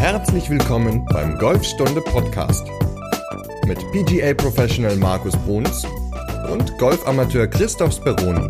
Herzlich 0.00 0.48
willkommen 0.48 1.04
beim 1.12 1.36
Golfstunde 1.36 2.00
Podcast 2.00 2.66
mit 3.66 3.78
PGA 3.92 4.32
Professional 4.32 4.96
Markus 4.96 5.36
Bruns 5.44 5.84
und 6.50 6.78
Golfamateur 6.78 7.46
Christoph 7.46 7.92
Speroni. 7.92 8.48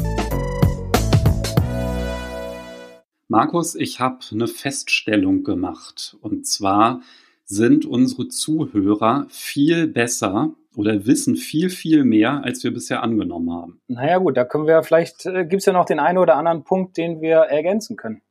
Markus, 3.27 3.75
ich 3.75 3.99
habe 3.99 4.19
eine 4.31 4.47
Feststellung 4.47 5.43
gemacht 5.43 6.17
und 6.21 6.47
zwar 6.47 7.01
sind 7.45 7.85
unsere 7.85 8.29
Zuhörer 8.29 9.27
viel 9.29 9.89
besser 9.89 10.55
oder 10.77 11.05
wissen 11.05 11.35
viel, 11.35 11.69
viel 11.69 12.05
mehr, 12.05 12.45
als 12.45 12.63
wir 12.63 12.73
bisher 12.73 13.03
angenommen 13.03 13.53
haben. 13.53 13.81
Naja 13.89 14.19
gut, 14.19 14.37
da 14.37 14.45
können 14.45 14.69
wir 14.69 14.85
vielleicht, 14.85 15.27
äh, 15.27 15.45
gibt 15.45 15.63
es 15.63 15.67
ja 15.67 15.73
noch 15.73 15.85
den 15.85 15.99
einen 15.99 16.19
oder 16.19 16.37
anderen 16.37 16.63
Punkt, 16.63 16.97
den 16.97 17.21
wir 17.21 17.39
ergänzen 17.39 17.97
können. 17.97 18.23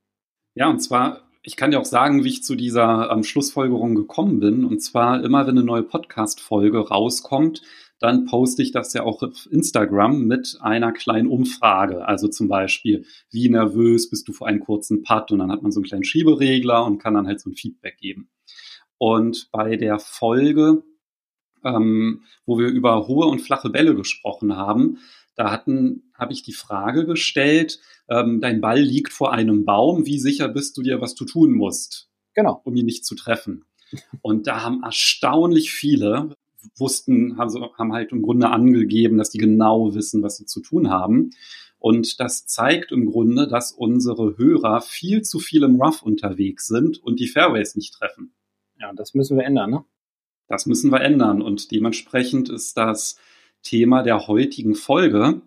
Ja, 0.56 0.70
und 0.70 0.80
zwar 0.80 1.29
ich 1.50 1.55
kann 1.55 1.71
dir 1.71 1.79
auch 1.79 1.86
sagen, 1.86 2.23
wie 2.23 2.29
ich 2.29 2.43
zu 2.43 2.54
dieser 2.54 3.09
ähm, 3.12 3.23
Schlussfolgerung 3.23 3.95
gekommen 3.95 4.40
bin. 4.40 4.66
Und 4.66 4.84
zwar 4.84 5.23
immer, 5.23 5.48
wenn 5.48 5.57
eine 5.57 5.66
neue 5.66 5.81
Podcast-Folge 5.81 6.77
rauskommt, 6.77 7.63
dann 7.98 8.26
poste 8.26 8.62
ich 8.62 8.71
das 8.71 8.94
ja 8.94 9.02
auch 9.02 9.23
auf 9.23 9.48
Instagram 9.49 10.27
mit 10.27 10.59
einer 10.62 10.91
kleinen 10.91 11.27
Umfrage. 11.27 12.07
Also 12.07 12.27
zum 12.27 12.49
Beispiel, 12.49 13.04
wie 13.31 13.49
nervös 13.49 14.12
bist 14.12 14.27
du 14.27 14.31
vor 14.31 14.45
einem 14.45 14.59
kurzen 14.59 15.02
Putt? 15.02 15.31
Und 15.31 15.40
dann 15.40 15.52
hat 15.52 15.63
man 15.63 15.71
so 15.71 15.80
einen 15.80 15.88
kleinen 15.88 16.04
Schieberegler 16.04 16.85
und 16.85 16.99
kann 16.99 17.16
dann 17.16 17.26
halt 17.26 17.41
so 17.41 17.49
ein 17.49 17.55
Feedback 17.55 17.98
geben. 17.98 18.29
Und 18.99 19.49
bei 19.52 19.76
der 19.76 19.98
Folge, 19.98 20.84
ähm, 21.66 22.26
wo 22.45 22.59
wir 22.59 22.68
über 22.68 23.07
hohe 23.07 23.26
und 23.26 23.40
flache 23.41 23.71
Bälle 23.71 23.95
gesprochen 23.95 24.55
haben, 24.55 24.99
da 25.35 25.49
hatten, 25.49 26.09
habe 26.20 26.34
ich 26.34 26.44
die 26.44 26.54
Frage 26.54 27.05
gestellt, 27.05 27.80
ähm, 28.09 28.41
dein 28.41 28.62
Ball 28.62 28.80
liegt 28.80 29.14
vor 29.14 29.32
einem 29.32 29.66
Baum, 29.66 30.05
wie 30.05 30.20
sicher 30.20 30.50
bist 30.50 30.77
du 30.77 30.82
dir, 30.82 31.02
was 31.02 31.16
du 31.16 31.26
tun 31.26 31.54
musst? 31.54 32.10
Genau. 32.34 32.62
Um 32.64 32.76
ihn 32.76 32.86
nicht 32.86 33.05
zu 33.05 33.16
treffen. 33.16 33.66
Und 34.22 34.48
da 34.48 34.62
haben 34.62 34.84
erstaunlich 34.84 35.71
viele 35.71 36.35
wussten, 36.77 37.38
haben, 37.38 37.49
so, 37.49 37.74
haben 37.77 37.93
halt 37.93 38.12
im 38.12 38.21
Grunde 38.21 38.49
angegeben, 38.49 39.18
dass 39.18 39.30
die 39.30 39.38
genau 39.38 39.96
wissen, 39.96 40.21
was 40.21 40.38
sie 40.38 40.46
zu 40.46 40.62
tun 40.62 40.90
haben. 40.90 41.32
Und 41.77 42.20
das 42.20 42.46
zeigt 42.46 42.91
im 42.91 43.05
Grunde, 43.05 43.48
dass 43.48 43.71
unsere 43.71 44.38
Hörer 44.38 44.82
viel 44.82 45.21
zu 45.21 45.40
viel 45.40 45.63
im 45.63 45.82
Rough 45.82 46.02
unterwegs 46.02 46.68
sind 46.68 47.02
und 47.02 47.20
die 47.20 47.27
Fairways 47.27 47.76
nicht 47.76 47.93
treffen. 47.93 48.34
Ja, 48.80 48.91
das 48.93 49.13
müssen 49.13 49.38
wir 49.38 49.46
ändern, 49.46 49.71
ne? 49.71 49.86
Das 50.48 50.65
müssen 50.65 50.91
wir 50.91 51.02
ändern. 51.02 51.41
Und 51.41 51.71
dementsprechend 51.71 52.49
ist 52.49 52.76
das 52.76 53.18
Thema 53.62 54.04
der 54.04 54.27
heutigen 54.27 54.76
Folge, 54.76 55.41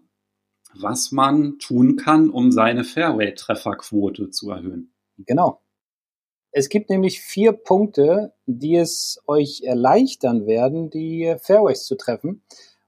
was 0.74 1.12
man 1.12 1.58
tun 1.58 1.96
kann, 1.96 2.30
um 2.30 2.52
seine 2.52 2.84
Fairway-Trefferquote 2.84 4.30
zu 4.30 4.50
erhöhen. 4.50 4.92
Genau. 5.18 5.60
Es 6.50 6.68
gibt 6.68 6.90
nämlich 6.90 7.20
vier 7.20 7.52
Punkte, 7.52 8.34
die 8.46 8.76
es 8.76 9.22
euch 9.26 9.62
erleichtern 9.64 10.46
werden, 10.46 10.90
die 10.90 11.34
Fairways 11.40 11.84
zu 11.84 11.96
treffen. 11.96 12.42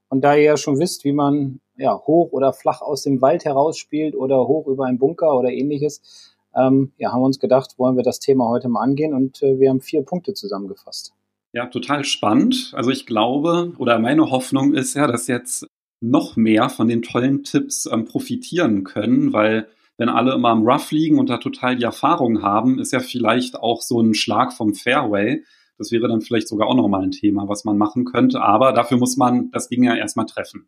Und 0.07 0.21
da 0.21 0.35
ihr 0.35 0.43
ja 0.43 0.57
schon 0.57 0.79
wisst, 0.79 1.03
wie 1.03 1.13
man 1.13 1.61
ja, 1.77 1.97
hoch 1.97 2.31
oder 2.31 2.53
flach 2.53 2.81
aus 2.81 3.03
dem 3.03 3.21
Wald 3.21 3.43
herausspielt 3.43 4.15
oder 4.15 4.47
hoch 4.47 4.67
über 4.67 4.85
einen 4.85 4.99
Bunker 4.99 5.35
oder 5.37 5.49
ähnliches, 5.49 6.35
ähm, 6.55 6.93
ja, 6.97 7.11
haben 7.11 7.21
wir 7.21 7.25
uns 7.25 7.39
gedacht, 7.39 7.77
wollen 7.77 7.97
wir 7.97 8.03
das 8.03 8.19
Thema 8.19 8.47
heute 8.47 8.69
mal 8.69 8.81
angehen 8.81 9.13
und 9.13 9.41
äh, 9.41 9.59
wir 9.59 9.69
haben 9.69 9.81
vier 9.81 10.03
Punkte 10.03 10.33
zusammengefasst. 10.33 11.13
Ja, 11.51 11.67
total 11.67 12.03
spannend. 12.03 12.71
Also 12.75 12.91
ich 12.91 13.05
glaube 13.05 13.73
oder 13.77 13.99
meine 13.99 14.29
Hoffnung 14.29 14.73
ist 14.73 14.93
ja, 14.93 15.07
dass 15.07 15.27
jetzt 15.27 15.67
noch 16.09 16.35
mehr 16.35 16.69
von 16.69 16.87
den 16.87 17.01
tollen 17.01 17.43
Tipps 17.43 17.85
ähm, 17.91 18.05
profitieren 18.05 18.83
können, 18.83 19.33
weil 19.33 19.67
wenn 19.97 20.09
alle 20.09 20.33
immer 20.33 20.51
im 20.51 20.67
Rough 20.67 20.91
liegen 20.91 21.19
und 21.19 21.29
da 21.29 21.37
total 21.37 21.77
die 21.77 21.83
Erfahrung 21.83 22.41
haben, 22.41 22.79
ist 22.79 22.91
ja 22.91 22.99
vielleicht 22.99 23.55
auch 23.55 23.81
so 23.81 24.01
ein 24.01 24.13
Schlag 24.13 24.53
vom 24.53 24.73
Fairway. 24.73 25.43
Das 25.77 25.91
wäre 25.91 26.07
dann 26.07 26.21
vielleicht 26.21 26.47
sogar 26.47 26.67
auch 26.67 26.75
nochmal 26.75 27.03
ein 27.03 27.11
Thema, 27.11 27.47
was 27.47 27.63
man 27.63 27.77
machen 27.77 28.05
könnte. 28.05 28.41
Aber 28.41 28.73
dafür 28.73 28.97
muss 28.97 29.15
man 29.17 29.51
das 29.51 29.69
Ding 29.69 29.83
ja 29.83 29.95
erstmal 29.95 30.25
treffen. 30.25 30.67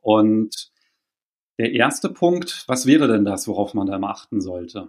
Und 0.00 0.70
der 1.58 1.72
erste 1.72 2.10
Punkt, 2.10 2.64
was 2.66 2.84
wäre 2.84 3.08
denn 3.08 3.24
das, 3.24 3.48
worauf 3.48 3.72
man 3.72 3.86
da 3.86 3.96
immer 3.96 4.10
achten 4.10 4.42
sollte? 4.42 4.88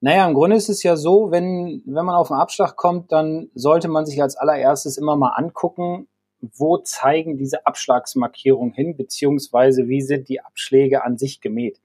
Naja, 0.00 0.28
im 0.28 0.34
Grunde 0.34 0.56
ist 0.56 0.68
es 0.68 0.82
ja 0.82 0.96
so, 0.96 1.30
wenn, 1.30 1.82
wenn 1.86 2.04
man 2.04 2.14
auf 2.14 2.28
den 2.28 2.36
Abschlag 2.36 2.76
kommt, 2.76 3.10
dann 3.10 3.50
sollte 3.54 3.88
man 3.88 4.04
sich 4.04 4.20
als 4.20 4.36
allererstes 4.36 4.98
immer 4.98 5.16
mal 5.16 5.30
angucken, 5.30 6.08
wo 6.40 6.78
zeigen 6.78 7.38
diese 7.38 7.66
Abschlagsmarkierungen 7.66 8.74
hin, 8.74 8.96
beziehungsweise 8.96 9.88
wie 9.88 10.00
sind 10.00 10.28
die 10.28 10.40
Abschläge 10.40 11.04
an 11.04 11.18
sich 11.18 11.40
gemäht. 11.40 11.80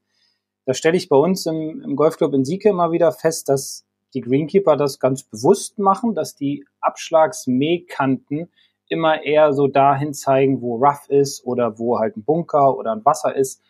Da 0.65 0.73
stelle 0.73 0.97
ich 0.97 1.09
bei 1.09 1.15
uns 1.15 1.45
im, 1.45 1.81
im 1.81 1.95
Golfclub 1.95 2.33
in 2.33 2.45
Sieke 2.45 2.69
immer 2.69 2.91
wieder 2.91 3.11
fest, 3.11 3.49
dass 3.49 3.85
die 4.13 4.21
Greenkeeper 4.21 4.75
das 4.75 4.99
ganz 4.99 5.23
bewusst 5.23 5.79
machen, 5.79 6.15
dass 6.15 6.35
die 6.35 6.65
Abschlagsmähkanten 6.81 8.49
immer 8.89 9.23
eher 9.23 9.53
so 9.53 9.67
dahin 9.67 10.13
zeigen, 10.13 10.61
wo 10.61 10.75
Rough 10.75 11.07
ist 11.07 11.45
oder 11.45 11.79
wo 11.79 11.97
halt 11.99 12.17
ein 12.17 12.23
Bunker 12.23 12.77
oder 12.77 12.91
ein 12.91 13.05
Wasser 13.05 13.35
ist. 13.35 13.61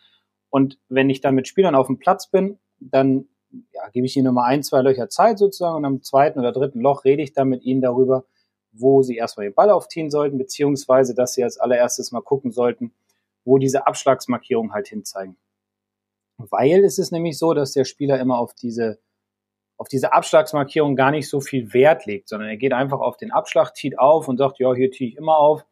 Und 0.50 0.78
wenn 0.88 1.10
ich 1.10 1.20
dann 1.20 1.36
mit 1.36 1.46
Spielern 1.46 1.76
auf 1.76 1.86
dem 1.86 1.98
Platz 1.98 2.26
bin, 2.26 2.58
dann 2.80 3.26
ja, 3.72 3.88
gebe 3.92 4.06
ich 4.06 4.16
ihnen 4.16 4.26
immer 4.26 4.44
ein, 4.44 4.62
zwei 4.62 4.82
Löcher 4.82 5.08
Zeit 5.08 5.38
sozusagen 5.38 5.76
und 5.76 5.84
am 5.84 6.02
zweiten 6.02 6.40
oder 6.40 6.52
dritten 6.52 6.80
Loch 6.80 7.04
rede 7.04 7.22
ich 7.22 7.32
dann 7.32 7.48
mit 7.48 7.62
ihnen 7.62 7.80
darüber, 7.80 8.24
wo 8.72 9.02
sie 9.02 9.16
erstmal 9.16 9.46
den 9.46 9.54
Ball 9.54 9.70
aufziehen 9.70 10.10
sollten, 10.10 10.38
beziehungsweise 10.38 11.14
dass 11.14 11.34
sie 11.34 11.44
als 11.44 11.58
allererstes 11.58 12.10
mal 12.10 12.22
gucken 12.22 12.50
sollten, 12.50 12.92
wo 13.44 13.58
diese 13.58 13.86
Abschlagsmarkierungen 13.86 14.72
halt 14.72 14.88
hinzeigen. 14.88 15.36
Weil 16.38 16.84
es 16.84 16.98
ist 16.98 17.12
nämlich 17.12 17.38
so, 17.38 17.54
dass 17.54 17.72
der 17.72 17.84
Spieler 17.84 18.18
immer 18.18 18.38
auf 18.38 18.54
diese, 18.54 18.98
auf 19.76 19.88
diese 19.88 20.12
Abschlagsmarkierung 20.12 20.96
gar 20.96 21.10
nicht 21.10 21.28
so 21.28 21.40
viel 21.40 21.72
Wert 21.74 22.06
legt, 22.06 22.28
sondern 22.28 22.48
er 22.48 22.56
geht 22.56 22.72
einfach 22.72 23.00
auf 23.00 23.16
den 23.16 23.30
Abschlag, 23.30 23.76
zieht 23.76 23.98
auf 23.98 24.28
und 24.28 24.38
sagt, 24.38 24.58
ja, 24.58 24.74
hier 24.74 24.90
ziehe 24.90 25.10
ich 25.10 25.16
immer 25.16 25.36
auf 25.36 25.64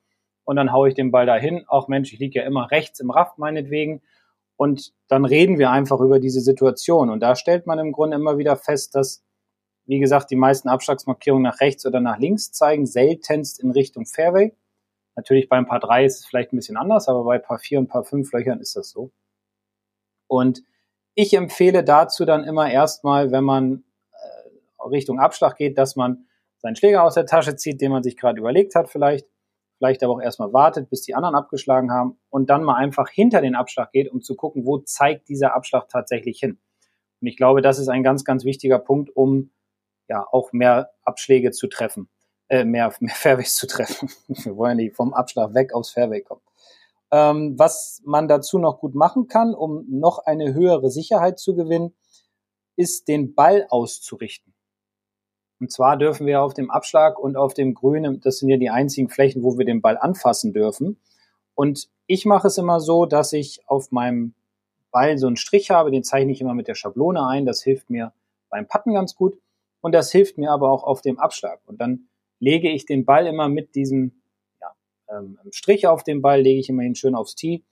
und 0.44 0.56
dann 0.56 0.72
haue 0.72 0.88
ich 0.88 0.94
den 0.94 1.10
Ball 1.10 1.26
dahin. 1.26 1.64
Auch 1.68 1.88
Mensch, 1.88 2.12
ich 2.12 2.18
liege 2.18 2.40
ja 2.40 2.46
immer 2.46 2.70
rechts 2.70 3.00
im 3.00 3.10
Raft 3.10 3.38
meinetwegen. 3.38 4.02
Und 4.56 4.92
dann 5.08 5.24
reden 5.24 5.58
wir 5.58 5.70
einfach 5.70 6.00
über 6.00 6.20
diese 6.20 6.40
Situation. 6.40 7.08
Und 7.08 7.20
da 7.20 7.34
stellt 7.34 7.66
man 7.66 7.78
im 7.78 7.92
Grunde 7.92 8.16
immer 8.16 8.36
wieder 8.36 8.56
fest, 8.56 8.94
dass 8.94 9.24
wie 9.90 9.98
gesagt, 9.98 10.30
die 10.30 10.36
meisten 10.36 10.68
Abschlagsmarkierungen 10.68 11.42
nach 11.42 11.58
rechts 11.58 11.84
oder 11.84 11.98
nach 11.98 12.16
links 12.16 12.52
zeigen, 12.52 12.86
seltenst 12.86 13.58
in 13.58 13.72
Richtung 13.72 14.06
Fairway. 14.06 14.54
Natürlich 15.16 15.48
beim 15.48 15.66
Paar 15.66 15.80
3 15.80 16.04
ist 16.04 16.20
es 16.20 16.26
vielleicht 16.26 16.52
ein 16.52 16.56
bisschen 16.56 16.76
anders, 16.76 17.08
aber 17.08 17.24
bei 17.24 17.38
Paar 17.38 17.58
4 17.58 17.80
und 17.80 17.88
Paar 17.88 18.04
5 18.04 18.32
Löchern 18.32 18.60
ist 18.60 18.76
das 18.76 18.90
so. 18.90 19.10
Und 20.28 20.62
ich 21.16 21.34
empfehle 21.34 21.82
dazu 21.82 22.24
dann 22.24 22.44
immer 22.44 22.70
erstmal, 22.70 23.32
wenn 23.32 23.42
man 23.42 23.82
äh, 24.12 24.86
Richtung 24.86 25.18
Abschlag 25.18 25.56
geht, 25.56 25.76
dass 25.76 25.96
man 25.96 26.24
seinen 26.58 26.76
Schläger 26.76 27.02
aus 27.02 27.14
der 27.14 27.26
Tasche 27.26 27.56
zieht, 27.56 27.80
den 27.80 27.90
man 27.90 28.04
sich 28.04 28.16
gerade 28.16 28.38
überlegt 28.38 28.76
hat 28.76 28.90
vielleicht, 28.90 29.26
vielleicht 29.78 30.04
aber 30.04 30.12
auch 30.12 30.22
erstmal 30.22 30.52
wartet, 30.52 30.88
bis 30.88 31.02
die 31.02 31.16
anderen 31.16 31.34
abgeschlagen 31.34 31.90
haben 31.90 32.16
und 32.28 32.48
dann 32.48 32.62
mal 32.62 32.76
einfach 32.76 33.08
hinter 33.08 33.40
den 33.40 33.56
Abschlag 33.56 33.90
geht, 33.90 34.08
um 34.08 34.20
zu 34.22 34.36
gucken, 34.36 34.64
wo 34.66 34.78
zeigt 34.78 35.28
dieser 35.28 35.56
Abschlag 35.56 35.88
tatsächlich 35.88 36.38
hin. 36.38 36.60
Und 37.20 37.26
ich 37.26 37.36
glaube, 37.36 37.60
das 37.60 37.80
ist 37.80 37.88
ein 37.88 38.04
ganz, 38.04 38.24
ganz 38.24 38.44
wichtiger 38.44 38.78
Punkt, 38.78 39.10
um 39.16 39.50
ja 40.10 40.26
auch 40.30 40.52
mehr 40.52 40.90
Abschläge 41.04 41.52
zu 41.52 41.68
treffen, 41.68 42.08
äh, 42.48 42.64
mehr, 42.64 42.92
mehr 43.00 43.14
Fairways 43.14 43.54
zu 43.54 43.66
treffen. 43.66 44.10
Wir 44.28 44.56
wollen 44.56 44.76
nicht 44.76 44.96
vom 44.96 45.14
Abschlag 45.14 45.54
weg 45.54 45.72
aufs 45.72 45.90
Fairway 45.90 46.20
kommen. 46.20 46.42
Ähm, 47.12 47.58
was 47.58 48.02
man 48.04 48.28
dazu 48.28 48.58
noch 48.58 48.78
gut 48.78 48.94
machen 48.94 49.26
kann, 49.26 49.54
um 49.54 49.84
noch 49.88 50.18
eine 50.18 50.52
höhere 50.52 50.90
Sicherheit 50.90 51.38
zu 51.38 51.54
gewinnen, 51.54 51.94
ist 52.76 53.08
den 53.08 53.34
Ball 53.34 53.66
auszurichten. 53.68 54.54
Und 55.60 55.70
zwar 55.72 55.96
dürfen 55.96 56.26
wir 56.26 56.42
auf 56.42 56.54
dem 56.54 56.70
Abschlag 56.70 57.18
und 57.18 57.36
auf 57.36 57.52
dem 57.52 57.74
Grünen, 57.74 58.20
das 58.20 58.38
sind 58.38 58.48
ja 58.48 58.56
die 58.56 58.70
einzigen 58.70 59.08
Flächen, 59.08 59.42
wo 59.42 59.58
wir 59.58 59.66
den 59.66 59.82
Ball 59.82 59.98
anfassen 59.98 60.52
dürfen. 60.52 60.98
Und 61.54 61.88
ich 62.06 62.24
mache 62.24 62.46
es 62.46 62.58
immer 62.58 62.80
so, 62.80 63.06
dass 63.06 63.32
ich 63.32 63.62
auf 63.66 63.90
meinem 63.90 64.34
Ball 64.90 65.18
so 65.18 65.26
einen 65.26 65.36
Strich 65.36 65.70
habe, 65.70 65.90
den 65.90 66.02
zeichne 66.02 66.32
ich 66.32 66.40
immer 66.40 66.54
mit 66.54 66.68
der 66.68 66.74
Schablone 66.74 67.26
ein. 67.26 67.44
Das 67.44 67.62
hilft 67.62 67.90
mir 67.90 68.12
beim 68.48 68.66
Patten 68.66 68.94
ganz 68.94 69.14
gut. 69.14 69.36
Und 69.80 69.92
das 69.92 70.12
hilft 70.12 70.38
mir 70.38 70.50
aber 70.50 70.70
auch 70.70 70.84
auf 70.84 71.00
dem 71.00 71.18
Abschlag. 71.18 71.60
Und 71.66 71.80
dann 71.80 72.08
lege 72.38 72.70
ich 72.70 72.86
den 72.86 73.04
Ball 73.04 73.26
immer 73.26 73.48
mit 73.48 73.74
diesem 73.74 74.22
ja, 74.60 74.74
ähm, 75.16 75.38
Strich 75.52 75.86
auf 75.86 76.04
den 76.04 76.22
Ball, 76.22 76.40
lege 76.40 76.60
ich 76.60 76.68
immerhin 76.68 76.94
schön 76.94 77.14
aufs 77.14 77.34
Tee 77.34 77.64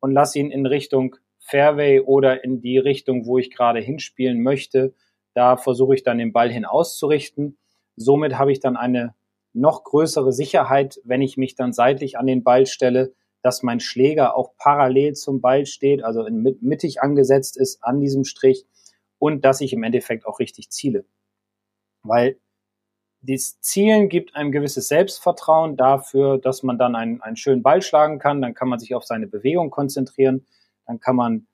und 0.00 0.12
lasse 0.12 0.38
ihn 0.38 0.50
in 0.50 0.66
Richtung 0.66 1.16
Fairway 1.38 2.00
oder 2.00 2.44
in 2.44 2.60
die 2.60 2.78
Richtung, 2.78 3.26
wo 3.26 3.38
ich 3.38 3.50
gerade 3.50 3.80
hinspielen 3.80 4.42
möchte. 4.42 4.94
Da 5.34 5.56
versuche 5.56 5.94
ich 5.94 6.02
dann 6.02 6.18
den 6.18 6.32
Ball 6.32 6.50
hin 6.50 6.64
auszurichten. 6.64 7.58
Somit 7.96 8.38
habe 8.38 8.52
ich 8.52 8.60
dann 8.60 8.76
eine 8.76 9.14
noch 9.52 9.84
größere 9.84 10.32
Sicherheit, 10.32 11.00
wenn 11.04 11.22
ich 11.22 11.36
mich 11.36 11.54
dann 11.54 11.72
seitlich 11.72 12.18
an 12.18 12.26
den 12.26 12.44
Ball 12.44 12.66
stelle, 12.66 13.12
dass 13.42 13.62
mein 13.62 13.80
Schläger 13.80 14.36
auch 14.36 14.54
parallel 14.56 15.14
zum 15.14 15.40
Ball 15.40 15.66
steht, 15.66 16.04
also 16.04 16.26
mittig 16.30 17.02
angesetzt 17.02 17.56
ist 17.56 17.82
an 17.82 18.00
diesem 18.00 18.24
Strich 18.24 18.66
und 19.18 19.44
dass 19.44 19.60
ich 19.60 19.72
im 19.72 19.82
Endeffekt 19.82 20.26
auch 20.26 20.38
richtig 20.38 20.70
ziele. 20.70 21.04
Weil 22.02 22.38
das 23.22 23.60
Zielen 23.60 24.08
gibt 24.08 24.34
einem 24.34 24.50
gewisses 24.50 24.88
Selbstvertrauen 24.88 25.76
dafür, 25.76 26.38
dass 26.38 26.62
man 26.62 26.78
dann 26.78 26.96
einen, 26.96 27.20
einen 27.20 27.36
schönen 27.36 27.62
Ball 27.62 27.82
schlagen 27.82 28.18
kann. 28.18 28.40
Dann 28.40 28.54
kann 28.54 28.68
man 28.68 28.78
sich 28.78 28.94
auf 28.94 29.04
seine 29.04 29.26
Bewegung 29.26 29.70
konzentrieren. 29.70 30.46
Dann 30.86 31.00
kann 31.00 31.16
man 31.16 31.46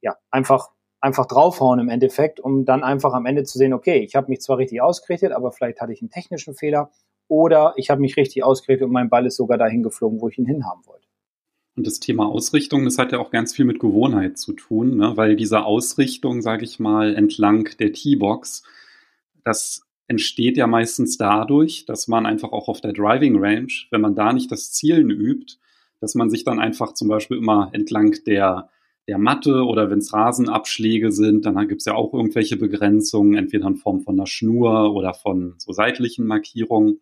ja 0.00 0.16
einfach 0.30 0.70
einfach 1.02 1.26
draufhauen 1.26 1.80
im 1.80 1.88
Endeffekt, 1.88 2.40
um 2.40 2.64
dann 2.64 2.84
einfach 2.84 3.12
am 3.12 3.26
Ende 3.26 3.42
zu 3.42 3.58
sehen, 3.58 3.72
okay, 3.72 3.98
ich 3.98 4.14
habe 4.14 4.28
mich 4.28 4.40
zwar 4.40 4.58
richtig 4.58 4.80
ausgerichtet, 4.80 5.32
aber 5.32 5.50
vielleicht 5.50 5.80
hatte 5.80 5.92
ich 5.92 6.00
einen 6.00 6.10
technischen 6.10 6.54
Fehler 6.54 6.90
oder 7.28 7.74
ich 7.76 7.90
habe 7.90 8.00
mich 8.00 8.16
richtig 8.16 8.44
ausgerichtet 8.44 8.86
und 8.86 8.92
mein 8.92 9.10
Ball 9.10 9.26
ist 9.26 9.36
sogar 9.36 9.58
dahin 9.58 9.82
geflogen, 9.82 10.20
wo 10.20 10.28
ich 10.28 10.38
ihn 10.38 10.46
hinhaben 10.46 10.86
wollte. 10.86 11.08
Und 11.76 11.86
das 11.86 12.00
Thema 12.00 12.26
Ausrichtung, 12.26 12.84
das 12.84 12.98
hat 12.98 13.12
ja 13.12 13.18
auch 13.18 13.30
ganz 13.30 13.54
viel 13.54 13.64
mit 13.64 13.80
Gewohnheit 13.80 14.38
zu 14.38 14.52
tun, 14.52 14.96
ne? 14.96 15.16
weil 15.16 15.36
diese 15.36 15.64
Ausrichtung, 15.64 16.40
sage 16.40 16.64
ich 16.64 16.78
mal, 16.78 17.14
entlang 17.14 17.68
der 17.80 17.92
T-Box, 17.92 18.62
das 19.44 19.82
entsteht 20.08 20.56
ja 20.56 20.66
meistens 20.66 21.16
dadurch, 21.16 21.86
dass 21.86 22.08
man 22.08 22.26
einfach 22.26 22.52
auch 22.52 22.68
auf 22.68 22.80
der 22.80 22.92
Driving 22.92 23.36
Range, 23.38 23.72
wenn 23.90 24.00
man 24.00 24.14
da 24.14 24.32
nicht 24.32 24.50
das 24.50 24.72
Zielen 24.72 25.10
übt, 25.10 25.54
dass 26.00 26.14
man 26.14 26.30
sich 26.30 26.44
dann 26.44 26.58
einfach 26.58 26.94
zum 26.94 27.08
Beispiel 27.08 27.38
immer 27.38 27.70
entlang 27.72 28.16
der, 28.26 28.68
der 29.08 29.18
Matte 29.18 29.64
oder 29.64 29.90
wenn 29.90 30.00
es 30.00 30.12
Rasenabschläge 30.12 31.12
sind, 31.12 31.46
dann 31.46 31.56
gibt 31.68 31.80
es 31.80 31.86
ja 31.86 31.94
auch 31.94 32.12
irgendwelche 32.12 32.56
Begrenzungen, 32.56 33.36
entweder 33.36 33.68
in 33.68 33.76
Form 33.76 34.00
von 34.00 34.16
einer 34.16 34.26
Schnur 34.26 34.94
oder 34.94 35.14
von 35.14 35.54
so 35.58 35.72
seitlichen 35.72 36.26
Markierungen, 36.26 37.00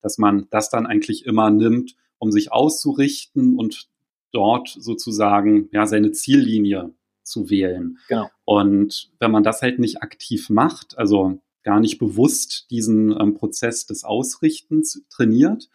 dass 0.00 0.18
man 0.18 0.46
das 0.50 0.70
dann 0.70 0.86
eigentlich 0.86 1.24
immer 1.26 1.50
nimmt, 1.50 1.96
um 2.18 2.30
sich 2.30 2.52
auszurichten 2.52 3.58
und 3.58 3.88
dort 4.32 4.68
sozusagen 4.68 5.68
ja 5.72 5.86
seine 5.86 6.12
Ziellinie 6.12 6.92
zu 7.22 7.48
wählen. 7.48 7.98
Genau. 8.08 8.28
Und 8.44 9.10
wenn 9.18 9.30
man 9.30 9.42
das 9.42 9.62
halt 9.62 9.78
nicht 9.78 10.02
aktiv 10.02 10.50
macht, 10.50 10.98
also 10.98 11.40
gar 11.64 11.80
nicht 11.80 11.98
bewusst 11.98 12.70
diesen 12.70 13.10
ähm, 13.18 13.34
Prozess 13.34 13.86
des 13.86 14.04
Ausrichtens 14.04 15.04
trainiert, 15.10 15.68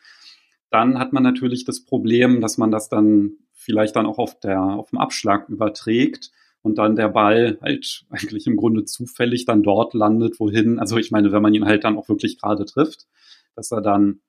dann 0.70 1.00
hat 1.00 1.14
man 1.14 1.24
natürlich 1.24 1.66
das 1.66 1.84
Problem, 1.84 2.42
dass 2.42 2.58
man 2.58 2.72
das 2.72 2.90
dann 2.90 3.34
vielleicht 3.52 3.96
dann 3.96 4.06
auch 4.06 4.20
auf 4.20 4.40
der 4.40 4.62
auf 4.62 4.92
dem 4.92 5.00
Abschlag 5.00 5.50
überträgt 5.50 6.32
und 6.62 6.78
dann 6.78 6.96
der 6.96 7.10
Ball 7.10 7.58
halt 7.62 8.06
eigentlich 8.10 8.48
im 8.48 8.56
Grunde 8.56 8.86
zufällig 8.86 9.46
dann 9.46 9.64
dort 9.64 9.94
landet, 9.94 10.40
wohin. 10.40 10.80
Also 10.80 10.98
ich 10.98 11.12
meine, 11.12 11.32
wenn 11.32 11.42
man 11.42 11.54
ihn 11.54 11.66
halt 11.66 11.84
dann 11.84 11.98
auch 11.98 12.08
wirklich 12.08 12.40
gerade 12.40 12.66
trifft, 12.66 13.08
dass 13.56 13.72
er 13.72 13.82
dann 13.82 14.22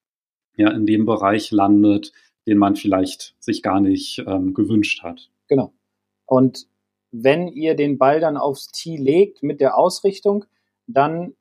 ja 0.56 0.70
in 0.70 0.86
dem 0.86 1.04
Bereich 1.04 1.50
landet, 1.50 2.12
den 2.46 2.58
man 2.58 2.74
vielleicht 2.74 3.34
sich 3.38 3.62
gar 3.62 3.80
nicht 3.80 4.24
ähm, 4.26 4.54
gewünscht 4.54 5.02
hat. 5.02 5.30
Genau. 5.46 5.72
Und 6.26 6.66
wenn 7.12 7.48
ihr 7.48 7.74
den 7.74 7.98
Ball 7.98 8.20
dann 8.20 8.36
aufs 8.36 8.68
Tee 8.68 8.96
legt 8.96 9.42
mit 9.42 9.60
der 9.60 9.76
Ausrichtung, 9.76 10.44
dann 10.86 11.34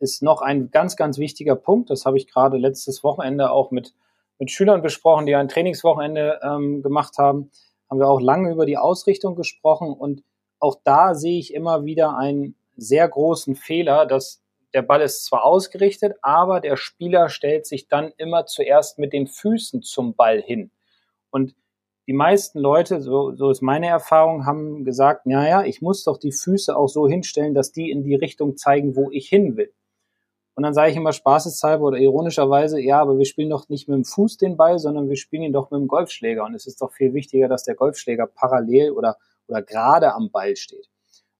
ist 0.00 0.22
noch 0.22 0.42
ein 0.42 0.70
ganz, 0.70 0.96
ganz 0.96 1.18
wichtiger 1.18 1.56
Punkt. 1.56 1.90
Das 1.90 2.06
habe 2.06 2.16
ich 2.16 2.26
gerade 2.26 2.56
letztes 2.56 3.04
Wochenende 3.04 3.50
auch 3.50 3.70
mit, 3.70 3.94
mit 4.38 4.50
Schülern 4.50 4.82
besprochen, 4.82 5.26
die 5.26 5.34
ein 5.34 5.48
Trainingswochenende 5.48 6.40
ähm, 6.42 6.82
gemacht 6.82 7.18
haben. 7.18 7.50
Haben 7.88 8.00
wir 8.00 8.08
auch 8.08 8.20
lange 8.20 8.50
über 8.50 8.66
die 8.66 8.78
Ausrichtung 8.78 9.36
gesprochen 9.36 9.92
und 9.92 10.22
auch 10.58 10.76
da 10.84 11.14
sehe 11.14 11.38
ich 11.38 11.54
immer 11.54 11.84
wieder 11.84 12.16
einen 12.16 12.54
sehr 12.76 13.08
großen 13.08 13.54
Fehler, 13.54 14.06
dass 14.06 14.42
der 14.74 14.82
Ball 14.82 15.02
ist 15.02 15.24
zwar 15.24 15.44
ausgerichtet, 15.44 16.14
aber 16.22 16.60
der 16.60 16.76
Spieler 16.76 17.28
stellt 17.28 17.66
sich 17.66 17.88
dann 17.88 18.12
immer 18.16 18.46
zuerst 18.46 18.98
mit 18.98 19.12
den 19.12 19.26
Füßen 19.26 19.82
zum 19.82 20.14
Ball 20.14 20.40
hin. 20.40 20.70
Und 21.30 21.54
die 22.06 22.12
meisten 22.12 22.58
Leute, 22.58 23.00
so, 23.00 23.34
so 23.34 23.50
ist 23.50 23.62
meine 23.62 23.88
Erfahrung, 23.88 24.46
haben 24.46 24.84
gesagt, 24.84 25.26
ja, 25.26 25.46
ja, 25.46 25.64
ich 25.64 25.82
muss 25.82 26.04
doch 26.04 26.18
die 26.18 26.32
Füße 26.32 26.76
auch 26.76 26.88
so 26.88 27.08
hinstellen, 27.08 27.54
dass 27.54 27.72
die 27.72 27.90
in 27.90 28.02
die 28.02 28.14
Richtung 28.14 28.56
zeigen, 28.56 28.96
wo 28.96 29.10
ich 29.10 29.28
hin 29.28 29.56
will. 29.56 29.72
Und 30.60 30.64
dann 30.64 30.74
sage 30.74 30.90
ich 30.90 30.96
immer 30.98 31.14
spaßeshalber 31.14 31.86
oder 31.86 31.96
ironischerweise, 31.96 32.78
ja, 32.82 33.00
aber 33.00 33.16
wir 33.16 33.24
spielen 33.24 33.48
doch 33.48 33.70
nicht 33.70 33.88
mit 33.88 33.96
dem 33.96 34.04
Fuß 34.04 34.36
den 34.36 34.58
Ball, 34.58 34.78
sondern 34.78 35.08
wir 35.08 35.16
spielen 35.16 35.42
ihn 35.42 35.54
doch 35.54 35.70
mit 35.70 35.80
dem 35.80 35.88
Golfschläger. 35.88 36.44
Und 36.44 36.54
es 36.54 36.66
ist 36.66 36.82
doch 36.82 36.92
viel 36.92 37.14
wichtiger, 37.14 37.48
dass 37.48 37.64
der 37.64 37.74
Golfschläger 37.76 38.26
parallel 38.26 38.90
oder, 38.90 39.16
oder 39.48 39.62
gerade 39.62 40.12
am 40.12 40.30
Ball 40.30 40.56
steht. 40.56 40.90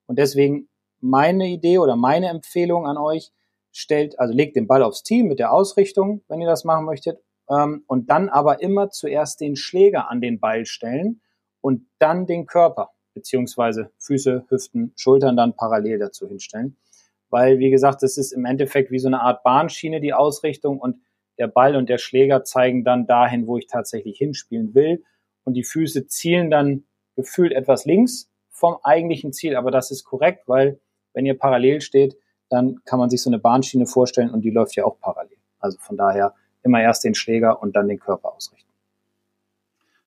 Und 0.07 0.17
deswegen 0.17 0.69
meine 1.01 1.49
Idee 1.49 1.77
oder 1.77 1.95
meine 1.95 2.29
Empfehlung 2.29 2.87
an 2.87 2.97
euch, 2.97 3.31
stellt, 3.71 4.19
also 4.19 4.33
legt 4.33 4.55
den 4.55 4.65
Ball 4.65 4.81
aufs 4.81 5.03
Team 5.03 5.27
mit 5.27 5.37
der 5.37 5.53
Ausrichtung, 5.53 6.23
wenn 6.27 6.41
ihr 6.41 6.47
das 6.47 6.63
machen 6.63 6.85
möchtet, 6.85 7.19
ähm, 7.47 7.83
und 7.85 8.09
dann 8.09 8.27
aber 8.27 8.63
immer 8.63 8.89
zuerst 8.89 9.39
den 9.39 9.55
Schläger 9.55 10.09
an 10.09 10.19
den 10.19 10.39
Ball 10.39 10.65
stellen 10.65 11.21
und 11.61 11.85
dann 11.99 12.25
den 12.25 12.47
Körper, 12.47 12.89
beziehungsweise 13.13 13.91
Füße, 13.99 14.45
Hüften, 14.49 14.93
Schultern 14.95 15.37
dann 15.37 15.55
parallel 15.55 15.99
dazu 15.99 16.27
hinstellen. 16.27 16.75
Weil, 17.31 17.57
wie 17.57 17.71
gesagt, 17.71 18.03
das 18.03 18.17
ist 18.17 18.31
im 18.31 18.45
Endeffekt 18.45 18.91
wie 18.91 18.99
so 18.99 19.07
eine 19.07 19.21
Art 19.21 19.43
Bahnschiene, 19.43 19.99
die 19.99 20.13
Ausrichtung 20.13 20.79
und 20.79 20.97
der 21.39 21.47
Ball 21.47 21.75
und 21.75 21.89
der 21.89 21.97
Schläger 21.97 22.43
zeigen 22.43 22.83
dann 22.83 23.07
dahin, 23.07 23.47
wo 23.47 23.57
ich 23.57 23.65
tatsächlich 23.65 24.17
hinspielen 24.17 24.75
will. 24.75 25.03
Und 25.43 25.55
die 25.55 25.63
Füße 25.63 26.05
zielen 26.05 26.51
dann 26.51 26.83
gefühlt 27.15 27.51
etwas 27.51 27.85
links 27.85 28.29
vom 28.49 28.77
eigentlichen 28.83 29.33
Ziel, 29.33 29.55
aber 29.55 29.71
das 29.71 29.89
ist 29.89 30.03
korrekt, 30.03 30.47
weil 30.47 30.79
wenn 31.13 31.25
ihr 31.25 31.37
parallel 31.37 31.81
steht, 31.81 32.15
dann 32.49 32.83
kann 32.85 32.99
man 32.99 33.09
sich 33.09 33.21
so 33.21 33.29
eine 33.29 33.39
Bahnschiene 33.39 33.87
vorstellen 33.87 34.29
und 34.29 34.41
die 34.41 34.51
läuft 34.51 34.75
ja 34.75 34.85
auch 34.85 34.99
parallel. 34.99 35.37
Also 35.59 35.79
von 35.79 35.97
daher 35.97 36.35
immer 36.63 36.81
erst 36.81 37.03
den 37.03 37.15
Schläger 37.15 37.61
und 37.61 37.75
dann 37.75 37.87
den 37.87 37.99
Körper 37.99 38.33
ausrichten. 38.35 38.69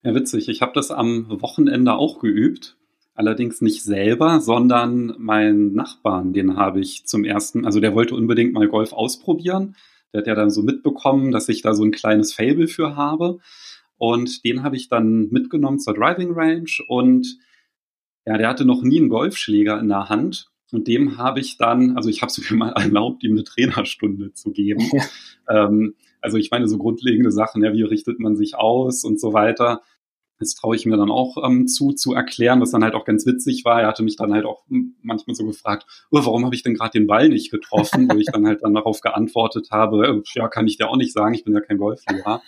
Ja, 0.03 0.15
witzig. 0.15 0.49
Ich 0.49 0.61
habe 0.61 0.73
das 0.75 0.91
am 0.91 1.41
Wochenende 1.41 1.95
auch 1.95 2.21
geübt. 2.21 2.77
Allerdings 3.15 3.61
nicht 3.61 3.83
selber, 3.83 4.41
sondern 4.41 5.15
meinen 5.19 5.73
Nachbarn, 5.73 6.33
den 6.33 6.57
habe 6.57 6.81
ich 6.81 7.07
zum 7.07 7.25
ersten, 7.25 7.65
also 7.65 7.79
der 7.79 7.95
wollte 7.95 8.15
unbedingt 8.15 8.53
mal 8.53 8.67
Golf 8.67 8.93
ausprobieren. 8.93 9.77
Der 10.13 10.21
hat 10.21 10.27
ja 10.27 10.35
dann 10.35 10.51
so 10.51 10.63
mitbekommen, 10.63 11.31
dass 11.31 11.49
ich 11.49 11.63
da 11.63 11.75
so 11.75 11.85
ein 11.85 11.93
kleines 11.93 12.35
Fable 12.35 12.67
für 12.67 12.97
habe. 12.97 13.39
Und 13.97 14.45
den 14.45 14.65
habe 14.65 14.77
ich 14.77 14.89
dann 14.89 15.29
mitgenommen 15.31 15.79
zur 15.79 15.95
Driving 15.95 16.33
Range 16.33 16.71
und 16.89 17.39
ja, 18.27 18.37
der 18.39 18.49
hatte 18.49 18.65
noch 18.65 18.83
nie 18.83 18.99
einen 18.99 19.09
Golfschläger 19.09 19.79
in 19.79 19.89
der 19.89 20.09
Hand 20.09 20.51
und 20.73 20.89
dem 20.89 21.19
habe 21.19 21.41
ich 21.41 21.57
dann, 21.57 21.97
also 21.97 22.09
ich 22.09 22.21
habe 22.23 22.31
es 22.31 22.39
mir 22.51 22.57
mal 22.57 22.73
erlaubt, 22.73 23.23
ihm 23.23 23.33
eine 23.33 23.45
Trainerstunde 23.45 24.33
zu 24.33 24.51
geben. 24.51 24.91
Ja. 24.93 25.67
Ähm, 25.67 25.95
also 26.21 26.39
ich 26.39 26.51
meine, 26.51 26.69
so 26.69 26.79
grundlegende 26.79 27.31
Sachen, 27.31 27.63
ja, 27.63 27.73
wie 27.73 27.83
richtet 27.83 28.19
man 28.19 28.35
sich 28.35 28.57
aus 28.57 29.05
und 29.05 29.21
so 29.21 29.33
weiter. 29.33 29.83
Das 30.39 30.55
traue 30.55 30.77
ich 30.77 30.87
mir 30.87 30.97
dann 30.97 31.11
auch 31.11 31.37
ähm, 31.45 31.67
zu, 31.67 31.93
zu 31.93 32.13
erklären, 32.13 32.61
was 32.61 32.71
dann 32.71 32.83
halt 32.83 32.95
auch 32.95 33.05
ganz 33.05 33.27
witzig 33.27 33.65
war. 33.65 33.81
Er 33.81 33.89
hatte 33.89 34.03
mich 34.03 34.17
dann 34.17 34.33
halt 34.33 34.45
auch 34.45 34.65
manchmal 35.03 35.35
so 35.35 35.45
gefragt, 35.47 35.87
oh, 36.11 36.19
warum 36.25 36.45
habe 36.45 36.55
ich 36.55 36.63
denn 36.63 36.75
gerade 36.75 36.99
den 36.99 37.07
Ball 37.07 37.29
nicht 37.29 37.51
getroffen? 37.51 38.09
Wo 38.11 38.19
ich 38.19 38.27
dann 38.27 38.47
halt 38.47 38.63
dann 38.63 38.75
darauf 38.75 39.01
geantwortet 39.01 39.69
habe, 39.71 40.07
äh, 40.07 40.23
ja, 40.35 40.49
kann 40.49 40.67
ich 40.67 40.77
dir 40.77 40.89
auch 40.89 40.97
nicht 40.97 41.13
sagen, 41.13 41.35
ich 41.35 41.45
bin 41.45 41.55
ja 41.55 41.61
kein 41.61 41.79
Golflehrer. 41.79 42.43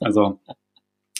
Also, 0.00 0.40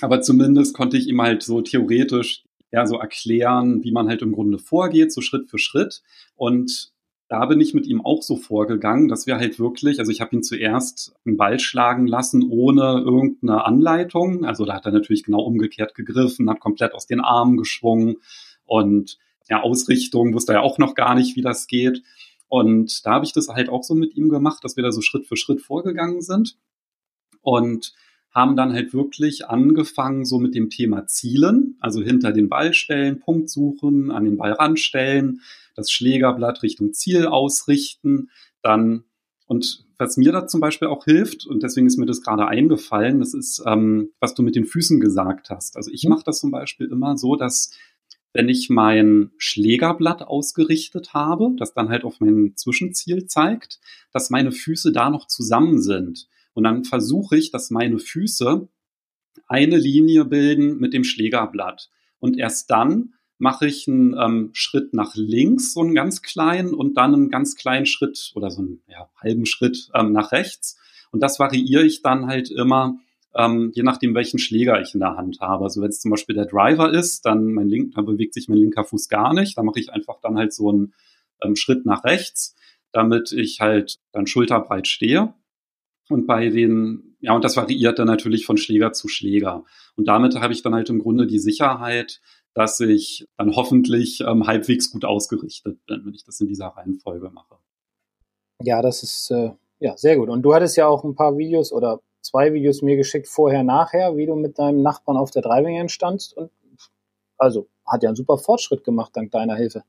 aber 0.00 0.20
zumindest 0.20 0.74
konnte 0.74 0.96
ich 0.96 1.08
ihm 1.08 1.20
halt 1.20 1.42
so 1.42 1.60
theoretisch 1.62 2.44
ja, 2.74 2.86
so 2.86 2.98
erklären, 2.98 3.84
wie 3.84 3.92
man 3.92 4.08
halt 4.08 4.22
im 4.22 4.32
Grunde 4.32 4.58
vorgeht, 4.58 5.12
so 5.12 5.20
Schritt 5.20 5.48
für 5.48 5.58
Schritt. 5.58 6.02
Und 6.34 6.92
da 7.34 7.46
bin 7.46 7.60
ich 7.60 7.74
mit 7.74 7.88
ihm 7.88 8.00
auch 8.00 8.22
so 8.22 8.36
vorgegangen, 8.36 9.08
dass 9.08 9.26
wir 9.26 9.38
halt 9.38 9.58
wirklich, 9.58 9.98
also 9.98 10.12
ich 10.12 10.20
habe 10.20 10.36
ihn 10.36 10.44
zuerst 10.44 11.16
einen 11.26 11.36
Ball 11.36 11.58
schlagen 11.58 12.06
lassen 12.06 12.44
ohne 12.48 13.02
irgendeine 13.04 13.64
Anleitung. 13.64 14.44
Also 14.44 14.64
da 14.64 14.74
hat 14.74 14.86
er 14.86 14.92
natürlich 14.92 15.24
genau 15.24 15.40
umgekehrt 15.40 15.96
gegriffen, 15.96 16.48
hat 16.48 16.60
komplett 16.60 16.94
aus 16.94 17.08
den 17.08 17.18
Armen 17.18 17.56
geschwungen 17.56 18.18
und 18.66 19.18
ja, 19.50 19.62
Ausrichtung 19.62 20.32
wusste 20.32 20.52
er 20.52 20.62
auch 20.62 20.78
noch 20.78 20.94
gar 20.94 21.16
nicht, 21.16 21.34
wie 21.34 21.42
das 21.42 21.66
geht. 21.66 22.04
Und 22.46 23.04
da 23.04 23.14
habe 23.14 23.24
ich 23.24 23.32
das 23.32 23.48
halt 23.48 23.68
auch 23.68 23.82
so 23.82 23.96
mit 23.96 24.14
ihm 24.14 24.28
gemacht, 24.28 24.62
dass 24.62 24.76
wir 24.76 24.84
da 24.84 24.92
so 24.92 25.00
Schritt 25.00 25.26
für 25.26 25.36
Schritt 25.36 25.60
vorgegangen 25.60 26.22
sind. 26.22 26.56
Und 27.42 27.94
haben 28.34 28.56
dann 28.56 28.72
halt 28.72 28.92
wirklich 28.92 29.48
angefangen 29.48 30.24
so 30.24 30.38
mit 30.38 30.54
dem 30.54 30.68
Thema 30.68 31.06
Zielen, 31.06 31.76
also 31.80 32.02
hinter 32.02 32.32
den 32.32 32.48
Ball 32.48 32.74
stellen, 32.74 33.20
Punkt 33.20 33.48
suchen, 33.48 34.10
an 34.10 34.24
den 34.24 34.36
Ball 34.36 34.52
ranstellen, 34.52 35.40
das 35.76 35.90
Schlägerblatt 35.90 36.62
Richtung 36.62 36.92
Ziel 36.92 37.26
ausrichten, 37.26 38.30
dann 38.62 39.04
und 39.46 39.84
was 39.98 40.16
mir 40.16 40.32
da 40.32 40.46
zum 40.46 40.60
Beispiel 40.60 40.88
auch 40.88 41.04
hilft, 41.04 41.46
und 41.46 41.62
deswegen 41.62 41.86
ist 41.86 41.98
mir 41.98 42.06
das 42.06 42.22
gerade 42.22 42.46
eingefallen, 42.46 43.20
das 43.20 43.34
ist, 43.34 43.62
ähm, 43.66 44.10
was 44.18 44.34
du 44.34 44.42
mit 44.42 44.56
den 44.56 44.64
Füßen 44.64 45.00
gesagt 45.00 45.50
hast. 45.50 45.76
Also 45.76 45.90
ich 45.92 46.04
mhm. 46.04 46.10
mache 46.10 46.24
das 46.24 46.40
zum 46.40 46.50
Beispiel 46.50 46.88
immer 46.90 47.16
so, 47.16 47.36
dass 47.36 47.70
wenn 48.32 48.48
ich 48.48 48.68
mein 48.68 49.30
Schlägerblatt 49.38 50.22
ausgerichtet 50.22 51.14
habe, 51.14 51.54
das 51.56 51.72
dann 51.72 51.88
halt 51.88 52.04
auf 52.04 52.18
mein 52.18 52.54
Zwischenziel 52.56 53.26
zeigt, 53.26 53.80
dass 54.12 54.30
meine 54.30 54.50
Füße 54.50 54.92
da 54.92 55.08
noch 55.08 55.28
zusammen 55.28 55.80
sind. 55.80 56.26
Und 56.54 56.64
dann 56.64 56.84
versuche 56.84 57.36
ich, 57.36 57.50
dass 57.50 57.70
meine 57.70 57.98
Füße 57.98 58.68
eine 59.46 59.76
Linie 59.76 60.24
bilden 60.24 60.78
mit 60.78 60.92
dem 60.92 61.04
Schlägerblatt. 61.04 61.90
Und 62.18 62.38
erst 62.38 62.70
dann 62.70 63.14
mache 63.38 63.66
ich 63.66 63.88
einen 63.88 64.16
ähm, 64.18 64.50
Schritt 64.52 64.94
nach 64.94 65.14
links, 65.16 65.74
so 65.74 65.80
einen 65.80 65.94
ganz 65.94 66.22
kleinen, 66.22 66.72
und 66.72 66.96
dann 66.96 67.12
einen 67.12 67.30
ganz 67.30 67.56
kleinen 67.56 67.86
Schritt 67.86 68.32
oder 68.34 68.50
so 68.50 68.62
einen 68.62 68.82
ja, 68.88 69.10
halben 69.20 69.44
Schritt 69.44 69.90
ähm, 69.94 70.12
nach 70.12 70.32
rechts. 70.32 70.78
Und 71.10 71.20
das 71.20 71.38
variiere 71.38 71.84
ich 71.84 72.02
dann 72.02 72.26
halt 72.26 72.50
immer, 72.50 72.96
ähm, 73.34 73.72
je 73.74 73.82
nachdem, 73.82 74.14
welchen 74.14 74.38
Schläger 74.38 74.80
ich 74.80 74.94
in 74.94 75.00
der 75.00 75.16
Hand 75.16 75.40
habe. 75.40 75.64
Also 75.64 75.82
wenn 75.82 75.88
es 75.88 76.00
zum 76.00 76.10
Beispiel 76.10 76.34
der 76.34 76.46
Driver 76.46 76.92
ist, 76.92 77.26
dann 77.26 77.52
mein 77.52 77.68
link, 77.68 77.94
dann 77.94 78.06
bewegt 78.06 78.34
sich 78.34 78.48
mein 78.48 78.58
linker 78.58 78.84
Fuß 78.84 79.08
gar 79.08 79.34
nicht. 79.34 79.58
Da 79.58 79.62
mache 79.62 79.80
ich 79.80 79.92
einfach 79.92 80.20
dann 80.22 80.38
halt 80.38 80.52
so 80.52 80.70
einen 80.70 80.94
ähm, 81.42 81.56
Schritt 81.56 81.84
nach 81.84 82.04
rechts, 82.04 82.54
damit 82.92 83.32
ich 83.32 83.60
halt 83.60 83.98
dann 84.12 84.26
schulterbreit 84.26 84.86
stehe. 84.86 85.34
Und 86.08 86.26
bei 86.26 86.50
den, 86.50 87.16
ja, 87.20 87.34
und 87.34 87.44
das 87.44 87.56
variiert 87.56 87.98
dann 87.98 88.06
natürlich 88.06 88.44
von 88.46 88.56
Schläger 88.56 88.92
zu 88.92 89.08
Schläger. 89.08 89.64
Und 89.96 90.06
damit 90.06 90.34
habe 90.36 90.52
ich 90.52 90.62
dann 90.62 90.74
halt 90.74 90.90
im 90.90 90.98
Grunde 90.98 91.26
die 91.26 91.38
Sicherheit, 91.38 92.20
dass 92.52 92.78
ich 92.80 93.26
dann 93.36 93.56
hoffentlich 93.56 94.20
ähm, 94.20 94.46
halbwegs 94.46 94.90
gut 94.90 95.04
ausgerichtet 95.04 95.84
bin, 95.86 96.02
wenn 96.04 96.14
ich 96.14 96.24
das 96.24 96.40
in 96.40 96.46
dieser 96.46 96.68
Reihenfolge 96.68 97.30
mache. 97.30 97.56
Ja, 98.62 98.80
das 98.80 99.02
ist 99.02 99.30
äh, 99.30 99.50
ja 99.80 99.96
sehr 99.96 100.16
gut. 100.16 100.28
Und 100.28 100.42
du 100.42 100.54
hattest 100.54 100.76
ja 100.76 100.86
auch 100.86 101.04
ein 101.04 101.14
paar 101.14 101.36
Videos 101.36 101.72
oder 101.72 102.00
zwei 102.20 102.52
Videos 102.52 102.82
mir 102.82 102.96
geschickt, 102.96 103.28
vorher, 103.28 103.64
nachher, 103.64 104.16
wie 104.16 104.26
du 104.26 104.36
mit 104.36 104.58
deinem 104.58 104.82
Nachbarn 104.82 105.16
auf 105.16 105.30
der 105.30 105.42
Driving 105.42 105.76
entstandst. 105.76 106.36
Und 106.36 106.50
also 107.38 107.66
hat 107.86 108.02
ja 108.02 108.10
einen 108.10 108.16
super 108.16 108.38
Fortschritt 108.38 108.84
gemacht 108.84 109.10
dank 109.14 109.32
deiner 109.32 109.56
Hilfe. 109.56 109.82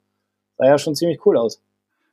Sah 0.57 0.65
ja 0.65 0.77
schon 0.77 0.95
ziemlich 0.95 1.25
cool 1.25 1.37
aus. 1.37 1.61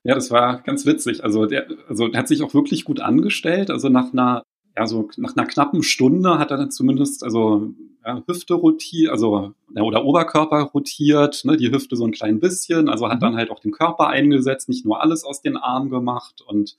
Ja, 0.04 0.14
das 0.14 0.30
war 0.30 0.62
ganz 0.62 0.85
witzig. 0.85 1.23
Also 1.23 1.47
der, 1.47 1.66
also 1.88 2.09
der 2.09 2.18
hat 2.18 2.28
sich 2.28 2.42
auch 2.42 2.54
wirklich 2.54 2.85
gut 2.85 3.00
angestellt. 3.00 3.71
Also 3.71 3.88
nach 3.88 4.12
einer, 4.12 4.42
ja, 4.76 4.87
so 4.87 5.09
nach 5.16 5.37
einer 5.37 5.47
knappen 5.47 5.82
Stunde 5.82 6.38
hat 6.38 6.50
er 6.50 6.56
dann 6.56 6.71
zumindest, 6.71 7.23
also 7.23 7.73
ja, 8.04 8.23
Hüfte 8.26 8.54
rotiert, 8.54 9.12
also 9.12 9.54
ja, 9.75 9.82
oder 9.82 10.04
Oberkörper 10.04 10.62
rotiert, 10.62 11.44
ne, 11.44 11.56
die 11.56 11.71
Hüfte 11.71 11.94
so 11.97 12.04
ein 12.04 12.12
klein 12.12 12.40
bisschen, 12.40 12.88
also 12.88 13.09
hat 13.09 13.16
mhm. 13.16 13.21
dann 13.21 13.37
halt 13.37 13.50
auch 13.50 13.61
den 13.61 13.71
Körper 13.71 14.09
eingesetzt, 14.09 14.68
nicht 14.68 14.85
nur 14.85 15.00
alles 15.00 15.25
aus 15.25 15.40
den 15.40 15.56
Armen 15.56 15.90
gemacht 15.90 16.42
und 16.44 16.76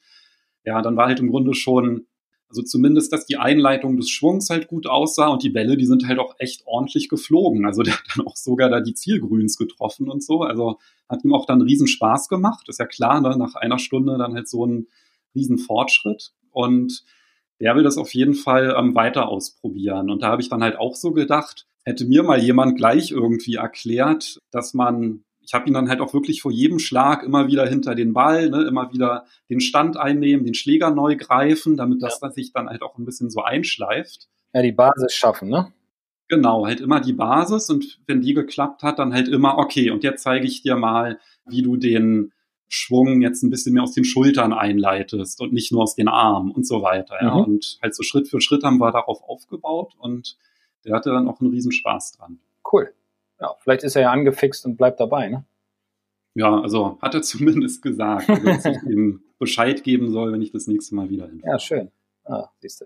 ja, 0.65 0.81
dann 0.81 0.97
war 0.97 1.07
halt 1.07 1.19
im 1.19 1.29
Grunde 1.29 1.53
schon 1.53 2.07
also 2.53 2.61
zumindest, 2.61 3.11
dass 3.11 3.25
die 3.25 3.37
Einleitung 3.37 3.97
des 3.97 4.11
Schwungs 4.11 4.51
halt 4.51 4.67
gut 4.67 4.85
aussah 4.85 5.29
und 5.29 5.41
die 5.41 5.49
Bälle, 5.49 5.75
die 5.75 5.87
sind 5.87 6.07
halt 6.07 6.19
auch 6.19 6.35
echt 6.37 6.61
ordentlich 6.67 7.09
geflogen. 7.09 7.65
Also 7.65 7.81
der 7.81 7.95
hat 7.95 8.03
dann 8.15 8.27
auch 8.27 8.35
sogar 8.35 8.69
da 8.69 8.79
die 8.79 8.93
Zielgrüns 8.93 9.57
getroffen 9.57 10.07
und 10.07 10.23
so. 10.23 10.41
Also 10.41 10.77
hat 11.09 11.23
ihm 11.23 11.33
auch 11.33 11.47
dann 11.47 11.63
riesen 11.63 11.87
Spaß 11.87 12.29
gemacht. 12.29 12.69
Ist 12.69 12.77
ja 12.77 12.85
klar, 12.85 13.21
ne? 13.21 13.35
nach 13.37 13.55
einer 13.55 13.79
Stunde 13.79 14.19
dann 14.19 14.35
halt 14.35 14.47
so 14.47 14.67
ein 14.67 14.85
riesen 15.33 15.57
Fortschritt. 15.57 16.31
Und 16.51 17.03
der 17.59 17.75
will 17.75 17.83
das 17.83 17.97
auf 17.97 18.13
jeden 18.13 18.35
Fall 18.35 18.75
ähm, 18.77 18.93
weiter 18.93 19.29
ausprobieren. 19.29 20.11
Und 20.11 20.21
da 20.21 20.27
habe 20.27 20.43
ich 20.43 20.49
dann 20.49 20.61
halt 20.61 20.77
auch 20.77 20.95
so 20.95 21.11
gedacht, 21.11 21.65
hätte 21.85 22.05
mir 22.05 22.21
mal 22.21 22.39
jemand 22.39 22.77
gleich 22.77 23.09
irgendwie 23.09 23.55
erklärt, 23.55 24.37
dass 24.51 24.75
man 24.75 25.23
ich 25.45 25.53
habe 25.53 25.67
ihn 25.67 25.73
dann 25.73 25.89
halt 25.89 25.99
auch 25.99 26.13
wirklich 26.13 26.41
vor 26.41 26.51
jedem 26.51 26.79
Schlag 26.79 27.23
immer 27.23 27.47
wieder 27.47 27.67
hinter 27.67 27.95
den 27.95 28.13
Ball, 28.13 28.49
ne, 28.49 28.63
immer 28.63 28.91
wieder 28.93 29.25
den 29.49 29.59
Stand 29.59 29.97
einnehmen, 29.97 30.45
den 30.45 30.53
Schläger 30.53 30.91
neu 30.91 31.15
greifen, 31.15 31.75
damit 31.77 32.01
das 32.01 32.19
ja. 32.21 32.31
sich 32.31 32.53
dann 32.53 32.69
halt 32.69 32.81
auch 32.81 32.97
ein 32.97 33.05
bisschen 33.05 33.29
so 33.29 33.41
einschleift. 33.41 34.29
Ja, 34.53 34.61
die 34.61 34.71
Basis 34.71 35.13
schaffen, 35.13 35.49
ne? 35.49 35.73
Genau, 36.29 36.65
halt 36.65 36.79
immer 36.79 37.01
die 37.01 37.13
Basis 37.13 37.69
und 37.69 37.99
wenn 38.07 38.21
die 38.21 38.33
geklappt 38.33 38.81
hat, 38.81 38.97
dann 38.97 39.13
halt 39.13 39.27
immer, 39.27 39.57
okay, 39.57 39.91
und 39.91 40.03
jetzt 40.03 40.23
zeige 40.23 40.47
ich 40.47 40.61
dir 40.61 40.77
mal, 40.77 41.19
wie 41.45 41.61
du 41.61 41.75
den 41.75 42.31
Schwung 42.69 43.21
jetzt 43.21 43.43
ein 43.43 43.49
bisschen 43.49 43.73
mehr 43.73 43.83
aus 43.83 43.91
den 43.91 44.05
Schultern 44.05 44.53
einleitest 44.53 45.41
und 45.41 45.53
nicht 45.53 45.71
nur 45.71 45.83
aus 45.83 45.95
den 45.95 46.07
Armen 46.07 46.51
und 46.51 46.65
so 46.65 46.81
weiter. 46.81 47.21
Ja. 47.21 47.35
Mhm. 47.35 47.43
Und 47.43 47.77
halt 47.81 47.93
so 47.93 48.03
Schritt 48.03 48.29
für 48.29 48.41
Schritt 48.41 48.63
haben 48.63 48.79
wir 48.79 48.91
darauf 48.91 49.21
aufgebaut 49.21 49.93
und 49.99 50.37
der 50.85 50.95
hatte 50.95 51.11
dann 51.11 51.27
auch 51.27 51.39
einen 51.39 51.51
riesen 51.51 51.71
Spaß 51.71 52.13
dran. 52.13 52.39
Cool 52.71 52.93
ja, 53.43 53.55
vielleicht 53.59 53.83
ist 53.83 53.95
er 53.95 54.03
ja 54.03 54.11
angefixt 54.11 54.65
und 54.65 54.77
bleibt 54.77 54.99
dabei, 54.99 55.27
ne? 55.27 55.43
Ja, 56.33 56.61
also 56.61 56.97
hat 57.01 57.13
er 57.13 57.21
zumindest 57.21 57.81
gesagt, 57.81 58.27
dass 58.29 58.65
ich 58.65 58.81
ihm 58.83 59.21
Bescheid 59.37 59.83
geben 59.83 60.11
soll, 60.11 60.31
wenn 60.31 60.41
ich 60.41 60.51
das 60.51 60.65
nächste 60.65 60.95
Mal 60.95 61.09
wieder 61.09 61.27
hinfahre. 61.27 61.51
Ja, 61.51 61.59
schön. 61.59 61.91
Ah, 62.23 62.47
siehst 62.59 62.81
du. 62.81 62.85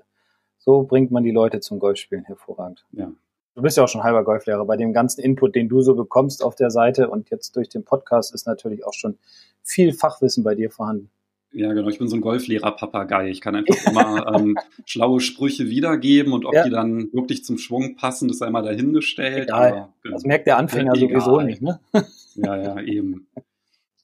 So 0.57 0.83
bringt 0.83 1.11
man 1.11 1.23
die 1.23 1.31
Leute 1.31 1.59
zum 1.59 1.79
Golfspielen 1.79 2.25
hervorragend. 2.25 2.85
Ja. 2.91 3.11
Du 3.53 3.61
bist 3.61 3.77
ja 3.77 3.83
auch 3.83 3.87
schon 3.87 4.03
halber 4.03 4.23
Golflehrer. 4.23 4.65
Bei 4.65 4.77
dem 4.77 4.93
ganzen 4.93 5.21
Input, 5.21 5.55
den 5.55 5.69
du 5.69 5.81
so 5.81 5.95
bekommst 5.95 6.43
auf 6.43 6.55
der 6.55 6.71
Seite 6.71 7.09
und 7.09 7.29
jetzt 7.29 7.55
durch 7.55 7.69
den 7.69 7.85
Podcast, 7.85 8.33
ist 8.33 8.47
natürlich 8.47 8.85
auch 8.85 8.93
schon 8.93 9.17
viel 9.63 9.93
Fachwissen 9.93 10.43
bei 10.43 10.55
dir 10.55 10.69
vorhanden. 10.69 11.09
Ja, 11.57 11.73
genau. 11.73 11.89
Ich 11.89 11.97
bin 11.97 12.07
so 12.07 12.15
ein 12.15 12.21
Golflehrer-Papagei. 12.21 13.29
Ich 13.29 13.41
kann 13.41 13.55
einfach 13.55 13.91
immer 13.91 14.27
ähm, 14.35 14.55
schlaue 14.85 15.19
Sprüche 15.19 15.69
wiedergeben 15.69 16.31
und 16.31 16.45
ob 16.45 16.53
ja. 16.53 16.63
die 16.63 16.69
dann 16.69 17.11
wirklich 17.13 17.43
zum 17.43 17.57
Schwung 17.57 17.95
passen, 17.95 18.29
ist 18.29 18.43
einmal 18.43 18.61
dahingestellt. 18.61 19.51
Aber, 19.51 19.89
genau. 20.03 20.13
Das 20.13 20.23
merkt 20.23 20.45
der 20.45 20.57
Anfänger 20.57 20.93
ja, 20.95 21.01
sowieso 21.01 21.41
nicht, 21.41 21.63
ne? 21.63 21.79
Ja, 22.35 22.55
ja, 22.55 22.79
eben. 22.81 23.27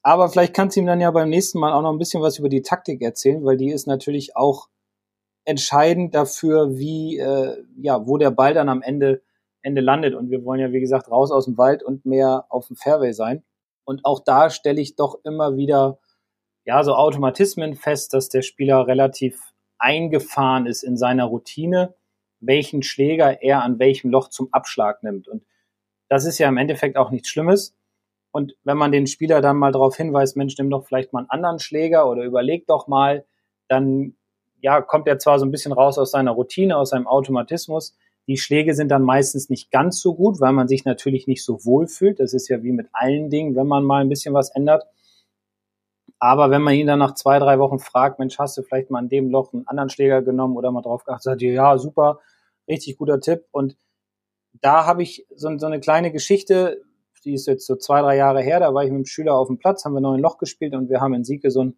Aber 0.01 0.29
vielleicht 0.29 0.55
kannst 0.55 0.75
du 0.75 0.79
ihm 0.79 0.88
dann 0.88 1.00
ja 1.00 1.12
beim 1.12 1.29
nächsten 1.29 1.60
Mal 1.60 1.74
auch 1.74 1.83
noch 1.83 1.93
ein 1.93 2.00
bisschen 2.00 2.24
was 2.24 2.39
über 2.39 2.50
die 2.50 2.63
Taktik 2.63 3.03
erzählen, 3.03 3.45
weil 3.45 3.55
die 3.55 3.69
ist 3.69 3.86
natürlich 3.86 4.36
auch 4.36 4.67
entscheidend 5.45 6.15
dafür, 6.15 6.75
wie, 6.75 7.19
äh, 7.19 7.63
ja, 7.77 8.07
wo 8.07 8.17
der 8.17 8.31
Ball 8.31 8.55
dann 8.55 8.67
am 8.67 8.81
Ende, 8.81 9.22
Ende 9.62 9.81
landet. 9.81 10.15
Und 10.15 10.31
wir 10.31 10.43
wollen 10.43 10.60
ja, 10.60 10.72
wie 10.72 10.79
gesagt, 10.79 11.12
raus 11.12 11.29
aus 11.29 11.45
dem 11.45 11.60
Wald 11.60 11.83
und 11.83 12.03
mehr 12.03 12.48
auf 12.50 12.65
dem 12.65 12.77
Fairway 12.77 13.13
sein. 13.13 13.43
Und 13.86 14.05
auch 14.05 14.22
da 14.22 14.50
stelle 14.50 14.81
ich 14.81 14.95
doch 14.95 15.19
immer 15.24 15.55
wieder 15.55 16.00
ja, 16.65 16.84
so 16.84 16.96
Automatismen 16.96 17.75
fest, 17.75 18.13
dass 18.13 18.29
der 18.29 18.41
Spieler 18.41 18.88
relativ 18.88 19.39
eingefahren 19.77 20.65
ist 20.65 20.84
in 20.84 20.98
seiner 20.98 21.25
Routine, 21.25 21.93
welchen 22.39 22.84
Schläger 22.84 23.41
er 23.41 23.63
an 23.63 23.79
welchem 23.79 24.10
Loch 24.10 24.29
zum 24.29 24.50
Abschlag 24.51 25.03
nimmt. 25.03 25.27
Und 25.27 25.43
das 26.10 26.25
ist 26.25 26.38
ja 26.38 26.48
im 26.48 26.58
Endeffekt 26.58 26.98
auch 26.98 27.12
nichts 27.12 27.29
Schlimmes. 27.29 27.75
Und 28.32 28.55
wenn 28.63 28.77
man 28.77 28.91
den 28.91 29.08
Spieler 29.08 29.41
dann 29.41 29.58
mal 29.58 29.72
darauf 29.72 29.96
hinweist, 29.96 30.38
Mensch, 30.38 30.58
nimm 30.58 30.70
doch 30.70 30.86
vielleicht 30.86 31.13
mal 31.13 31.20
einen 31.20 31.29
anderen 31.29 31.60
Schläger 31.60 32.10
oder 32.10 32.24
überleg 32.24 32.65
doch 32.65 32.88
mal, 32.88 33.25
dann 33.67 34.15
ja, 34.60 34.82
kommt 34.82 35.08
er 35.08 35.20
zwar 35.20 35.39
so 35.39 35.46
ein 35.46 35.51
bisschen 35.51 35.74
raus 35.74 35.98
aus 35.98 36.12
seiner 36.12 36.32
Routine, 36.32 36.77
aus 36.77 36.91
seinem 36.91 37.05
Automatismus. 37.05 37.96
Die 38.27 38.38
Schläge 38.38 38.74
sind 38.74 38.89
dann 38.89 39.03
meistens 39.03 39.50
nicht 39.50 39.72
ganz 39.72 40.00
so 40.00 40.15
gut, 40.15 40.39
weil 40.39 40.53
man 40.53 40.70
sich 40.70 40.86
natürlich 40.86 41.27
nicht 41.27 41.43
so 41.43 41.65
wohl 41.65 41.88
fühlt. 41.88 42.22
Das 42.22 42.34
ist 42.34 42.48
ja 42.48 42.63
wie 42.63 42.72
mit 42.72 42.88
allen 42.93 43.29
Dingen, 43.29 43.55
wenn 43.55 43.67
man 43.67 43.84
mal 43.84 44.01
ein 44.01 44.10
bisschen 44.10 44.34
was 44.34 44.50
ändert. 44.55 44.86
Aber 46.20 46.51
wenn 46.51 46.62
man 46.62 46.75
ihn 46.75 46.88
dann 46.88 47.00
nach 47.00 47.15
zwei, 47.15 47.39
drei 47.39 47.60
Wochen 47.60 47.79
fragt, 47.79 48.20
Mensch, 48.20 48.39
hast 48.39 48.58
du 48.58 48.63
vielleicht 48.63 48.89
mal 48.89 49.00
an 49.00 49.10
dem 49.10 49.29
Loch 49.29 49.51
einen 49.53 49.67
anderen 49.67 49.89
Schläger 49.89 50.22
genommen 50.22 50.55
oder 50.55 50.72
mal 50.72 50.82
drauf 50.82 51.03
geachtet, 51.03 51.24
sagt 51.24 51.41
ihr, 51.41 51.53
ja, 51.53 51.77
super, 51.77 52.20
richtig 52.67 52.98
guter 52.98 53.20
Tipp. 53.20 53.46
Und 53.51 53.75
da 54.53 54.86
habe 54.86 55.03
ich 55.03 55.25
so, 55.36 55.58
so, 55.58 55.65
eine 55.65 55.79
kleine 55.79 56.12
Geschichte, 56.12 56.82
die 57.25 57.34
ist 57.34 57.48
jetzt 57.48 57.65
so 57.65 57.75
zwei, 57.75 58.01
drei 58.01 58.15
Jahre 58.15 58.41
her, 58.41 58.60
da 58.60 58.74
war 58.74 58.84
ich 58.84 58.89
mit 58.89 58.98
einem 58.98 59.05
Schüler 59.05 59.36
auf 59.36 59.48
dem 59.48 59.58
Platz, 59.58 59.86
haben 59.86 59.93
wir 59.93 60.01
noch 60.01 60.13
ein 60.13 60.20
Loch 60.20 60.38
gespielt 60.38 60.74
und 60.75 60.89
wir 60.89 61.01
haben 61.01 61.13
in 61.13 61.24
Sieke 61.24 61.51
so 61.51 61.63
ein 61.63 61.77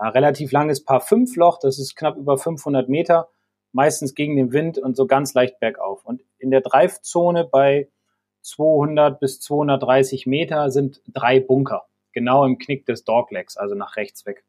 ja, 0.00 0.08
relativ 0.08 0.52
langes 0.52 0.84
Paar 0.84 1.00
5 1.00 1.36
Loch, 1.36 1.58
das 1.58 1.78
ist 1.78 1.96
knapp 1.96 2.16
über 2.16 2.38
500 2.38 2.88
Meter, 2.88 3.28
meistens 3.72 4.14
gegen 4.14 4.36
den 4.36 4.52
Wind 4.52 4.78
und 4.78 4.96
so 4.96 5.06
ganz 5.06 5.34
leicht 5.34 5.60
bergauf. 5.60 6.04
Und 6.04 6.22
in 6.38 6.50
der 6.50 6.60
Dreifzone 6.60 7.44
bei 7.44 7.88
200 8.42 9.20
bis 9.20 9.40
230 9.40 10.26
Meter 10.26 10.70
sind 10.70 11.02
drei 11.06 11.40
Bunker 11.40 11.86
genau 12.18 12.44
im 12.44 12.58
Knick 12.58 12.84
des 12.84 13.04
Doglegs, 13.04 13.56
also 13.56 13.74
nach 13.74 13.96
rechts 13.96 14.26
weg. 14.26 14.44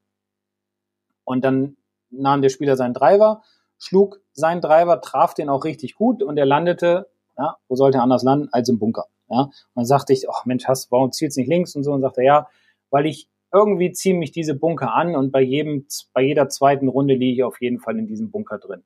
Und 1.24 1.44
dann 1.46 1.78
nahm 2.10 2.42
der 2.42 2.50
Spieler 2.50 2.76
seinen 2.76 2.96
Driver, 2.96 3.44
schlug 3.78 4.20
seinen 4.34 4.62
Driver, 4.62 5.02
traf 5.02 5.36
den 5.36 5.50
auch 5.50 5.64
richtig 5.64 5.94
gut 5.94 6.24
und 6.24 6.38
er 6.38 6.46
landete, 6.46 7.08
ja, 7.38 7.58
wo 7.68 7.76
sollte 7.76 8.00
er 8.00 8.04
anders 8.04 8.24
landen, 8.24 8.50
als 8.52 8.70
im 8.70 8.80
Bunker. 8.80 9.06
Ja. 9.30 9.42
Und 9.42 9.54
dann 9.76 9.86
sagte 9.86 10.14
ich, 10.14 10.28
ach 10.28 10.46
Mensch, 10.46 10.66
hast, 10.66 10.92
warum 10.92 11.12
du 11.12 11.26
nicht 11.26 11.48
links 11.48 11.76
und 11.76 11.84
so? 11.84 11.92
Und 11.92 12.02
sagte 12.02 12.24
ja, 12.24 12.48
weil 12.90 13.06
ich 13.06 13.30
irgendwie 13.54 13.92
ziehe 13.92 14.16
mich 14.16 14.32
diese 14.32 14.56
Bunker 14.56 14.94
an 14.94 15.16
und 15.16 15.32
bei 15.32 15.42
jedem, 15.42 15.86
bei 16.14 16.22
jeder 16.22 16.50
zweiten 16.50 16.88
Runde 16.88 17.14
liege 17.14 17.34
ich 17.34 17.44
auf 17.44 17.62
jeden 17.62 17.80
Fall 17.80 17.98
in 17.98 18.08
diesem 18.08 18.32
Bunker 18.32 18.58
drin. 18.58 18.84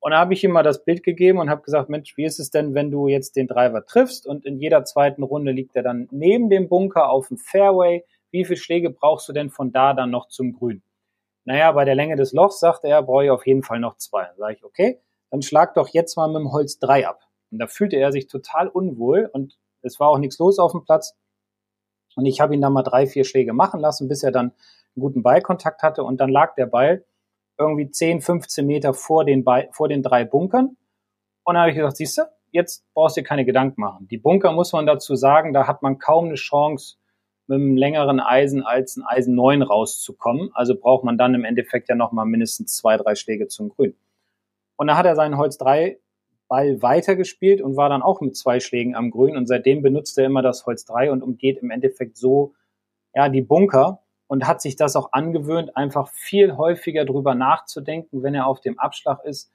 Und 0.00 0.12
da 0.12 0.18
habe 0.18 0.32
ich 0.32 0.42
ihm 0.42 0.52
mal 0.52 0.62
das 0.62 0.84
Bild 0.84 1.02
gegeben 1.02 1.38
und 1.38 1.50
habe 1.50 1.60
gesagt, 1.60 1.90
Mensch, 1.90 2.16
wie 2.16 2.24
ist 2.24 2.40
es 2.40 2.50
denn, 2.50 2.74
wenn 2.74 2.90
du 2.90 3.06
jetzt 3.06 3.36
den 3.36 3.46
Driver 3.46 3.84
triffst 3.84 4.26
und 4.26 4.46
in 4.46 4.58
jeder 4.58 4.84
zweiten 4.84 5.22
Runde 5.22 5.52
liegt 5.52 5.76
er 5.76 5.82
dann 5.82 6.08
neben 6.10 6.48
dem 6.48 6.68
Bunker 6.68 7.10
auf 7.10 7.28
dem 7.28 7.36
Fairway? 7.36 8.04
Wie 8.30 8.44
viele 8.44 8.56
Schläge 8.56 8.90
brauchst 8.90 9.28
du 9.28 9.34
denn 9.34 9.50
von 9.50 9.72
da 9.72 9.92
dann 9.92 10.10
noch 10.10 10.28
zum 10.28 10.54
Grün? 10.54 10.82
Naja, 11.44 11.72
bei 11.72 11.84
der 11.84 11.94
Länge 11.94 12.16
des 12.16 12.32
Lochs, 12.32 12.60
sagte 12.60 12.88
er, 12.88 13.02
brauche 13.02 13.24
ich 13.24 13.30
auf 13.30 13.46
jeden 13.46 13.62
Fall 13.62 13.80
noch 13.80 13.96
zwei. 13.96 14.24
Dann 14.24 14.36
sage 14.36 14.54
ich, 14.54 14.64
okay, 14.64 15.00
dann 15.30 15.42
schlag 15.42 15.74
doch 15.74 15.88
jetzt 15.88 16.16
mal 16.16 16.28
mit 16.28 16.36
dem 16.36 16.52
Holz 16.52 16.78
drei 16.78 17.06
ab. 17.06 17.20
Und 17.50 17.58
da 17.58 17.66
fühlte 17.66 17.96
er 17.96 18.12
sich 18.12 18.26
total 18.26 18.68
unwohl 18.68 19.28
und 19.32 19.58
es 19.82 19.98
war 20.00 20.08
auch 20.08 20.18
nichts 20.18 20.38
los 20.38 20.58
auf 20.58 20.72
dem 20.72 20.84
Platz. 20.84 21.16
Und 22.16 22.26
ich 22.26 22.40
habe 22.40 22.54
ihn 22.54 22.60
dann 22.60 22.72
mal 22.72 22.82
drei, 22.82 23.06
vier 23.06 23.24
Schläge 23.24 23.52
machen 23.52 23.80
lassen, 23.80 24.08
bis 24.08 24.22
er 24.22 24.32
dann 24.32 24.46
einen 24.96 25.00
guten 25.00 25.22
Ballkontakt 25.22 25.82
hatte 25.82 26.04
und 26.04 26.20
dann 26.20 26.30
lag 26.30 26.54
der 26.54 26.66
Ball 26.66 27.04
irgendwie 27.60 27.90
10, 27.90 28.20
15 28.20 28.66
Meter 28.66 28.94
vor 28.94 29.24
den, 29.24 29.44
vor 29.72 29.88
den 29.88 30.02
drei 30.02 30.24
Bunkern. 30.24 30.76
Und 31.44 31.54
dann 31.54 31.58
habe 31.58 31.70
ich 31.70 31.76
gesagt, 31.76 31.96
siehst 31.96 32.18
du, 32.18 32.22
jetzt 32.50 32.84
brauchst 32.94 33.16
du 33.16 33.20
dir 33.20 33.26
keine 33.26 33.44
Gedanken 33.44 33.80
machen. 33.80 34.08
Die 34.08 34.18
Bunker 34.18 34.52
muss 34.52 34.72
man 34.72 34.86
dazu 34.86 35.14
sagen, 35.14 35.52
da 35.52 35.66
hat 35.66 35.82
man 35.82 35.98
kaum 35.98 36.26
eine 36.26 36.34
Chance, 36.34 36.96
mit 37.46 37.56
einem 37.56 37.76
längeren 37.76 38.20
Eisen 38.20 38.62
als 38.62 38.96
ein 38.96 39.02
Eisen 39.04 39.34
9 39.34 39.62
rauszukommen. 39.62 40.50
Also 40.54 40.76
braucht 40.76 41.04
man 41.04 41.18
dann 41.18 41.34
im 41.34 41.44
Endeffekt 41.44 41.88
ja 41.88 41.96
nochmal 41.96 42.24
mindestens 42.24 42.76
zwei, 42.76 42.96
drei 42.96 43.16
Schläge 43.16 43.48
zum 43.48 43.70
Grün. 43.70 43.96
Und 44.76 44.86
da 44.86 44.96
hat 44.96 45.04
er 45.04 45.16
seinen 45.16 45.36
Holz 45.36 45.58
3 45.58 45.98
Ball 46.46 46.80
weitergespielt 46.80 47.60
und 47.60 47.76
war 47.76 47.88
dann 47.88 48.02
auch 48.02 48.20
mit 48.20 48.36
zwei 48.36 48.60
Schlägen 48.60 48.94
am 48.94 49.10
Grün. 49.10 49.36
Und 49.36 49.46
seitdem 49.46 49.82
benutzt 49.82 50.16
er 50.16 50.26
immer 50.26 50.42
das 50.42 50.64
Holz 50.64 50.84
3 50.84 51.10
und 51.10 51.22
umgeht 51.22 51.58
im 51.58 51.70
Endeffekt 51.70 52.16
so 52.16 52.54
ja, 53.14 53.28
die 53.28 53.42
Bunker 53.42 54.00
und 54.30 54.46
hat 54.46 54.62
sich 54.62 54.76
das 54.76 54.94
auch 54.94 55.08
angewöhnt, 55.10 55.76
einfach 55.76 56.08
viel 56.08 56.56
häufiger 56.56 57.04
drüber 57.04 57.34
nachzudenken, 57.34 58.22
wenn 58.22 58.32
er 58.32 58.46
auf 58.46 58.60
dem 58.60 58.78
Abschlag 58.78 59.24
ist. 59.24 59.50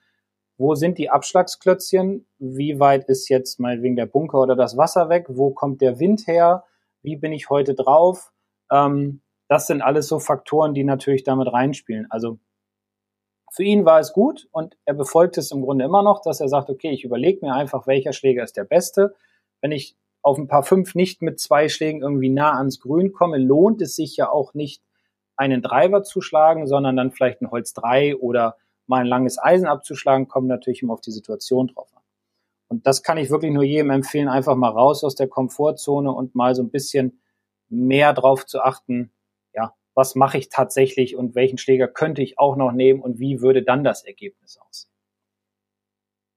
Wo 0.57 0.75
sind 0.75 0.97
die 0.97 1.09
Abschlagsklötzchen? 1.09 2.27
Wie 2.39 2.77
weit 2.77 3.05
ist 3.05 3.29
jetzt 3.29 3.57
mal 3.57 3.81
wegen 3.81 3.95
der 3.95 4.05
Bunker 4.05 4.41
oder 4.41 4.57
das 4.57 4.75
Wasser 4.75 5.07
weg? 5.07 5.27
Wo 5.29 5.51
kommt 5.51 5.79
der 5.79 6.01
Wind 6.01 6.27
her? 6.27 6.65
Wie 7.03 7.15
bin 7.15 7.31
ich 7.31 7.49
heute 7.49 7.73
drauf? 7.73 8.33
Ähm, 8.69 9.21
das 9.47 9.67
sind 9.67 9.81
alles 9.81 10.09
so 10.09 10.19
Faktoren, 10.19 10.73
die 10.73 10.83
natürlich 10.83 11.23
damit 11.23 11.53
reinspielen. 11.53 12.07
Also 12.09 12.39
für 13.53 13.63
ihn 13.63 13.85
war 13.85 14.01
es 14.01 14.11
gut 14.11 14.49
und 14.51 14.75
er 14.83 14.93
befolgt 14.93 15.37
es 15.37 15.51
im 15.51 15.61
Grunde 15.61 15.85
immer 15.85 16.03
noch, 16.03 16.21
dass 16.21 16.41
er 16.41 16.49
sagt, 16.49 16.69
okay, 16.69 16.89
ich 16.89 17.05
überlege 17.05 17.45
mir 17.45 17.53
einfach, 17.53 17.87
welcher 17.87 18.11
Schläger 18.11 18.43
ist 18.43 18.57
der 18.57 18.65
beste. 18.65 19.15
Wenn 19.61 19.71
ich 19.71 19.95
auf 20.25 20.39
ein 20.39 20.47
paar 20.47 20.63
fünf 20.63 20.95
nicht 20.95 21.21
mit 21.21 21.39
zwei 21.39 21.69
Schlägen 21.69 22.01
irgendwie 22.01 22.31
nah 22.31 22.57
ans 22.57 22.79
Grün 22.79 23.13
komme, 23.13 23.37
lohnt 23.37 23.79
es 23.83 23.95
sich 23.95 24.17
ja 24.17 24.27
auch 24.27 24.55
nicht, 24.55 24.81
einen 25.37 25.61
Driver 25.61 26.01
zu 26.01 26.19
schlagen, 26.19 26.65
sondern 26.65 26.95
dann 26.95 27.11
vielleicht 27.11 27.41
ein 27.41 27.51
Holz 27.51 27.73
3 27.73 28.15
oder 28.15 28.57
mal 28.87 29.01
ein 29.01 29.07
langes 29.07 29.37
Eisen 29.37 29.67
abzuschlagen, 29.67 30.27
kommt 30.27 30.47
natürlich 30.47 30.81
immer 30.81 30.93
auf 30.93 31.01
die 31.01 31.11
Situation 31.11 31.67
drauf 31.67 31.95
an. 31.95 32.01
Und 32.69 32.87
das 32.87 33.03
kann 33.03 33.19
ich 33.19 33.29
wirklich 33.29 33.53
nur 33.53 33.63
jedem 33.63 33.91
empfehlen, 33.91 34.27
einfach 34.27 34.55
mal 34.55 34.69
raus 34.69 35.03
aus 35.03 35.13
der 35.13 35.27
Komfortzone 35.27 36.11
und 36.11 36.33
mal 36.33 36.55
so 36.55 36.63
ein 36.63 36.71
bisschen 36.71 37.21
mehr 37.69 38.13
drauf 38.13 38.47
zu 38.47 38.61
achten, 38.61 39.11
ja, 39.53 39.75
was 39.93 40.15
mache 40.15 40.39
ich 40.39 40.49
tatsächlich 40.49 41.15
und 41.15 41.35
welchen 41.35 41.59
Schläger 41.59 41.87
könnte 41.87 42.23
ich 42.23 42.39
auch 42.39 42.55
noch 42.55 42.71
nehmen 42.71 43.01
und 43.01 43.19
wie 43.19 43.41
würde 43.41 43.61
dann 43.61 43.83
das 43.83 44.03
Ergebnis 44.03 44.57
aussehen. 44.57 44.91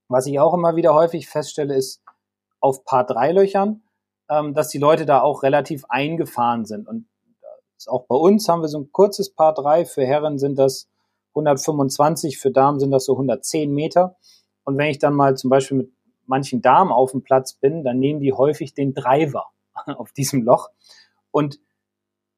Was 0.09 0.27
ich 0.27 0.39
auch 0.41 0.53
immer 0.53 0.77
wieder 0.77 0.93
häufig 0.93 1.27
feststelle, 1.27 1.75
ist 1.75 2.03
auf 2.61 2.85
Paar 2.85 3.07
3 3.07 3.33
Löchern, 3.33 3.83
ähm, 4.31 4.55
dass 4.55 4.69
die 4.69 4.79
Leute 4.79 5.07
da 5.07 5.21
auch 5.21 5.43
relativ 5.43 5.85
eingefahren 5.89 6.65
sind. 6.65 6.89
Und 6.89 7.07
auch 7.87 8.07
bei 8.07 8.17
uns 8.17 8.49
haben 8.49 8.63
wir 8.63 8.69
so 8.69 8.81
ein 8.81 8.93
kurzes 8.93 9.33
Paar 9.33 9.55
3. 9.55 9.85
Für 9.85 10.05
Herren 10.05 10.39
sind 10.39 10.59
das 10.59 10.89
125, 11.31 12.39
für 12.39 12.51
Damen 12.51 12.81
sind 12.81 12.91
das 12.91 13.05
so 13.05 13.13
110 13.13 13.73
Meter. 13.73 14.17
Und 14.65 14.77
wenn 14.77 14.91
ich 14.91 14.99
dann 14.99 15.15
mal 15.15 15.37
zum 15.37 15.51
Beispiel 15.51 15.79
mit 15.79 15.93
manchen 16.27 16.61
Damen 16.61 16.93
auf 16.93 17.13
dem 17.13 17.23
Platz 17.23 17.55
bin, 17.55 17.85
dann 17.85 17.99
nehmen 17.99 18.21
die 18.21 18.33
häufig 18.33 18.75
den 18.75 18.95
Driver 18.95 19.47
auf 19.87 20.13
diesem 20.13 20.43
Loch. 20.43 20.71
Und 21.31 21.61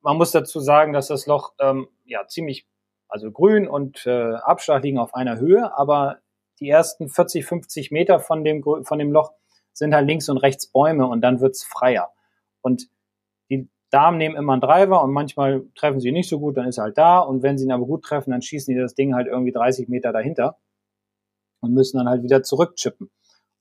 man 0.02 0.16
muss 0.16 0.32
dazu 0.32 0.60
sagen, 0.60 0.92
dass 0.92 1.08
das 1.08 1.26
Loch 1.26 1.52
ähm, 1.58 1.88
ja 2.04 2.26
ziemlich, 2.26 2.66
also 3.08 3.30
grün 3.30 3.68
und 3.68 4.06
äh, 4.06 4.34
Abschlag 4.34 4.82
liegen 4.82 4.98
auf 4.98 5.14
einer 5.14 5.38
Höhe, 5.38 5.76
aber 5.76 6.18
die 6.60 6.68
ersten 6.68 7.08
40, 7.08 7.44
50 7.44 7.90
Meter 7.90 8.20
von 8.20 8.44
dem, 8.44 8.62
von 8.62 8.98
dem 8.98 9.12
Loch 9.12 9.32
sind 9.80 9.94
halt 9.94 10.06
links 10.06 10.28
und 10.28 10.37
rechts 10.37 10.66
Bäume 10.66 11.06
und 11.06 11.22
dann 11.22 11.40
wird's 11.40 11.64
freier. 11.64 12.12
Und 12.60 12.88
die 13.50 13.68
Damen 13.90 14.18
nehmen 14.18 14.37
immer 14.37 14.52
einen 14.52 14.62
Driver 14.62 15.02
und 15.02 15.12
manchmal 15.12 15.64
treffen 15.75 16.00
sie 16.00 16.12
nicht 16.12 16.28
so 16.28 16.38
gut, 16.38 16.56
dann 16.56 16.68
ist 16.68 16.78
er 16.78 16.84
halt 16.84 16.99
da. 16.99 17.18
Und 17.18 17.42
wenn 17.42 17.58
sie 17.58 17.64
ihn 17.64 17.72
aber 17.72 17.87
gut 17.87 18.04
treffen, 18.04 18.30
dann 18.30 18.42
schießen 18.42 18.72
die 18.72 18.80
das 18.80 18.94
Ding 18.94 19.14
halt 19.14 19.26
irgendwie 19.26 19.52
30 19.52 19.88
Meter 19.88 20.12
dahinter 20.12 20.58
und 21.60 21.72
müssen 21.72 21.99
dann 21.99 22.08
halt 22.08 22.22
wieder 22.22 22.42
zurückchippen 22.42 23.10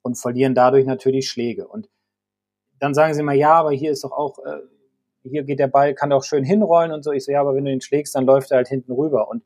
und 0.01 0.15
verlieren 0.15 0.53
dadurch 0.53 0.85
natürlich 0.85 1.29
Schläge. 1.29 1.67
Und 1.67 1.89
dann 2.79 2.93
sagen 2.93 3.13
sie 3.13 3.21
immer, 3.21 3.33
ja, 3.33 3.53
aber 3.53 3.71
hier 3.71 3.91
ist 3.91 4.03
doch 4.03 4.11
auch, 4.11 4.39
äh, 4.39 4.59
hier 5.23 5.43
geht 5.43 5.59
der 5.59 5.67
Ball, 5.67 5.93
kann 5.95 6.09
doch 6.11 6.23
schön 6.23 6.43
hinrollen 6.43 6.91
und 6.91 7.03
so. 7.03 7.11
Ich 7.11 7.25
so, 7.25 7.31
ja, 7.31 7.41
aber 7.41 7.55
wenn 7.55 7.65
du 7.65 7.71
ihn 7.71 7.81
schlägst, 7.81 8.13
dann 8.13 8.25
läuft 8.25 8.51
er 8.51 8.57
halt 8.57 8.67
hinten 8.67 8.91
rüber. 8.91 9.29
Und 9.29 9.43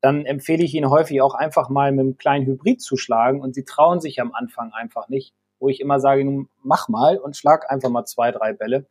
dann 0.00 0.26
empfehle 0.26 0.64
ich 0.64 0.74
ihnen 0.74 0.90
häufig 0.90 1.20
auch 1.20 1.34
einfach 1.34 1.68
mal 1.68 1.92
mit 1.92 2.00
einem 2.00 2.16
kleinen 2.16 2.46
Hybrid 2.46 2.80
zu 2.80 2.96
schlagen 2.96 3.40
und 3.40 3.54
sie 3.54 3.64
trauen 3.64 4.00
sich 4.00 4.20
am 4.20 4.32
Anfang 4.32 4.72
einfach 4.72 5.08
nicht, 5.08 5.34
wo 5.58 5.68
ich 5.68 5.80
immer 5.80 6.00
sage, 6.00 6.24
nun 6.24 6.48
mach 6.62 6.88
mal 6.88 7.18
und 7.18 7.36
schlag 7.36 7.70
einfach 7.70 7.90
mal 7.90 8.04
zwei, 8.04 8.30
drei 8.32 8.52
Bälle. 8.52 8.86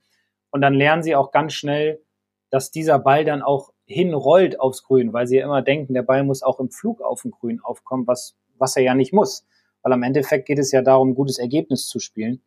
Und 0.51 0.61
dann 0.61 0.73
lernen 0.73 1.03
sie 1.03 1.15
auch 1.15 1.31
ganz 1.31 1.53
schnell, 1.53 2.01
dass 2.49 2.71
dieser 2.71 2.99
Ball 2.99 3.25
dann 3.25 3.41
auch 3.41 3.73
hinrollt 3.85 4.59
aufs 4.59 4.83
Grün, 4.83 5.13
weil 5.13 5.27
sie 5.27 5.37
ja 5.37 5.45
immer 5.45 5.61
denken, 5.61 5.93
der 5.93 6.03
Ball 6.03 6.23
muss 6.23 6.43
auch 6.43 6.59
im 6.59 6.69
Flug 6.69 7.01
auf 7.01 7.21
dem 7.21 7.31
Grün 7.31 7.59
aufkommen, 7.61 8.07
was, 8.07 8.35
was 8.57 8.75
er 8.75 8.83
ja 8.83 8.95
nicht 8.95 9.13
muss. 9.13 9.45
Weil 9.81 9.93
am 9.93 10.03
Endeffekt 10.03 10.47
geht 10.47 10.59
es 10.59 10.71
ja 10.71 10.81
darum, 10.81 11.09
ein 11.09 11.15
gutes 11.15 11.37
Ergebnis 11.37 11.87
zu 11.87 11.99
spielen. 11.99 12.41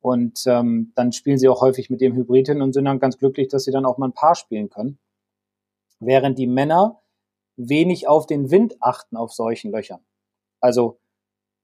Und 0.00 0.44
ähm, 0.46 0.92
dann 0.94 1.12
spielen 1.12 1.36
sie 1.36 1.48
auch 1.48 1.60
häufig 1.60 1.90
mit 1.90 2.00
dem 2.00 2.14
Hybrid 2.14 2.46
hin 2.46 2.62
und 2.62 2.72
sind 2.72 2.86
dann 2.86 3.00
ganz 3.00 3.18
glücklich, 3.18 3.48
dass 3.48 3.64
sie 3.64 3.72
dann 3.72 3.84
auch 3.84 3.98
mal 3.98 4.08
ein 4.08 4.14
Paar 4.14 4.34
spielen 4.34 4.70
können. 4.70 4.98
Während 5.98 6.38
die 6.38 6.46
Männer 6.46 7.02
wenig 7.56 8.08
auf 8.08 8.26
den 8.26 8.50
Wind 8.50 8.76
achten 8.80 9.16
auf 9.16 9.32
solchen 9.32 9.72
Löchern. 9.72 10.00
Also, 10.60 10.99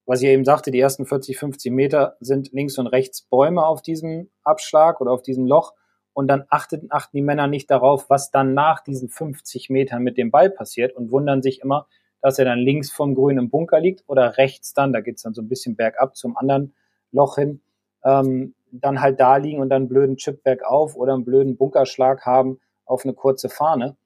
was 0.06 0.22
ich 0.22 0.28
eben 0.28 0.44
sagte, 0.44 0.70
die 0.70 0.80
ersten 0.80 1.04
40, 1.04 1.36
50 1.36 1.72
Meter 1.72 2.16
sind 2.20 2.52
links 2.52 2.78
und 2.78 2.86
rechts 2.86 3.22
Bäume 3.22 3.66
auf 3.66 3.82
diesem 3.82 4.30
Abschlag 4.44 5.00
oder 5.00 5.10
auf 5.10 5.22
diesem 5.22 5.46
Loch. 5.46 5.74
Und 6.12 6.28
dann 6.28 6.44
achten, 6.48 6.86
achten 6.90 7.16
die 7.16 7.22
Männer 7.22 7.46
nicht 7.46 7.70
darauf, 7.70 8.08
was 8.08 8.30
dann 8.30 8.54
nach 8.54 8.82
diesen 8.82 9.08
50 9.08 9.68
Metern 9.68 10.02
mit 10.02 10.16
dem 10.16 10.30
Ball 10.30 10.48
passiert 10.48 10.92
und 10.92 11.10
wundern 11.10 11.42
sich 11.42 11.60
immer, 11.60 11.86
dass 12.22 12.38
er 12.38 12.44
dann 12.46 12.58
links 12.58 12.90
vom 12.90 13.14
Grün 13.14 13.36
im 13.36 13.50
Bunker 13.50 13.80
liegt 13.80 14.04
oder 14.06 14.38
rechts 14.38 14.72
dann, 14.72 14.92
da 14.92 15.00
geht's 15.00 15.22
dann 15.22 15.34
so 15.34 15.42
ein 15.42 15.48
bisschen 15.48 15.76
bergab 15.76 16.16
zum 16.16 16.36
anderen 16.36 16.74
Loch 17.12 17.36
hin, 17.36 17.60
ähm, 18.04 18.54
dann 18.70 19.00
halt 19.00 19.20
da 19.20 19.36
liegen 19.36 19.60
und 19.60 19.68
dann 19.68 19.82
einen 19.82 19.88
blöden 19.88 20.16
Chip 20.16 20.42
bergauf 20.42 20.96
oder 20.96 21.14
einen 21.14 21.24
blöden 21.24 21.56
Bunkerschlag 21.56 22.24
haben 22.24 22.60
auf 22.84 23.04
eine 23.04 23.14
kurze 23.14 23.48
Fahne. 23.48 23.96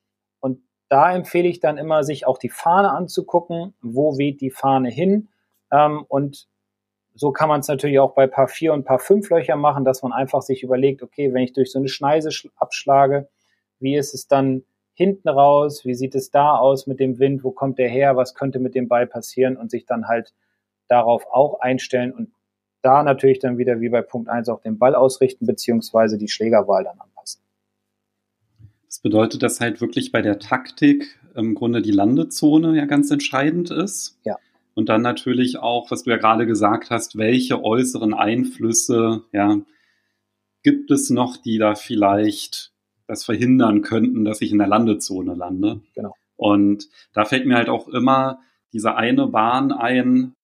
Und 0.41 0.61
da 0.89 1.15
empfehle 1.15 1.49
ich 1.49 1.61
dann 1.61 1.79
immer, 1.79 2.03
sich 2.03 2.27
auch 2.27 2.39
die 2.39 2.49
Fahne 2.49 2.91
anzugucken, 2.91 3.75
wo 3.81 4.19
weht 4.19 4.41
die 4.41 4.51
Fahne 4.51 4.91
hin. 4.91 5.29
Ähm, 5.73 6.05
und 6.09 6.49
so 7.15 7.33
kann 7.33 7.49
man 7.49 7.61
es 7.61 7.69
natürlich 7.69 7.99
auch 7.99 8.15
bei 8.15 8.27
Paar 8.27 8.49
4 8.49 8.73
und 8.73 8.85
Paar 8.85 8.99
5 8.99 9.29
Löcher 9.31 9.57
machen, 9.57 9.85
dass 9.85 10.03
man 10.03 10.13
einfach 10.13 10.43
sich 10.43 10.63
überlegt, 10.63 11.03
okay, 11.03 11.33
wenn 11.33 11.43
ich 11.43 11.53
durch 11.53 11.73
so 11.73 11.79
eine 11.79 11.89
Schneise 11.89 12.31
abschlage, 12.57 13.29
wie 13.79 13.97
ist 13.97 14.15
es 14.15 14.29
dann 14.29 14.63
hinten 14.95 15.29
raus, 15.29 15.85
wie 15.85 15.95
sieht 15.95 16.15
es 16.15 16.31
da 16.31 16.57
aus 16.57 16.87
mit 16.87 17.01
dem 17.01 17.19
Wind, 17.19 17.43
wo 17.43 17.51
kommt 17.51 17.79
der 17.79 17.89
her, 17.89 18.17
was 18.17 18.35
könnte 18.35 18.59
mit 18.59 18.75
dem 18.75 18.89
Ball 18.89 19.07
passieren 19.07 19.57
und 19.57 19.71
sich 19.71 19.87
dann 19.87 20.09
halt 20.09 20.35
darauf 20.89 21.27
auch 21.31 21.61
einstellen 21.61 22.13
und 22.13 22.33
da 22.83 23.03
natürlich 23.03 23.39
dann 23.39 23.59
wieder 23.59 23.81
wie 23.81 23.89
bei 23.89 24.03
Punkt 24.03 24.29
1 24.29 24.49
auch 24.49 24.61
den 24.61 24.79
Ball 24.79 24.95
ausrichten, 24.95 25.47
beziehungsweise 25.47 26.19
die 26.19 26.29
Schlägerwahl 26.29 26.85
dann 26.85 26.99
anpassen. 26.99 27.43
Das 28.87 28.99
bedeutet, 29.01 29.43
dass 29.43 29.61
halt 29.61 29.81
wirklich 29.81 30.13
bei 30.13 30.23
der 30.23 30.39
Taktik 30.39 31.19
im 31.35 31.55
Grunde 31.55 31.83
die 31.83 31.93
Landezone 31.93 32.77
ja 32.77 32.87
ganz 32.87 33.11
entscheidend 33.11 33.71
ist. 33.71 34.19
Ja. 34.25 34.37
Und 34.75 34.89
dann 34.89 35.03
natürlich 35.03 35.59
auch, 35.59 35.91
was 35.91 36.05
du 36.05 36.11
ja 36.11 36.17
gerade 36.17 36.47
gesagt 36.47 36.91
hast, 36.91 37.17
welche 37.19 37.63
äußeren 37.63 38.15
Einflüsse 38.15 39.25
ja, 39.33 39.61
gibt 40.63 40.91
es 40.91 41.11
noch, 41.11 41.37
die 41.37 41.59
da 41.59 41.75
vielleicht 41.75 42.73
das 43.07 43.25
verhindern 43.25 43.83
könnten, 43.83 44.25
dass 44.25 44.41
ich 44.41 44.53
in 44.53 44.59
der 44.59 44.69
Landezone 44.69 45.35
lande. 45.35 45.81
Genau. 45.95 46.15
Und 46.37 46.89
da 47.13 47.25
fällt 47.25 47.47
mir 47.47 47.57
halt 47.57 47.69
auch 47.69 47.89
immer 47.89 48.41
diese 48.73 48.95
eine 48.95 49.27
Bahn 49.27 49.73
ein, 49.73 50.35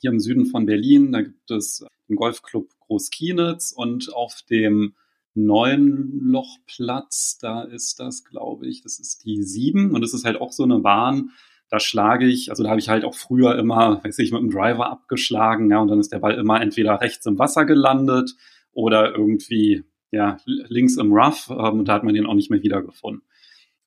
hier 0.00 0.10
im 0.10 0.20
Süden 0.20 0.46
von 0.46 0.66
Berlin, 0.66 1.12
da 1.12 1.22
gibt 1.22 1.50
es 1.50 1.84
den 2.08 2.16
Golfclub 2.16 2.68
Großkienitz 2.80 3.72
und 3.72 4.12
auf 4.12 4.42
dem 4.50 4.94
neuen 5.34 6.20
Lochplatz, 6.20 7.38
da 7.40 7.62
ist 7.62 8.00
das, 8.00 8.24
glaube 8.24 8.66
ich, 8.66 8.82
das 8.82 8.98
ist 9.00 9.24
die 9.24 9.42
sieben 9.42 9.94
und 9.94 10.00
das 10.00 10.14
ist 10.14 10.24
halt 10.24 10.40
auch 10.40 10.52
so 10.52 10.62
eine 10.62 10.78
Bahn, 10.78 11.30
da 11.74 11.80
schlage 11.80 12.26
ich, 12.26 12.50
also 12.50 12.62
da 12.62 12.70
habe 12.70 12.78
ich 12.78 12.88
halt 12.88 13.04
auch 13.04 13.16
früher 13.16 13.58
immer, 13.58 14.00
weiß 14.04 14.20
ich, 14.20 14.30
mit 14.30 14.40
dem 14.40 14.50
Driver 14.50 14.90
abgeschlagen, 14.90 15.72
ja, 15.72 15.80
und 15.80 15.88
dann 15.88 15.98
ist 15.98 16.12
der 16.12 16.20
Ball 16.20 16.34
immer 16.34 16.60
entweder 16.60 17.00
rechts 17.00 17.26
im 17.26 17.36
Wasser 17.36 17.64
gelandet 17.64 18.36
oder 18.72 19.10
irgendwie 19.10 19.82
ja, 20.12 20.36
links 20.44 20.96
im 20.98 21.12
Rough 21.12 21.50
ähm, 21.50 21.80
und 21.80 21.88
da 21.88 21.94
hat 21.94 22.04
man 22.04 22.14
den 22.14 22.26
auch 22.26 22.34
nicht 22.34 22.48
mehr 22.48 22.62
wiedergefunden. 22.62 23.24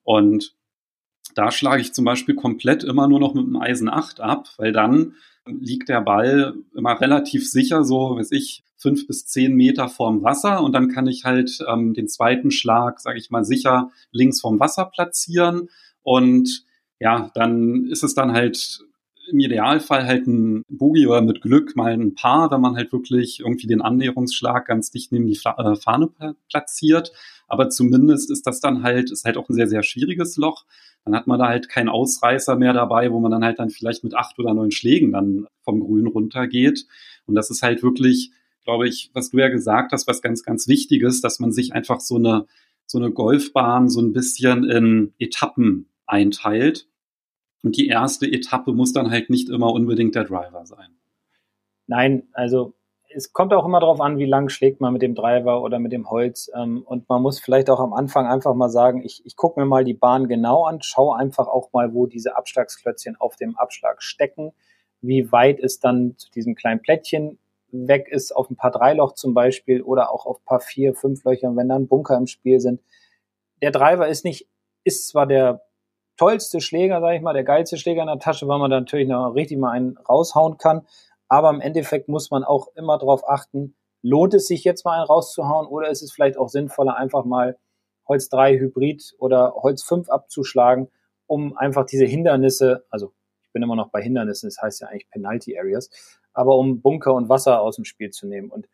Und 0.04 0.54
da 1.34 1.50
schlage 1.50 1.82
ich 1.82 1.94
zum 1.94 2.04
Beispiel 2.04 2.36
komplett 2.36 2.84
immer 2.84 3.08
nur 3.08 3.22
noch 3.22 3.34
mit 3.34 3.46
dem 3.46 3.56
Eisen 3.56 3.88
8 3.88 4.20
ab, 4.20 4.50
weil 4.58 4.74
dann 4.74 5.14
liegt 5.46 5.88
der 5.88 6.02
Ball 6.02 6.56
immer 6.76 7.00
relativ 7.00 7.50
sicher, 7.50 7.86
so 7.86 8.18
weiß 8.18 8.34
ich, 8.34 8.66
fünf 8.76 9.08
bis 9.08 9.28
zehn 9.28 9.56
Meter 9.56 9.88
vorm 9.88 10.24
Wasser 10.24 10.62
und 10.62 10.74
dann 10.74 10.90
kann 10.90 11.08
ich 11.08 11.24
halt 11.24 11.60
ähm, 11.66 11.94
den 11.94 12.10
zweiten 12.10 12.52
Schlag, 12.52 13.00
sage 13.00 13.18
ich 13.18 13.30
mal, 13.30 13.46
sicher 13.46 13.92
links 14.12 14.42
vom 14.42 14.60
Wasser 14.60 14.84
platzieren 14.94 15.70
und 16.04 16.67
ja, 17.00 17.32
dann 17.34 17.86
ist 17.86 18.04
es 18.04 18.14
dann 18.14 18.34
halt 18.34 18.82
im 19.30 19.40
Idealfall 19.40 20.06
halt 20.06 20.28
ein 20.28 20.64
Boogie 20.70 21.08
oder 21.08 21.22
mit 21.22 21.42
Glück 21.42 21.76
mal 21.76 21.92
ein 21.92 22.16
Paar, 22.16 22.50
wenn 22.52 22.62
man 22.62 22.76
halt 22.76 22.92
wirklich 22.92 23.42
irgendwie 23.42 23.68
den 23.68 23.82
Annäherungsschlag 23.82 24.66
ganz 24.66 24.90
dicht 24.92 25.12
neben 25.12 25.28
die 25.28 25.34
äh, 25.44 25.76
Fahne 25.76 26.10
platziert. 26.50 27.12
Aber 27.48 27.70
zumindest 27.70 28.32
ist 28.32 28.48
das 28.48 28.60
dann 28.60 28.84
halt, 28.84 29.12
ist 29.12 29.26
halt 29.26 29.38
auch 29.38 29.50
ein 29.50 29.54
sehr, 29.54 29.68
sehr 29.68 29.84
schwieriges 29.84 30.38
Loch. 30.38 30.66
Dann 31.06 31.16
hat 31.16 31.28
man 31.28 31.40
da 31.40 31.48
halt 31.48 31.70
keinen 31.70 31.90
Ausreißer 31.90 32.56
mehr 32.56 32.74
dabei, 32.74 33.12
wo 33.12 33.20
man 33.20 33.32
dann 33.32 33.44
halt 33.44 33.60
dann 33.60 33.70
vielleicht 33.70 34.04
mit 34.04 34.16
acht 34.16 34.38
oder 34.40 34.54
neun 34.54 34.72
Schlägen 34.72 35.12
dann 35.12 35.48
vom 35.62 35.80
Grün 35.80 36.08
runtergeht. 36.08 36.86
Und 37.26 37.36
das 37.36 37.50
ist 37.50 37.64
halt 37.64 37.84
wirklich, 37.84 38.32
glaube 38.64 38.88
ich, 38.88 39.12
was 39.14 39.30
du 39.30 39.38
ja 39.38 39.50
gesagt 39.50 39.92
hast, 39.92 40.08
was 40.08 40.22
ganz, 40.22 40.44
ganz 40.44 40.68
wichtig 40.68 41.04
ist, 41.04 41.24
dass 41.24 41.40
man 41.40 41.52
sich 41.52 41.74
einfach 41.74 42.00
so 42.00 42.16
eine, 42.16 42.46
so 42.86 42.98
eine 42.98 43.12
Golfbahn 43.12 43.90
so 43.90 44.02
ein 44.02 44.14
bisschen 44.14 44.64
in 44.64 45.14
Etappen 45.20 45.88
einteilt 46.08 46.88
und 47.64 47.78
die 47.78 47.88
erste 47.88 48.26
Etappe 48.26 48.74
muss 48.74 48.94
dann 48.94 49.12
halt 49.12 49.30
nicht 49.30 49.50
immer 49.50 49.72
unbedingt 49.72 50.16
der 50.16 50.24
Driver 50.24 50.66
sein. 50.66 50.98
Nein, 51.88 52.28
also 52.34 52.74
es 53.10 53.34
kommt 53.34 53.54
auch 53.54 53.66
immer 53.66 53.80
darauf 53.80 54.02
an, 54.02 54.18
wie 54.18 54.26
lang 54.26 54.50
schlägt 54.50 54.82
man 54.82 54.94
mit 54.94 55.02
dem 55.02 55.16
Driver 55.16 55.62
oder 55.64 55.80
mit 55.80 55.92
dem 55.92 56.10
Holz. 56.10 56.52
Ähm, 56.54 56.84
und 56.86 57.08
man 57.10 57.22
muss 57.22 57.40
vielleicht 57.40 57.70
auch 57.70 57.80
am 57.80 57.94
Anfang 57.94 58.28
einfach 58.28 58.54
mal 58.54 58.70
sagen, 58.70 59.02
ich, 59.04 59.26
ich 59.26 59.36
gucke 59.36 59.60
mir 59.60 59.66
mal 59.66 59.84
die 59.84 59.94
Bahn 59.94 60.28
genau 60.28 60.66
an, 60.66 60.82
schaue 60.82 61.18
einfach 61.18 61.48
auch 61.48 61.72
mal, 61.74 61.94
wo 61.94 62.06
diese 62.06 62.36
Abschlagsklötzchen 62.36 63.16
auf 63.16 63.36
dem 63.36 63.58
Abschlag 63.58 64.04
stecken, 64.04 64.54
wie 65.02 65.32
weit 65.32 65.60
es 65.60 65.80
dann 65.80 66.16
zu 66.18 66.30
diesem 66.32 66.56
kleinen 66.56 66.82
Plättchen 66.82 67.40
weg 67.72 68.08
ist, 68.10 68.36
auf 68.36 68.50
ein 68.50 68.56
paar 68.56 68.72
Dreiloch 68.72 69.14
zum 69.14 69.34
Beispiel 69.34 69.82
oder 69.82 70.12
auch 70.12 70.26
auf 70.26 70.40
ein 70.40 70.46
paar 70.46 70.60
vier, 70.60 70.94
fünf 70.94 71.24
Löchern, 71.24 71.56
wenn 71.58 71.70
dann 71.70 71.88
Bunker 71.88 72.18
im 72.18 72.28
Spiel 72.28 72.60
sind. 72.60 72.82
Der 73.62 73.72
Driver 73.72 74.08
ist 74.08 74.26
nicht, 74.26 74.48
ist 74.84 75.08
zwar 75.08 75.28
der 75.28 75.67
tollste 76.18 76.62
Schläger, 76.62 77.00
sage 77.00 77.16
ich 77.16 77.22
mal, 77.22 77.34
der 77.34 77.44
geilste 77.44 77.78
Schläger 77.78 78.02
in 78.02 78.08
der 78.08 78.20
Tasche, 78.20 78.48
weil 78.48 78.60
man 78.60 78.70
da 78.70 78.80
natürlich 78.80 79.08
noch 79.08 79.32
richtig 79.34 79.58
mal 79.58 79.72
einen 79.72 79.98
raushauen 79.98 80.58
kann. 80.58 80.86
Aber 81.30 81.50
im 81.50 81.62
Endeffekt 81.62 82.10
muss 82.10 82.32
man 82.32 82.44
auch 82.44 82.68
immer 82.76 82.98
darauf 82.98 83.28
achten, 83.28 83.76
lohnt 84.02 84.34
es 84.34 84.48
sich 84.48 84.64
jetzt 84.64 84.86
mal 84.86 84.98
einen 84.98 85.06
rauszuhauen 85.06 85.68
oder 85.68 85.90
ist 85.90 86.02
es 86.02 86.12
vielleicht 86.12 86.38
auch 86.38 86.50
sinnvoller, 86.50 86.98
einfach 86.98 87.26
mal 87.26 87.58
Holz 88.08 88.30
3 88.30 88.58
Hybrid 88.58 89.16
oder 89.20 89.54
Holz 89.56 89.84
5 89.84 90.10
abzuschlagen, 90.10 90.90
um 91.26 91.58
einfach 91.58 91.86
diese 91.86 92.06
Hindernisse, 92.06 92.86
also 92.90 93.14
ich 93.44 93.52
bin 93.52 93.64
immer 93.64 93.76
noch 93.76 93.90
bei 93.90 94.02
Hindernissen, 94.02 94.48
das 94.48 94.62
heißt 94.62 94.82
ja 94.82 94.88
eigentlich 94.88 95.10
Penalty 95.10 95.58
Areas, 95.58 95.90
aber 96.34 96.56
um 96.56 96.82
Bunker 96.82 97.14
und 97.14 97.28
Wasser 97.28 97.62
aus 97.62 97.76
dem 97.76 97.86
Spiel 97.86 98.12
zu 98.12 98.28
nehmen. 98.28 98.50
Und 98.50 98.68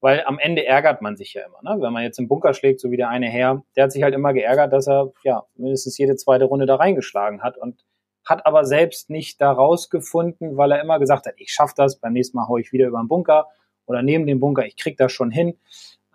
weil 0.00 0.24
am 0.24 0.38
Ende 0.38 0.66
ärgert 0.66 1.02
man 1.02 1.16
sich 1.16 1.34
ja 1.34 1.42
immer, 1.44 1.60
ne? 1.62 1.82
Wenn 1.82 1.92
man 1.92 2.02
jetzt 2.02 2.18
im 2.18 2.28
Bunker 2.28 2.54
schlägt, 2.54 2.80
so 2.80 2.90
wie 2.90 2.96
der 2.96 3.08
eine 3.08 3.28
Herr, 3.28 3.62
der 3.76 3.84
hat 3.84 3.92
sich 3.92 4.02
halt 4.02 4.14
immer 4.14 4.32
geärgert, 4.32 4.72
dass 4.72 4.88
er 4.88 5.12
ja 5.24 5.44
mindestens 5.56 5.98
jede 5.98 6.16
zweite 6.16 6.44
Runde 6.44 6.66
da 6.66 6.76
reingeschlagen 6.76 7.42
hat 7.42 7.58
und 7.58 7.84
hat 8.24 8.46
aber 8.46 8.64
selbst 8.64 9.10
nicht 9.10 9.40
da 9.40 9.52
rausgefunden, 9.52 10.56
weil 10.56 10.72
er 10.72 10.80
immer 10.80 10.98
gesagt 10.98 11.26
hat, 11.26 11.34
ich 11.36 11.52
schaff 11.52 11.74
das, 11.74 11.96
beim 11.96 12.12
nächsten 12.12 12.36
Mal 12.36 12.48
hau 12.48 12.58
ich 12.58 12.72
wieder 12.72 12.86
über 12.86 12.98
den 12.98 13.08
Bunker 13.08 13.48
oder 13.86 14.02
neben 14.02 14.26
dem 14.26 14.40
Bunker, 14.40 14.64
ich 14.64 14.76
krieg 14.76 14.96
das 14.96 15.12
schon 15.12 15.30
hin. 15.30 15.58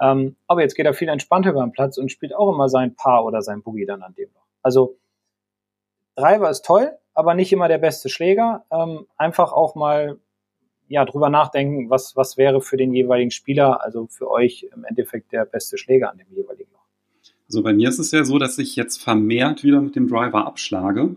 Ähm, 0.02 0.36
aber 0.48 0.62
jetzt 0.62 0.76
geht 0.76 0.86
er 0.86 0.93
viel 0.93 1.10
entspannter 1.10 1.52
über 1.52 1.62
den 1.62 1.71
Platz 1.71 1.98
und 1.98 2.12
spielt 2.12 2.36
auch 2.36 2.52
immer 2.52 2.69
sein 2.69 2.95
Paar 2.95 3.26
oder 3.26 3.41
sein 3.41 3.62
Boogie 3.62 3.86
dann 3.86 4.02
an 4.02 4.13
dem 4.15 4.30
Loch. 4.34 4.45
Also 4.62 4.98
Driver 6.15 6.50
ist 6.50 6.65
toll, 6.65 6.98
aber 7.13 7.34
nicht 7.34 7.52
immer 7.52 7.67
der 7.67 7.78
beste 7.78 8.10
Schläger. 8.10 8.65
Ähm, 8.71 9.08
einfach 9.17 9.52
auch 9.52 9.76
mal 9.76 10.17
ja 10.88 11.06
drüber 11.06 11.30
nachdenken, 11.30 11.89
was 11.89 12.15
was 12.15 12.38
wäre 12.38 12.62
für 12.62 12.78
den 12.78 12.93
jeweiligen 12.93 13.32
Spieler, 13.32 13.84
also 13.84 14.08
für 14.08 14.30
euch 14.30 14.67
im 14.76 14.84
Endeffekt 14.84 15.32
der 15.32 15.45
beste 15.45 15.78
Schläger 15.78 16.12
an 16.12 16.17
dem 16.17 16.28
jeweiligen 16.32 16.71
Loch. 16.71 16.86
Also 17.48 17.63
bei 17.63 17.74
mir 17.74 17.89
ist 17.89 18.00
es 18.00 18.12
ja 18.12 18.24
so, 18.24 18.39
dass 18.39 18.58
ich 18.58 18.76
jetzt 18.76 19.02
vermehrt 19.02 19.63
wieder 19.63 19.82
mit 19.82 19.95
dem 19.95 20.08
Driver 20.08 20.45
abschlage 20.45 21.15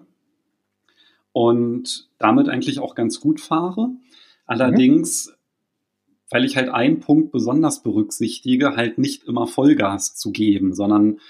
und 1.33 2.09
damit 2.19 2.49
eigentlich 2.49 2.81
auch 2.81 2.95
ganz 2.95 3.21
gut 3.21 3.41
fahre. 3.41 3.91
Allerdings, 4.47 5.29
mhm. 5.29 5.33
weil 6.31 6.45
ich 6.45 6.57
halt 6.57 6.69
einen 6.69 7.01
Punkt 7.01 7.33
besonders 7.33 7.83
berücksichtige, 7.83 8.77
halt 8.77 8.99
nicht 8.99 9.25
immer 9.25 9.47
Vollgas 9.47 10.17
zu 10.17 10.33
geben, 10.33 10.75
sondern 10.75 11.21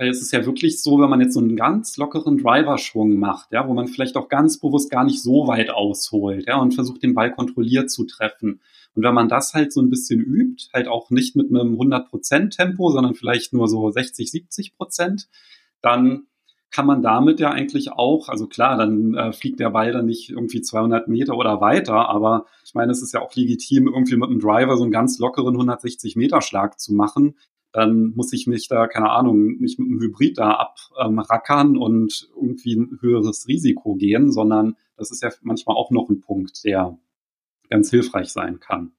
weil 0.00 0.08
es 0.08 0.22
ist 0.22 0.32
ja 0.32 0.46
wirklich 0.46 0.80
so, 0.80 0.98
wenn 0.98 1.10
man 1.10 1.20
jetzt 1.20 1.34
so 1.34 1.40
einen 1.40 1.56
ganz 1.56 1.98
lockeren 1.98 2.38
Driver-Schwung 2.38 3.18
macht, 3.18 3.52
ja, 3.52 3.68
wo 3.68 3.74
man 3.74 3.86
vielleicht 3.86 4.16
auch 4.16 4.30
ganz 4.30 4.58
bewusst 4.58 4.90
gar 4.90 5.04
nicht 5.04 5.22
so 5.22 5.46
weit 5.46 5.68
ausholt, 5.68 6.46
ja, 6.48 6.56
und 6.56 6.74
versucht 6.74 7.02
den 7.02 7.12
Ball 7.12 7.30
kontrolliert 7.30 7.90
zu 7.90 8.06
treffen. 8.06 8.62
Und 8.94 9.02
wenn 9.02 9.12
man 9.12 9.28
das 9.28 9.52
halt 9.52 9.74
so 9.74 9.82
ein 9.82 9.90
bisschen 9.90 10.18
übt, 10.22 10.70
halt 10.72 10.88
auch 10.88 11.10
nicht 11.10 11.36
mit 11.36 11.50
einem 11.50 11.74
100% 11.74 12.48
Tempo, 12.48 12.90
sondern 12.90 13.14
vielleicht 13.14 13.52
nur 13.52 13.68
so 13.68 13.90
60, 13.90 14.30
70 14.30 14.74
Prozent, 14.74 15.28
dann 15.82 16.22
kann 16.70 16.86
man 16.86 17.02
damit 17.02 17.38
ja 17.38 17.50
eigentlich 17.50 17.92
auch, 17.92 18.30
also 18.30 18.46
klar, 18.46 18.78
dann 18.78 19.12
äh, 19.12 19.32
fliegt 19.34 19.60
der 19.60 19.68
Ball 19.68 19.92
dann 19.92 20.06
nicht 20.06 20.30
irgendwie 20.30 20.62
200 20.62 21.08
Meter 21.08 21.36
oder 21.36 21.60
weiter, 21.60 22.08
aber 22.08 22.46
ich 22.64 22.72
meine, 22.72 22.90
es 22.90 23.02
ist 23.02 23.12
ja 23.12 23.20
auch 23.20 23.34
legitim, 23.34 23.86
irgendwie 23.86 24.16
mit 24.16 24.30
einem 24.30 24.40
Driver 24.40 24.78
so 24.78 24.84
einen 24.84 24.92
ganz 24.92 25.18
lockeren 25.18 25.56
160 25.56 26.16
Meter 26.16 26.40
Schlag 26.40 26.80
zu 26.80 26.94
machen. 26.94 27.34
Dann 27.72 28.12
muss 28.16 28.32
ich 28.32 28.46
mich 28.46 28.66
da, 28.68 28.86
keine 28.88 29.10
Ahnung, 29.10 29.58
nicht 29.58 29.78
mit 29.78 29.88
einem 29.88 30.00
Hybrid 30.00 30.38
da 30.38 30.72
abrackern 30.96 31.76
ähm, 31.76 31.82
und 31.82 32.28
irgendwie 32.34 32.74
ein 32.74 32.98
höheres 33.00 33.46
Risiko 33.46 33.94
gehen, 33.94 34.32
sondern 34.32 34.76
das 34.96 35.10
ist 35.10 35.22
ja 35.22 35.30
manchmal 35.42 35.76
auch 35.76 35.90
noch 35.90 36.08
ein 36.08 36.20
Punkt, 36.20 36.64
der 36.64 36.98
ganz 37.68 37.90
hilfreich 37.90 38.30
sein 38.30 38.58
kann. 38.58 38.92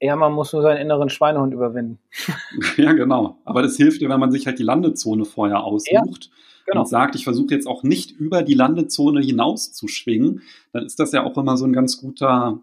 Ja, 0.00 0.16
man 0.16 0.32
muss 0.32 0.52
nur 0.52 0.62
seinen 0.62 0.78
inneren 0.78 1.10
Schweinehund 1.10 1.52
überwinden. 1.52 1.98
ja, 2.76 2.92
genau. 2.92 3.38
Aber 3.44 3.62
das 3.62 3.76
hilft 3.76 4.00
dir, 4.00 4.08
wenn 4.08 4.20
man 4.20 4.30
sich 4.30 4.46
halt 4.46 4.58
die 4.58 4.64
Landezone 4.64 5.24
vorher 5.24 5.64
aussucht. 5.64 5.90
Ja 5.90 6.30
genau. 6.68 6.80
und 6.80 6.88
sagt, 6.88 7.14
ich 7.14 7.24
versuche 7.24 7.54
jetzt 7.54 7.66
auch 7.66 7.82
nicht 7.82 8.12
über 8.12 8.42
die 8.42 8.54
Landezone 8.54 9.20
hinaus 9.20 9.72
zu 9.72 9.88
schwingen, 9.88 10.42
dann 10.72 10.84
ist 10.84 10.98
das 11.00 11.12
ja 11.12 11.24
auch 11.24 11.36
immer 11.36 11.56
so 11.56 11.64
ein 11.64 11.72
ganz 11.72 12.00
guter 12.00 12.60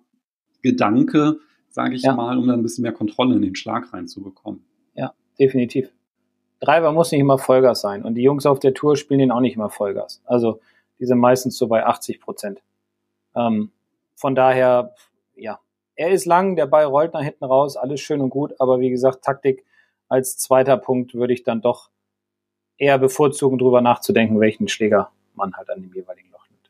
Gedanke, 0.62 1.40
sage 1.70 1.96
ich 1.96 2.04
ja. 2.04 2.16
mal, 2.16 2.38
um 2.38 2.48
dann 2.48 2.60
ein 2.60 2.64
bisschen 2.64 2.84
mehr 2.84 2.94
Kontrolle 2.94 3.36
in 3.36 3.42
den 3.42 3.56
Schlag 3.56 3.92
reinzubekommen. 3.94 4.64
Definitiv. 5.40 5.92
Driver 6.60 6.92
muss 6.92 7.12
nicht 7.12 7.22
immer 7.22 7.38
Vollgas 7.38 7.82
sein 7.82 8.04
und 8.04 8.16
die 8.16 8.24
Jungs 8.24 8.46
auf 8.46 8.60
der 8.60 8.74
Tour 8.74 8.96
spielen 8.96 9.20
den 9.20 9.32
auch 9.32 9.42
nicht 9.42 9.56
immer 9.56 9.70
Vollgas. 9.70 10.22
Also 10.26 10.60
die 11.00 11.06
sind 11.06 11.20
meistens 11.20 11.58
so 11.58 11.68
bei 11.68 11.86
80 11.86 12.22
Prozent. 12.22 12.62
Ähm, 13.36 13.72
von 14.16 14.36
daher, 14.36 14.96
ja, 15.36 15.60
er 15.96 16.12
ist 16.12 16.26
lang, 16.26 16.56
der 16.56 16.66
Ball 16.66 16.86
rollt 16.86 17.14
nach 17.14 17.22
hinten 17.22 17.44
raus, 17.44 17.76
alles 17.78 18.00
schön 18.00 18.22
und 18.22 18.30
gut, 18.30 18.54
aber 18.60 18.80
wie 18.80 18.90
gesagt, 18.90 19.24
Taktik 19.24 19.66
als 20.08 20.38
zweiter 20.38 20.78
Punkt 20.78 21.14
würde 21.14 21.34
ich 21.34 21.44
dann 21.44 21.62
doch 21.62 21.90
eher 22.78 22.98
bevorzugen, 22.98 23.58
darüber 23.58 23.82
nachzudenken, 23.82 24.40
welchen 24.40 24.68
Schläger 24.68 25.12
man 25.34 25.56
halt 25.56 25.70
an 25.70 25.82
dem 25.82 25.94
jeweiligen 25.94 26.30
Loch 26.32 26.46
nimmt. 26.50 26.70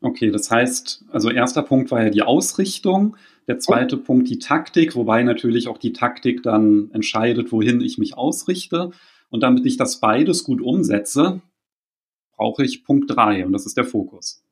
Okay, 0.00 0.30
das 0.30 0.50
heißt, 0.50 1.04
also 1.10 1.30
erster 1.30 1.62
Punkt 1.62 1.90
war 1.90 2.02
ja 2.02 2.10
die 2.10 2.22
Ausrichtung, 2.22 3.16
der 3.46 3.58
zweite 3.58 3.96
oh. 3.96 4.02
Punkt 4.02 4.28
die 4.28 4.38
Taktik, 4.38 4.96
wobei 4.96 5.22
natürlich 5.22 5.68
auch 5.68 5.78
die 5.78 5.92
Taktik 5.92 6.42
dann 6.42 6.90
entscheidet, 6.92 7.52
wohin 7.52 7.80
ich 7.80 7.98
mich 7.98 8.16
ausrichte. 8.16 8.90
Und 9.30 9.42
damit 9.42 9.66
ich 9.66 9.76
das 9.76 10.00
beides 10.00 10.44
gut 10.44 10.60
umsetze, 10.60 11.40
brauche 12.36 12.64
ich 12.64 12.84
Punkt 12.84 13.10
drei 13.10 13.44
und 13.44 13.52
das 13.52 13.66
ist 13.66 13.76
der 13.76 13.84
Fokus. 13.84 14.42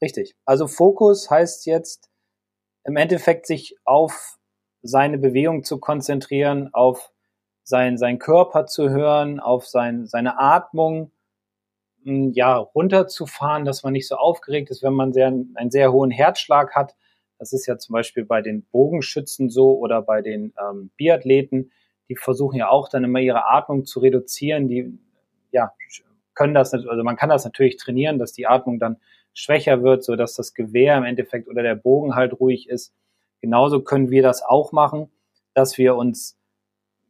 Richtig. 0.00 0.34
Also 0.44 0.66
Fokus 0.66 1.30
heißt 1.30 1.66
jetzt 1.66 2.10
im 2.84 2.96
Endeffekt 2.96 3.46
sich 3.46 3.76
auf 3.84 4.38
seine 4.82 5.18
Bewegung 5.18 5.64
zu 5.64 5.78
konzentrieren, 5.78 6.72
auf 6.72 7.10
sein, 7.64 7.98
sein 7.98 8.18
Körper 8.18 8.66
zu 8.66 8.90
hören, 8.90 9.40
auf 9.40 9.66
sein, 9.66 10.06
seine 10.06 10.38
Atmung 10.38 11.10
hm, 12.04 12.32
ja, 12.32 12.56
runterzufahren, 12.56 13.64
dass 13.64 13.82
man 13.82 13.92
nicht 13.92 14.08
so 14.08 14.16
aufgeregt 14.16 14.70
ist, 14.70 14.82
wenn 14.82 14.94
man 14.94 15.12
sehr, 15.12 15.26
einen 15.26 15.70
sehr 15.70 15.92
hohen 15.92 16.10
Herzschlag 16.10 16.74
hat. 16.74 16.94
Das 17.38 17.52
ist 17.52 17.66
ja 17.66 17.78
zum 17.78 17.92
Beispiel 17.92 18.24
bei 18.24 18.42
den 18.42 18.62
Bogenschützen 18.62 19.48
so 19.48 19.78
oder 19.78 20.02
bei 20.02 20.22
den 20.22 20.52
ähm, 20.60 20.90
Biathleten. 20.96 21.70
Die 22.08 22.16
versuchen 22.16 22.56
ja 22.56 22.68
auch 22.68 22.88
dann 22.88 23.04
immer 23.04 23.20
ihre 23.20 23.48
Atmung 23.48 23.84
zu 23.84 24.00
reduzieren. 24.00 24.68
Die 24.68 24.98
ja, 25.52 25.72
können 26.34 26.54
das, 26.54 26.74
also 26.74 27.02
man 27.02 27.16
kann 27.16 27.28
das 27.28 27.44
natürlich 27.44 27.76
trainieren, 27.76 28.18
dass 28.18 28.32
die 28.32 28.46
Atmung 28.46 28.78
dann 28.78 28.96
schwächer 29.34 29.82
wird, 29.82 30.02
so 30.02 30.16
dass 30.16 30.34
das 30.34 30.54
Gewehr 30.54 30.96
im 30.96 31.04
Endeffekt 31.04 31.48
oder 31.48 31.62
der 31.62 31.76
Bogen 31.76 32.14
halt 32.14 32.38
ruhig 32.40 32.68
ist. 32.68 32.92
Genauso 33.40 33.82
können 33.82 34.10
wir 34.10 34.22
das 34.22 34.42
auch 34.42 34.72
machen, 34.72 35.10
dass 35.54 35.78
wir 35.78 35.94
uns 35.94 36.36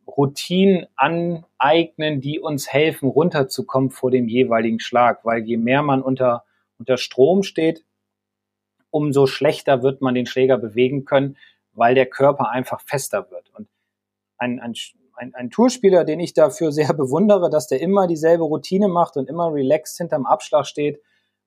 Routinen 0.07 0.87
aneignen, 0.97 2.21
die 2.21 2.41
uns 2.41 2.73
helfen, 2.73 3.09
runterzukommen 3.09 3.91
vor 3.91 4.11
dem 4.11 4.29
jeweiligen 4.29 4.81
Schlag. 4.81 5.25
Weil 5.25 5.45
je 5.45 5.57
mehr 5.57 5.83
man 5.83 6.03
unter, 6.03 6.45
unter 6.79 6.97
Strom 6.97 7.43
steht, 7.43 7.85
umso 8.91 9.27
schlechter 9.27 9.83
wird 9.83 10.01
man 10.01 10.15
den 10.15 10.27
Schläger 10.27 10.59
bewegen 10.59 11.05
können, 11.05 11.37
weil 11.73 11.95
der 11.95 12.07
Körper 12.07 12.51
einfach 12.51 12.81
fester 12.81 13.31
wird. 13.31 13.51
Und 13.55 13.69
ein, 14.39 14.61
ein, 14.61 14.75
ein, 15.15 15.35
ein 15.35 15.51
Tourspieler, 15.51 16.05
den 16.05 16.21
ich 16.21 16.35
dafür 16.35 16.73
sehr 16.73 16.93
bewundere, 16.95 17.51
dass 17.51 17.69
der 17.69 17.81
immer 17.81 18.07
dieselbe 18.07 18.45
Routine 18.45 18.89
macht 18.89 19.17
und 19.17 19.29
immer 19.29 19.53
relaxed 19.53 19.99
hinterm 19.99 20.27
Abschlag 20.27 20.67
steht, 20.67 21.01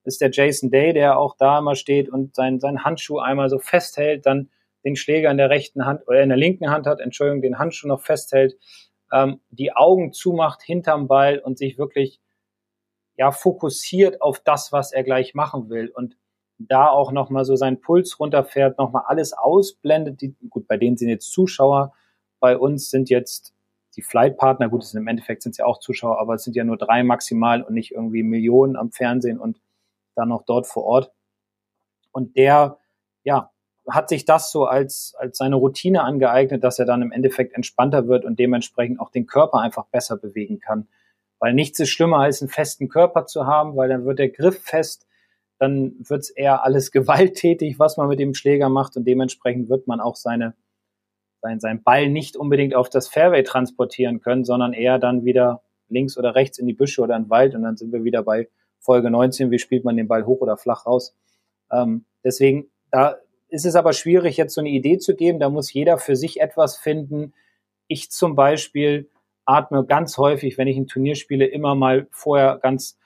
ist 0.04 0.22
der 0.22 0.32
Jason 0.32 0.72
Day, 0.72 0.94
der 0.94 1.20
auch 1.20 1.36
da 1.38 1.60
immer 1.60 1.76
steht 1.76 2.10
und 2.10 2.36
seinen, 2.36 2.60
seinen 2.60 2.84
Handschuh 2.84 3.20
einmal 3.20 3.50
so 3.50 3.60
festhält, 3.60 4.26
dann 4.26 4.50
den 4.84 4.96
Schläger 4.96 5.30
in 5.30 5.38
der 5.38 5.50
rechten 5.50 5.86
Hand 5.86 6.08
oder 6.08 6.24
in 6.24 6.30
der 6.30 6.38
linken 6.38 6.70
Hand 6.72 6.88
hat, 6.88 7.00
Entschuldigung, 7.00 7.42
den 7.42 7.60
Handschuh 7.60 7.88
noch 7.88 8.02
festhält, 8.02 8.58
ähm, 9.12 9.40
die 9.50 9.74
Augen 9.74 10.12
zumacht 10.12 10.64
hinterm 10.64 11.08
Ball 11.08 11.38
und 11.38 11.58
sich 11.60 11.78
wirklich 11.78 12.20
ja 13.16 13.32
fokussiert 13.32 14.22
auf 14.22 14.40
das, 14.40 14.72
was 14.72 14.92
er 14.92 15.04
gleich 15.04 15.36
machen 15.36 15.70
will 15.70 15.90
und 15.90 16.18
da 16.68 16.90
auch 16.90 17.12
nochmal 17.12 17.46
so 17.46 17.56
seinen 17.56 17.82
Puls 17.82 18.20
runterfährt, 18.20 18.78
nochmal 18.78 19.04
alles 19.08 19.34
ausblendet. 19.34 20.22
Die, 20.22 20.36
gut, 20.50 20.68
bei 20.68 20.78
denen 20.78 20.98
sind 20.98 21.10
jetzt 21.10 21.32
Zuschauer, 21.32 21.94
bei 22.40 22.58
uns 22.58 22.90
sind 22.90 23.10
jetzt 23.10 23.54
die 23.96 24.02
Flightpartner, 24.02 24.70
gut, 24.70 24.86
im 24.94 25.08
Endeffekt 25.08 25.44
sind 25.44 25.52
es 25.52 25.58
ja 25.58 25.66
auch 25.66 25.80
Zuschauer, 25.80 26.20
aber 26.20 26.36
es 26.36 26.44
sind 26.44 26.56
ja 26.56 26.64
nur 26.64 26.78
drei 26.78 27.04
maximal 27.04 27.62
und 27.62 27.74
nicht 27.74 27.92
irgendwie 27.92 28.24
Millionen 28.24 28.76
am 28.76 28.92
Fernsehen 28.92 29.40
und 29.40 29.60
dann 30.16 30.30
noch 30.30 30.44
dort 30.44 30.68
vor 30.68 30.84
Ort. 30.84 31.12
Und 32.12 32.36
der, 32.38 32.78
ja, 33.24 33.52
hat 33.90 34.10
sich 34.10 34.26
das 34.26 34.52
so 34.52 34.66
als, 34.66 35.16
als 35.18 35.38
seine 35.38 35.56
Routine 35.56 36.04
angeeignet, 36.04 36.64
dass 36.64 36.80
er 36.80 36.86
dann 36.86 37.02
im 37.02 37.12
Endeffekt 37.12 37.54
entspannter 37.56 38.08
wird 38.08 38.26
und 38.26 38.40
dementsprechend 38.40 39.00
auch 39.00 39.10
den 39.10 39.28
Körper 39.28 39.60
einfach 39.60 39.86
besser 39.86 40.18
bewegen 40.18 40.60
kann. 40.60 40.88
Weil 41.40 41.54
nichts 41.54 41.80
ist 41.80 41.90
schlimmer, 41.90 42.20
als 42.20 42.42
einen 42.42 42.50
festen 42.50 42.88
Körper 42.88 43.26
zu 43.26 43.46
haben, 43.48 43.76
weil 43.76 43.90
dann 43.90 44.06
wird 44.06 44.20
der 44.20 44.30
Griff 44.30 44.62
fest, 44.64 45.08
dann 45.62 45.94
wird 46.00 46.22
es 46.22 46.30
eher 46.32 46.66
alles 46.66 46.92
gewalttätig, 46.92 47.78
was 47.78 47.96
man 47.96 48.08
mit 48.08 48.20
dem 48.20 48.34
Schläger 48.34 48.68
macht 48.68 48.98
und 48.98 49.06
dementsprechend 49.06 49.70
wird 49.70 49.88
man 49.88 50.02
auch 50.02 50.16
seine, 50.16 50.56
sein, 51.42 51.60
sein 51.60 51.84
Ball 51.84 52.10
nicht 52.10 52.36
unbedingt 52.36 52.74
auf 52.74 52.90
das 52.90 53.08
Fairway 53.08 53.44
transportieren 53.44 54.22
können, 54.22 54.44
sondern 54.44 54.74
eher 54.74 54.98
dann 54.98 55.24
wieder 55.24 55.62
links 55.88 56.18
oder 56.18 56.34
rechts 56.34 56.58
in 56.58 56.66
die 56.66 56.74
Büsche 56.74 57.02
oder 57.02 57.16
in 57.16 57.24
den 57.24 57.30
Wald 57.30 57.54
und 57.54 57.62
dann 57.62 57.78
sind 57.78 57.94
wir 57.94 58.04
wieder 58.04 58.24
bei 58.24 58.50
Folge 58.80 59.12
19, 59.12 59.52
wie 59.52 59.60
spielt 59.60 59.86
man 59.86 59.98
den 59.98 60.08
Ball 60.08 60.26
hoch 60.26 60.42
oder 60.42 60.58
flach 60.58 60.88
raus. 60.88 61.16
Ähm, 61.72 62.06
deswegen, 62.24 62.72
da 62.90 63.18
ist 63.50 63.66
es 63.66 63.76
aber 63.76 63.94
schwierig, 63.94 64.38
jetzt 64.38 64.56
so 64.56 64.62
eine 64.62 64.70
Idee 64.70 64.98
zu 64.98 65.16
geben. 65.16 65.40
Da 65.40 65.50
muss 65.50 65.72
jeder 65.72 66.00
für 66.00 66.16
sich 66.16 66.40
etwas 66.42 66.78
finden. 66.78 67.34
Ich 67.88 68.10
zum 68.10 68.34
Beispiel 68.34 69.10
atme 69.46 69.86
ganz 69.86 70.18
häufig, 70.18 70.58
wenn 70.58 70.68
ich 70.68 70.78
ein 70.78 70.88
Turnier 70.88 71.16
spiele, 71.16 71.46
immer 71.46 71.76
mal 71.76 72.08
vorher 72.10 72.58
ganz 72.60 72.98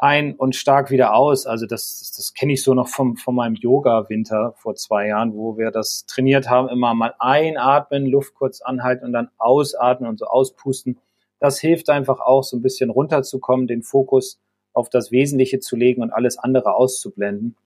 ein 0.00 0.34
und 0.34 0.56
stark 0.56 0.90
wieder 0.90 1.14
aus. 1.14 1.46
Also 1.46 1.66
das, 1.66 1.98
das, 1.98 2.12
das 2.12 2.34
kenne 2.34 2.54
ich 2.54 2.62
so 2.62 2.74
noch 2.74 2.88
vom, 2.88 3.16
von 3.16 3.34
meinem 3.34 3.54
Yoga-Winter 3.54 4.54
vor 4.56 4.74
zwei 4.74 5.08
Jahren, 5.08 5.34
wo 5.34 5.58
wir 5.58 5.70
das 5.70 6.06
trainiert 6.06 6.48
haben, 6.48 6.68
immer 6.68 6.94
mal 6.94 7.14
einatmen, 7.18 8.06
Luft 8.06 8.34
kurz 8.34 8.62
anhalten 8.62 9.04
und 9.04 9.12
dann 9.12 9.28
ausatmen 9.38 10.08
und 10.08 10.18
so 10.18 10.26
auspusten. 10.26 10.98
Das 11.38 11.60
hilft 11.60 11.90
einfach 11.90 12.20
auch, 12.20 12.42
so 12.42 12.56
ein 12.56 12.62
bisschen 12.62 12.90
runterzukommen, 12.90 13.66
den 13.66 13.82
Fokus 13.82 14.40
auf 14.72 14.88
das 14.88 15.10
Wesentliche 15.10 15.60
zu 15.60 15.76
legen 15.76 16.02
und 16.02 16.12
alles 16.12 16.38
andere 16.38 16.74
auszublenden. 16.74 17.56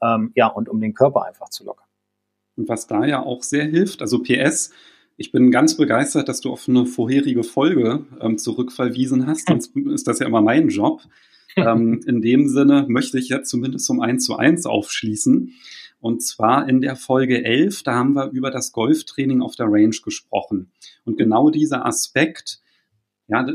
Ähm, 0.00 0.32
ja, 0.34 0.46
und 0.46 0.68
um 0.68 0.80
den 0.80 0.94
Körper 0.94 1.24
einfach 1.24 1.48
zu 1.48 1.64
lockern. 1.64 1.86
Und 2.56 2.68
was 2.68 2.86
da 2.86 3.04
ja 3.04 3.22
auch 3.22 3.42
sehr 3.42 3.64
hilft, 3.64 4.02
also 4.02 4.22
PS, 4.22 4.70
ich 5.16 5.32
bin 5.32 5.50
ganz 5.50 5.76
begeistert, 5.76 6.28
dass 6.28 6.40
du 6.40 6.52
auf 6.52 6.68
eine 6.68 6.86
vorherige 6.86 7.44
Folge 7.44 8.04
ähm, 8.20 8.38
zurückverwiesen 8.38 9.26
hast, 9.26 9.46
sonst 9.48 9.74
ist 9.76 10.06
das 10.06 10.20
ja 10.20 10.26
immer 10.26 10.42
mein 10.42 10.68
Job. 10.68 11.02
Ähm, 11.56 12.00
in 12.06 12.20
dem 12.22 12.48
Sinne 12.48 12.86
möchte 12.88 13.18
ich 13.18 13.28
jetzt 13.28 13.50
zumindest 13.50 13.88
um 13.90 14.00
eins 14.00 14.24
zu 14.24 14.36
eins 14.36 14.66
aufschließen. 14.66 15.52
Und 16.00 16.22
zwar 16.22 16.68
in 16.68 16.80
der 16.80 16.96
Folge 16.96 17.44
11, 17.44 17.84
da 17.84 17.94
haben 17.94 18.14
wir 18.14 18.30
über 18.30 18.50
das 18.50 18.72
Golftraining 18.72 19.40
auf 19.40 19.54
der 19.54 19.66
Range 19.66 19.96
gesprochen. 20.04 20.72
Und 21.04 21.16
genau 21.16 21.50
dieser 21.50 21.86
Aspekt, 21.86 22.60
ja, 23.28 23.46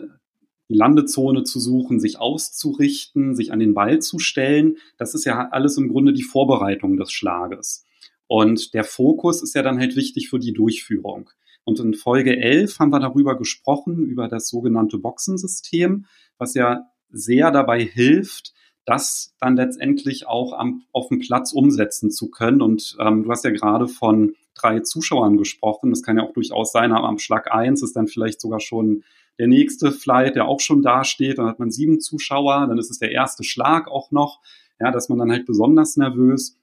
die 0.70 0.74
Landezone 0.74 1.44
zu 1.44 1.60
suchen, 1.60 2.00
sich 2.00 2.20
auszurichten, 2.20 3.36
sich 3.36 3.52
an 3.52 3.60
den 3.60 3.74
Ball 3.74 4.00
zu 4.00 4.20
stellen, 4.20 4.78
das 4.98 5.14
ist 5.14 5.26
ja 5.26 5.50
alles 5.50 5.78
im 5.78 5.90
Grunde 5.90 6.14
die 6.14 6.24
Vorbereitung 6.24 6.98
des 6.98 7.12
Schlages. 7.12 7.86
Und 8.28 8.74
der 8.74 8.84
Fokus 8.84 9.42
ist 9.42 9.56
ja 9.56 9.62
dann 9.62 9.80
halt 9.80 9.96
wichtig 9.96 10.30
für 10.30 10.40
die 10.40 10.54
Durchführung. 10.54 11.30
Und 11.64 11.80
in 11.80 11.94
Folge 11.94 12.38
11 12.38 12.80
haben 12.80 12.92
wir 12.92 13.00
darüber 13.00 13.38
gesprochen, 13.38 14.06
über 14.06 14.30
das 14.30 14.48
sogenannte 14.48 14.98
Boxensystem, 15.00 16.06
was 16.38 16.54
ja 16.54 16.86
sehr 17.10 17.52
dabei 17.52 17.84
hilft, 17.84 18.54
das 18.86 19.36
dann 19.40 19.58
letztendlich 19.58 20.28
auch 20.28 20.54
am, 20.54 20.84
auf 20.94 21.10
dem 21.10 21.20
Platz 21.20 21.52
umsetzen 21.52 22.10
zu 22.10 22.30
können. 22.30 22.62
Und 22.62 22.96
ähm, 23.00 23.24
du 23.24 23.32
hast 23.32 23.44
ja 23.44 23.52
gerade 23.52 23.88
von 23.88 24.36
drei 24.56 24.80
Zuschauern 24.80 25.38
gesprochen. 25.38 25.90
Das 25.90 26.04
kann 26.04 26.18
ja 26.18 26.24
auch 26.24 26.34
durchaus 26.34 26.72
sein, 26.72 26.92
aber 26.94 27.08
am 27.08 27.20
Schlag 27.20 27.52
eins 27.52 27.84
ist 27.84 27.96
dann 27.96 28.08
vielleicht 28.08 28.42
sogar 28.42 28.60
schon 28.60 29.04
der 29.38 29.48
nächste 29.48 29.92
Flight, 29.92 30.36
der 30.36 30.48
auch 30.48 30.62
schon 30.62 30.82
da 30.82 31.04
steht. 31.04 31.38
Dann 31.38 31.48
hat 31.48 31.60
man 31.60 31.70
sieben 31.70 32.00
Zuschauer, 32.00 32.66
dann 32.68 32.78
ist 32.78 32.90
es 32.90 33.00
der 33.00 33.12
erste 33.12 33.44
Schlag 33.44 33.88
auch 33.88 34.12
noch. 34.12 34.40
Ja, 34.80 34.92
dass 34.92 35.10
man 35.10 35.18
dann 35.18 35.32
halt 35.32 35.46
besonders 35.46 35.98
nervös. 35.98 36.58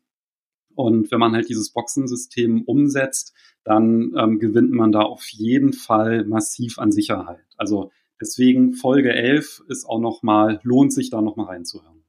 Und 0.75 1.11
wenn 1.11 1.21
man 1.21 1.35
halt 1.35 1.49
dieses 1.49 1.71
Boxensystem 1.71 2.63
umsetzt, 2.63 3.35
dann 3.65 4.13
ähm, 4.17 4.39
gewinnt 4.39 4.73
man 4.73 4.93
da 4.93 5.01
auf 5.01 5.29
jeden 5.29 5.73
Fall 5.73 6.25
massiv 6.25 6.79
an 6.79 6.91
Sicherheit. 6.91 7.45
Also 7.57 7.91
deswegen 8.21 8.75
Folge 8.75 9.13
11 9.13 9.65
ist 9.69 9.87
auch 9.87 10.01
nochmal, 10.01 10.61
lohnt 10.63 10.93
sich 10.93 11.11
da 11.11 11.21
nochmal 11.21 11.47
reinzuhören. 11.47 12.05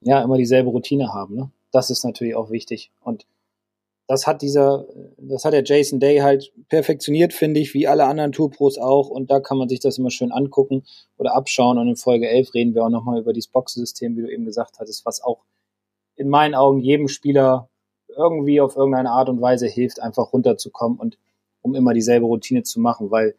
Ja, 0.00 0.22
immer 0.22 0.36
dieselbe 0.36 0.70
Routine 0.70 1.12
haben, 1.12 1.34
ne? 1.34 1.50
Das 1.72 1.90
ist 1.90 2.04
natürlich 2.04 2.34
auch 2.34 2.50
wichtig. 2.50 2.90
Und 3.00 3.26
das 4.08 4.26
hat 4.26 4.40
dieser, 4.40 4.86
das 5.18 5.44
hat 5.44 5.52
der 5.52 5.64
Jason 5.64 5.98
Day 5.98 6.18
halt 6.18 6.52
perfektioniert, 6.68 7.32
finde 7.32 7.60
ich, 7.60 7.74
wie 7.74 7.88
alle 7.88 8.06
anderen 8.06 8.32
Tourpros 8.32 8.78
auch. 8.78 9.08
Und 9.08 9.30
da 9.30 9.40
kann 9.40 9.58
man 9.58 9.68
sich 9.68 9.80
das 9.80 9.98
immer 9.98 10.10
schön 10.10 10.30
angucken 10.30 10.84
oder 11.16 11.34
abschauen. 11.34 11.78
Und 11.78 11.88
in 11.88 11.96
Folge 11.96 12.28
11 12.28 12.54
reden 12.54 12.74
wir 12.74 12.84
auch 12.84 12.90
nochmal 12.90 13.20
über 13.20 13.32
dieses 13.32 13.50
Boxensystem, 13.50 14.16
wie 14.16 14.22
du 14.22 14.32
eben 14.32 14.44
gesagt 14.44 14.78
hattest, 14.78 15.04
was 15.04 15.22
auch 15.22 15.44
in 16.14 16.28
meinen 16.28 16.54
Augen 16.54 16.78
jedem 16.78 17.08
Spieler 17.08 17.68
irgendwie 18.08 18.60
auf 18.60 18.76
irgendeine 18.76 19.10
Art 19.10 19.28
und 19.28 19.40
Weise 19.40 19.66
hilft, 19.66 20.00
einfach 20.00 20.32
runterzukommen 20.32 20.98
und 20.98 21.18
um 21.60 21.74
immer 21.74 21.92
dieselbe 21.92 22.26
Routine 22.26 22.62
zu 22.62 22.80
machen. 22.80 23.10
Weil 23.10 23.34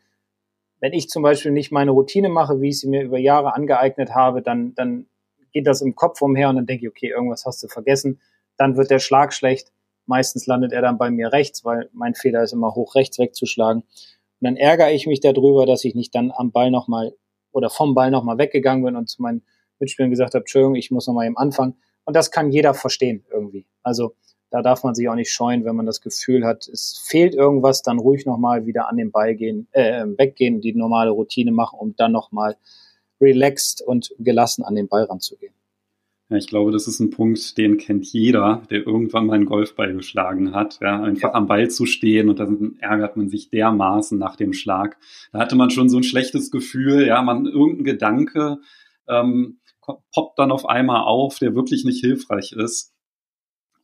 wenn 0.79 0.93
ich 0.93 1.09
zum 1.09 1.23
Beispiel 1.23 1.51
nicht 1.51 1.71
meine 1.71 1.91
Routine 1.91 2.29
mache, 2.29 2.61
wie 2.61 2.69
ich 2.69 2.79
sie 2.79 2.87
mir 2.87 3.03
über 3.03 3.17
Jahre 3.17 3.53
angeeignet 3.53 4.13
habe, 4.13 4.41
dann, 4.41 4.73
dann 4.75 5.07
geht 5.51 5.67
das 5.67 5.81
im 5.81 5.95
Kopf 5.95 6.21
umher 6.21 6.49
und 6.49 6.55
dann 6.55 6.65
denke 6.65 6.85
ich, 6.85 6.89
okay, 6.89 7.09
irgendwas 7.09 7.45
hast 7.45 7.63
du 7.63 7.67
vergessen. 7.67 8.21
Dann 8.57 8.77
wird 8.77 8.91
der 8.91 8.99
Schlag 8.99 9.33
schlecht. 9.33 9.71
Meistens 10.05 10.45
landet 10.45 10.71
er 10.71 10.81
dann 10.81 10.97
bei 10.97 11.09
mir 11.09 11.33
rechts, 11.33 11.65
weil 11.65 11.89
mein 11.93 12.15
Fehler 12.15 12.43
ist 12.43 12.53
immer 12.53 12.75
hoch 12.75 12.95
rechts 12.95 13.19
wegzuschlagen. 13.19 13.81
Und 13.81 14.45
dann 14.45 14.55
ärgere 14.55 14.91
ich 14.91 15.07
mich 15.07 15.19
darüber, 15.19 15.65
dass 15.65 15.83
ich 15.83 15.95
nicht 15.95 16.13
dann 16.13 16.31
am 16.31 16.51
Ball 16.51 16.71
nochmal 16.71 17.13
oder 17.51 17.69
vom 17.69 17.95
Ball 17.95 18.11
nochmal 18.11 18.37
weggegangen 18.37 18.83
bin 18.83 18.95
und 18.95 19.09
zu 19.09 19.21
meinen 19.21 19.43
Mitspielern 19.79 20.11
gesagt 20.11 20.33
habe, 20.33 20.43
Entschuldigung, 20.43 20.75
ich 20.75 20.91
muss 20.91 21.07
nochmal 21.07 21.25
eben 21.25 21.37
anfangen. 21.37 21.75
Und 22.05 22.15
das 22.15 22.31
kann 22.31 22.51
jeder 22.51 22.73
verstehen 22.73 23.25
irgendwie. 23.31 23.65
Also 23.83 24.13
da 24.49 24.62
darf 24.62 24.83
man 24.83 24.95
sich 24.95 25.10
auch 25.10 25.15
nicht 25.15 25.31
scheuen, 25.31 25.65
wenn 25.65 25.75
man 25.75 25.86
das 25.86 26.01
Gefühl 26.01 26.45
hat, 26.45 26.67
es 26.67 27.01
fehlt 27.05 27.36
irgendwas, 27.36 27.81
dann 27.81 27.99
ruhig 27.99 28.25
nochmal 28.25 28.65
wieder 28.65 28.89
an 28.89 28.97
den 28.97 29.12
Ball 29.12 29.36
gehen, 29.36 29.67
äh, 29.71 30.05
weggehen, 30.05 30.62
die 30.62 30.73
normale 30.73 31.12
Routine 31.12 31.51
machen, 31.51 31.79
um 31.79 31.95
dann 31.95 32.12
nochmal 32.12 32.57
relaxed 33.19 33.81
und 33.81 34.13
gelassen 34.19 34.63
an 34.63 34.75
den 34.75 34.88
Ball 34.88 35.03
ranzugehen. 35.03 35.53
Ja, 36.29 36.36
ich 36.36 36.47
glaube, 36.47 36.71
das 36.71 36.88
ist 36.88 36.99
ein 36.99 37.10
Punkt, 37.10 37.57
den 37.57 37.77
kennt 37.77 38.05
jeder, 38.05 38.62
der 38.69 38.86
irgendwann 38.86 39.27
mal 39.27 39.36
einen 39.36 39.45
Golfball 39.45 39.93
geschlagen 39.93 40.53
hat. 40.53 40.77
Ja, 40.81 41.01
einfach 41.01 41.29
ja. 41.29 41.36
am 41.36 41.47
Ball 41.47 41.69
zu 41.69 41.86
stehen 41.86 42.27
und 42.27 42.39
dann 42.39 42.75
ärgert 42.79 43.15
man 43.15 43.29
sich 43.29 43.49
dermaßen 43.49 44.17
nach 44.17 44.36
dem 44.36 44.51
Schlag. 44.51 44.97
Da 45.31 45.39
hatte 45.39 45.55
man 45.55 45.69
schon 45.69 45.88
so 45.88 45.95
ein 45.95 46.03
schlechtes 46.03 46.51
Gefühl, 46.51 47.07
ja, 47.07 47.21
man 47.21 47.45
irgendein 47.45 47.86
Gedanke 47.86 48.57
ähm, 49.07 49.60
poppt 50.13 50.38
dann 50.38 50.51
auf 50.51 50.67
einmal 50.67 51.03
auf, 51.03 51.39
der 51.39 51.55
wirklich 51.55 51.86
nicht 51.86 52.01
hilfreich 52.01 52.51
ist. 52.51 52.93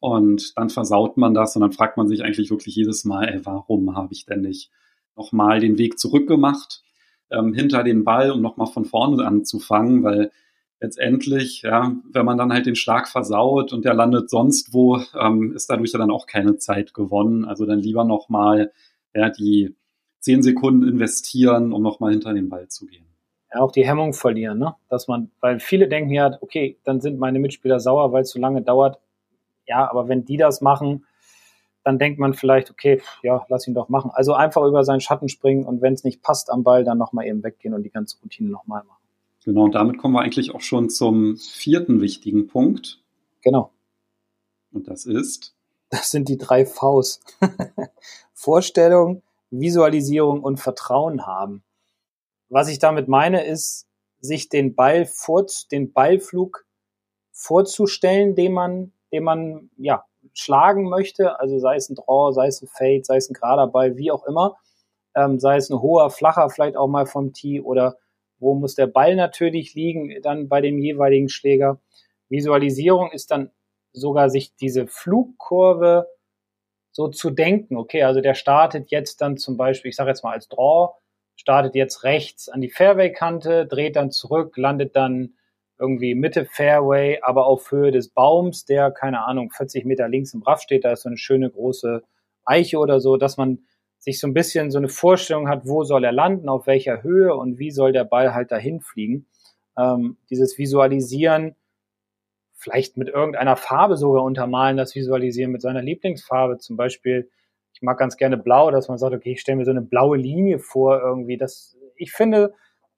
Und 0.03 0.57
dann 0.57 0.69
versaut 0.69 1.15
man 1.15 1.33
das 1.33 1.55
und 1.55 1.61
dann 1.61 1.71
fragt 1.71 1.95
man 1.95 2.09
sich 2.09 2.25
eigentlich 2.25 2.51
wirklich 2.51 2.75
jedes 2.75 3.05
Mal, 3.05 3.23
ey, 3.29 3.45
warum 3.45 3.95
habe 3.95 4.11
ich 4.11 4.25
denn 4.25 4.41
nicht 4.41 4.69
nochmal 5.15 5.61
den 5.61 5.77
Weg 5.77 5.97
zurückgemacht 5.97 6.83
ähm, 7.31 7.53
hinter 7.53 7.85
den 7.85 8.03
Ball, 8.03 8.29
um 8.31 8.41
nochmal 8.41 8.67
von 8.67 8.83
vorne 8.83 9.25
anzufangen, 9.25 10.03
weil 10.03 10.29
letztendlich, 10.81 11.61
ja, 11.61 11.95
wenn 12.11 12.25
man 12.25 12.37
dann 12.37 12.51
halt 12.51 12.65
den 12.65 12.75
Schlag 12.75 13.07
versaut 13.07 13.71
und 13.71 13.85
der 13.85 13.93
landet 13.93 14.29
sonst 14.29 14.73
wo, 14.73 14.99
ähm, 15.17 15.53
ist 15.55 15.69
dadurch 15.69 15.93
ja 15.93 15.99
dann 15.99 16.11
auch 16.11 16.27
keine 16.27 16.57
Zeit 16.57 16.93
gewonnen. 16.93 17.45
Also 17.45 17.65
dann 17.65 17.79
lieber 17.79 18.03
nochmal 18.03 18.73
ja, 19.13 19.29
die 19.29 19.73
zehn 20.19 20.43
Sekunden 20.43 20.85
investieren, 20.85 21.71
um 21.71 21.81
nochmal 21.81 22.11
hinter 22.11 22.33
den 22.33 22.49
Ball 22.49 22.67
zu 22.67 22.87
gehen. 22.87 23.05
Ja, 23.53 23.61
auch 23.61 23.71
die 23.71 23.87
Hemmung 23.87 24.11
verlieren, 24.11 24.59
ne? 24.59 24.75
Dass 24.89 25.07
man, 25.07 25.31
weil 25.39 25.61
viele 25.61 25.87
denken 25.87 26.11
ja, 26.11 26.37
okay, 26.41 26.77
dann 26.83 26.99
sind 26.99 27.19
meine 27.19 27.39
Mitspieler 27.39 27.79
sauer, 27.79 28.11
weil 28.11 28.23
es 28.23 28.31
so 28.31 28.39
lange 28.41 28.63
dauert 28.63 28.99
ja, 29.65 29.89
aber 29.89 30.07
wenn 30.07 30.25
die 30.25 30.37
das 30.37 30.61
machen, 30.61 31.05
dann 31.83 31.99
denkt 31.99 32.19
man 32.19 32.33
vielleicht, 32.33 32.71
okay, 32.71 33.01
ja, 33.23 33.45
lass 33.49 33.67
ihn 33.67 33.73
doch 33.73 33.89
machen. 33.89 34.11
Also 34.13 34.33
einfach 34.33 34.63
über 34.63 34.83
seinen 34.83 35.01
Schatten 35.01 35.27
springen 35.27 35.65
und 35.65 35.81
wenn 35.81 35.93
es 35.93 36.03
nicht 36.03 36.21
passt 36.21 36.49
am 36.49 36.63
Ball, 36.63 36.83
dann 36.83 36.97
nochmal 36.97 37.25
eben 37.25 37.43
weggehen 37.43 37.73
und 37.73 37.83
die 37.83 37.89
ganze 37.89 38.17
Routine 38.21 38.49
nochmal 38.49 38.83
machen. 38.83 39.03
Genau, 39.43 39.63
und 39.65 39.75
damit 39.75 39.97
kommen 39.97 40.13
wir 40.13 40.21
eigentlich 40.21 40.55
auch 40.55 40.61
schon 40.61 40.89
zum 40.89 41.35
vierten 41.35 41.99
wichtigen 41.99 42.47
Punkt. 42.47 43.01
Genau. 43.41 43.71
Und 44.71 44.87
das 44.87 45.05
ist? 45.05 45.53
Das 45.89 46.09
sind 46.09 46.29
die 46.29 46.37
drei 46.37 46.65
Vs. 46.65 47.19
Vorstellung, 48.33 49.21
Visualisierung 49.51 50.41
und 50.41 50.59
Vertrauen 50.59 51.27
haben. 51.27 51.63
Was 52.49 52.69
ich 52.69 52.79
damit 52.79 53.07
meine, 53.07 53.45
ist, 53.45 53.87
sich 54.21 54.47
den 54.47 54.75
Ball 54.75 55.05
vor, 55.05 55.45
den 55.71 55.91
Ballflug 55.91 56.65
vorzustellen, 57.31 58.35
den 58.35 58.53
man 58.53 58.93
den 59.13 59.23
man 59.23 59.69
ja 59.77 60.03
schlagen 60.33 60.89
möchte, 60.89 61.39
also 61.39 61.59
sei 61.59 61.75
es 61.75 61.89
ein 61.89 61.95
Draw, 61.95 62.33
sei 62.33 62.47
es 62.47 62.61
ein 62.61 62.67
Fade, 62.67 63.03
sei 63.03 63.17
es 63.17 63.29
ein 63.29 63.33
gerader 63.33 63.67
Ball, 63.67 63.95
wie 63.95 64.11
auch 64.11 64.25
immer, 64.25 64.57
ähm, 65.15 65.39
sei 65.39 65.57
es 65.57 65.69
ein 65.69 65.81
hoher, 65.81 66.09
flacher 66.09 66.49
vielleicht 66.49 66.75
auch 66.75 66.87
mal 66.87 67.05
vom 67.05 67.31
Tee 67.31 67.61
oder 67.61 67.97
wo 68.39 68.55
muss 68.55 68.75
der 68.75 68.87
Ball 68.87 69.15
natürlich 69.15 69.73
liegen, 69.75 70.21
dann 70.21 70.49
bei 70.49 70.59
dem 70.59 70.79
jeweiligen 70.79 71.29
Schläger. 71.29 71.79
Visualisierung 72.29 73.11
ist 73.11 73.31
dann 73.31 73.51
sogar 73.93 74.29
sich 74.29 74.55
diese 74.55 74.87
Flugkurve 74.87 76.07
so 76.91 77.07
zu 77.07 77.29
denken. 77.29 77.77
Okay, 77.77 78.03
also 78.03 78.21
der 78.21 78.33
startet 78.33 78.91
jetzt 78.91 79.21
dann 79.21 79.37
zum 79.37 79.55
Beispiel, 79.55 79.89
ich 79.89 79.95
sage 79.95 80.09
jetzt 80.09 80.23
mal 80.23 80.33
als 80.33 80.49
Draw, 80.49 80.95
startet 81.35 81.75
jetzt 81.75 82.03
rechts 82.03 82.49
an 82.49 82.61
die 82.61 82.69
Fairway-Kante, 82.69 83.67
dreht 83.67 83.95
dann 83.95 84.11
zurück, 84.11 84.57
landet 84.57 84.95
dann 84.95 85.35
irgendwie 85.83 86.15
Mitte 86.15 86.45
Fairway, 86.45 87.19
aber 87.21 87.45
auf 87.45 87.69
Höhe 87.69 87.91
des 87.91 88.07
Baums, 88.07 88.63
der, 88.63 88.89
keine 88.89 89.25
Ahnung, 89.25 89.51
40 89.51 89.83
Meter 89.83 90.07
links 90.07 90.33
im 90.33 90.41
Raff 90.41 90.61
steht, 90.61 90.85
da 90.85 90.93
ist 90.93 91.01
so 91.01 91.09
eine 91.09 91.17
schöne 91.17 91.49
große 91.49 92.03
Eiche 92.45 92.77
oder 92.77 93.01
so, 93.01 93.17
dass 93.17 93.35
man 93.35 93.59
sich 93.99 94.17
so 94.17 94.27
ein 94.27 94.33
bisschen 94.33 94.71
so 94.71 94.77
eine 94.77 94.87
Vorstellung 94.87 95.49
hat, 95.49 95.65
wo 95.65 95.83
soll 95.83 96.05
er 96.05 96.13
landen, 96.13 96.47
auf 96.47 96.67
welcher 96.67 97.03
Höhe 97.03 97.35
und 97.35 97.59
wie 97.59 97.71
soll 97.71 97.91
der 97.91 98.05
Ball 98.05 98.33
halt 98.33 98.51
dahin 98.51 98.79
fliegen. 98.79 99.27
Ähm, 99.77 100.15
dieses 100.29 100.57
Visualisieren, 100.57 101.55
vielleicht 102.53 102.95
mit 102.95 103.09
irgendeiner 103.09 103.57
Farbe 103.57 103.97
sogar 103.97 104.23
untermalen, 104.23 104.77
das 104.77 104.95
Visualisieren 104.95 105.51
mit 105.51 105.61
seiner 105.61 105.81
Lieblingsfarbe, 105.81 106.59
zum 106.59 106.77
Beispiel, 106.77 107.29
ich 107.73 107.81
mag 107.81 107.97
ganz 107.97 108.15
gerne 108.15 108.37
blau, 108.37 108.71
dass 108.71 108.87
man 108.87 108.97
sagt, 108.97 109.13
okay, 109.13 109.33
ich 109.33 109.41
stelle 109.41 109.57
mir 109.57 109.65
so 109.65 109.71
eine 109.71 109.81
blaue 109.81 110.15
Linie 110.15 110.59
vor 110.59 111.01
irgendwie. 111.01 111.35
Das, 111.35 111.75
ich 111.97 112.13
finde, 112.13 112.53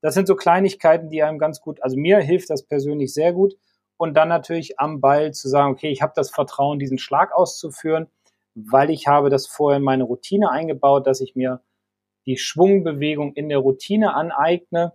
das 0.06 0.14
sind 0.14 0.28
so 0.28 0.36
Kleinigkeiten, 0.36 1.10
die 1.10 1.24
einem 1.24 1.40
ganz 1.40 1.62
gut, 1.62 1.82
also 1.82 1.98
mir 1.98 2.20
hilft 2.20 2.52
das 2.52 2.62
persönlich 2.62 3.12
sehr 3.12 3.34
gut. 3.34 3.56
Und 3.98 4.14
dann 4.16 4.30
natürlich 4.30 4.80
am 4.80 5.02
Ball 5.02 5.34
zu 5.34 5.50
sagen, 5.50 5.72
okay, 5.72 5.90
ich 5.90 6.04
habe 6.04 6.14
das 6.16 6.30
Vertrauen, 6.30 6.78
diesen 6.78 7.00
Schlag 7.00 7.34
auszuführen, 7.34 8.06
weil 8.54 8.92
ich 8.92 9.08
habe 9.08 9.32
das 9.32 9.48
vorher 9.48 9.78
in 9.78 9.84
meine 9.84 10.04
Routine 10.04 10.52
eingebaut, 10.52 11.08
dass 11.08 11.22
ich 11.22 11.36
mir 11.36 11.64
die 12.28 12.38
Schwungbewegung 12.38 13.34
in 13.34 13.50
der 13.50 13.58
Routine 13.58 14.14
aneigne 14.14 14.94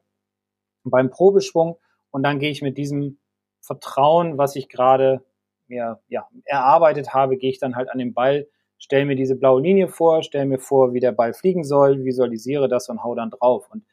beim 0.85 1.11
Probeschwung 1.11 1.77
und 2.13 2.23
dann 2.23 2.39
gehe 2.39 2.53
ich 2.53 2.63
mit 2.63 2.79
diesem 2.79 3.19
Vertrauen, 3.61 4.39
was 4.39 4.55
ich 4.55 4.69
gerade 4.69 5.25
mir 5.67 5.99
ja, 6.07 6.29
erarbeitet 6.45 7.15
habe, 7.15 7.37
gehe 7.37 7.51
ich 7.51 7.59
dann 7.59 7.75
halt 7.75 7.91
an 7.91 7.99
den 7.99 8.15
Ball, 8.15 8.47
stelle 8.79 9.07
mir 9.07 9.17
diese 9.17 9.35
blaue 9.35 9.61
Linie 9.61 9.89
vor, 9.89 10.23
stelle 10.23 10.47
mir 10.47 10.61
vor, 10.61 10.95
wie 10.95 11.01
der 11.01 11.11
Ball 11.11 11.35
fliegen 11.35 11.65
soll, 11.65 12.05
visualisiere 12.05 12.69
das 12.69 12.89
und 12.89 13.03
hau 13.03 13.17
dann 13.17 13.31
drauf. 13.31 13.69
Und 13.73 13.85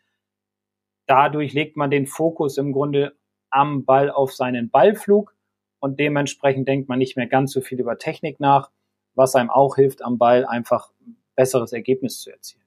dadurch 1.08 1.54
legt 1.54 1.78
man 1.78 1.89
den 1.89 2.06
Fokus 2.06 2.58
im 2.58 2.72
Grunde 2.72 3.13
am 3.50 3.86
Ball 3.86 4.12
auf 4.12 4.34
seinen 4.34 4.70
Ballflug 4.70 5.36
und 5.80 6.00
dementsprechend 6.00 6.67
denkt 6.67 6.89
man 6.89 7.00
nicht 7.00 7.17
mehr 7.17 7.28
ganz 7.28 7.52
so 7.52 7.62
viel 7.62 7.80
über 7.80 7.98
Technik 7.98 8.39
nach, 8.39 8.70
was 9.15 9.36
einem 9.36 9.50
auch 9.50 9.76
hilft, 9.76 10.04
am 10.04 10.17
Ball 10.17 10.46
einfach 10.46 10.91
besseres 11.36 11.74
Ergebnis 11.74 12.20
zu 12.22 12.32
erzielen. 12.32 12.63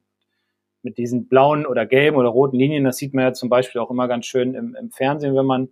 Mit 0.83 0.96
diesen 0.96 1.29
blauen 1.29 1.66
oder 1.66 1.87
gelben 1.87 2.16
oder 2.16 2.31
roten 2.31 2.57
Linien, 2.57 2.85
das 2.85 2.96
sieht 2.96 3.12
man 3.12 3.24
ja 3.24 3.33
zum 3.35 3.50
Beispiel 3.50 3.81
auch 3.81 3.90
immer 3.90 4.09
ganz 4.09 4.26
schön 4.26 4.55
im, 4.55 4.74
im 4.74 4.90
Fernsehen, 4.90 5.37
wenn 5.37 5.46
man 5.46 5.68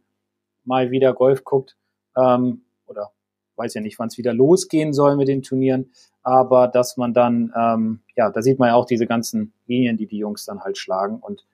mal 0.64 0.90
wieder 0.90 1.14
Golf 1.14 1.44
guckt 1.44 1.76
ähm, 2.16 2.62
oder 2.87 3.11
weiß 3.57 3.74
ja 3.74 3.81
nicht, 3.81 3.98
wann 3.98 4.09
es 4.09 4.18
wieder 4.18 4.35
losgehen 4.35 4.92
soll 4.92 5.16
mit 5.16 5.28
den 5.28 5.42
Turnieren, 5.42 5.90
aber 6.22 6.68
dass 6.68 6.96
man 6.96 7.14
dann, 7.14 7.52
ähm, 7.57 8.00
ja, 8.14 8.31
da 8.31 8.42
sieht 8.42 8.59
man 8.59 8.68
ja 8.68 8.74
auch 8.74 8.85
diese 8.85 9.07
ganzen 9.07 9.52
Linien, 9.66 9.96
die 9.96 10.07
die 10.07 10.18
Jungs 10.18 10.44
dann 10.44 10.61
halt 10.61 10.76
schlagen 10.76 11.18
und 11.18 11.44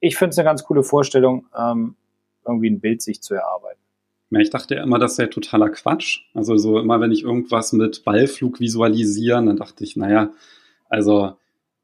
ich 0.00 0.16
finde 0.16 0.30
es 0.30 0.38
eine 0.38 0.46
ganz 0.46 0.64
coole 0.64 0.82
Vorstellung, 0.82 1.46
ähm, 1.56 1.96
irgendwie 2.46 2.70
ein 2.70 2.80
Bild 2.80 3.02
sich 3.02 3.22
zu 3.22 3.34
erarbeiten. 3.34 3.80
Ja, 4.30 4.40
ich 4.40 4.50
dachte 4.50 4.74
ja 4.74 4.82
immer, 4.82 4.98
das 4.98 5.18
wäre 5.18 5.30
totaler 5.30 5.70
Quatsch. 5.70 6.20
Also 6.34 6.56
so 6.56 6.78
immer, 6.78 7.00
wenn 7.00 7.12
ich 7.12 7.22
irgendwas 7.22 7.72
mit 7.72 8.04
Ballflug 8.04 8.60
visualisieren, 8.60 9.46
dann 9.46 9.56
dachte 9.56 9.84
ich, 9.84 9.96
naja, 9.96 10.32
also 10.88 11.32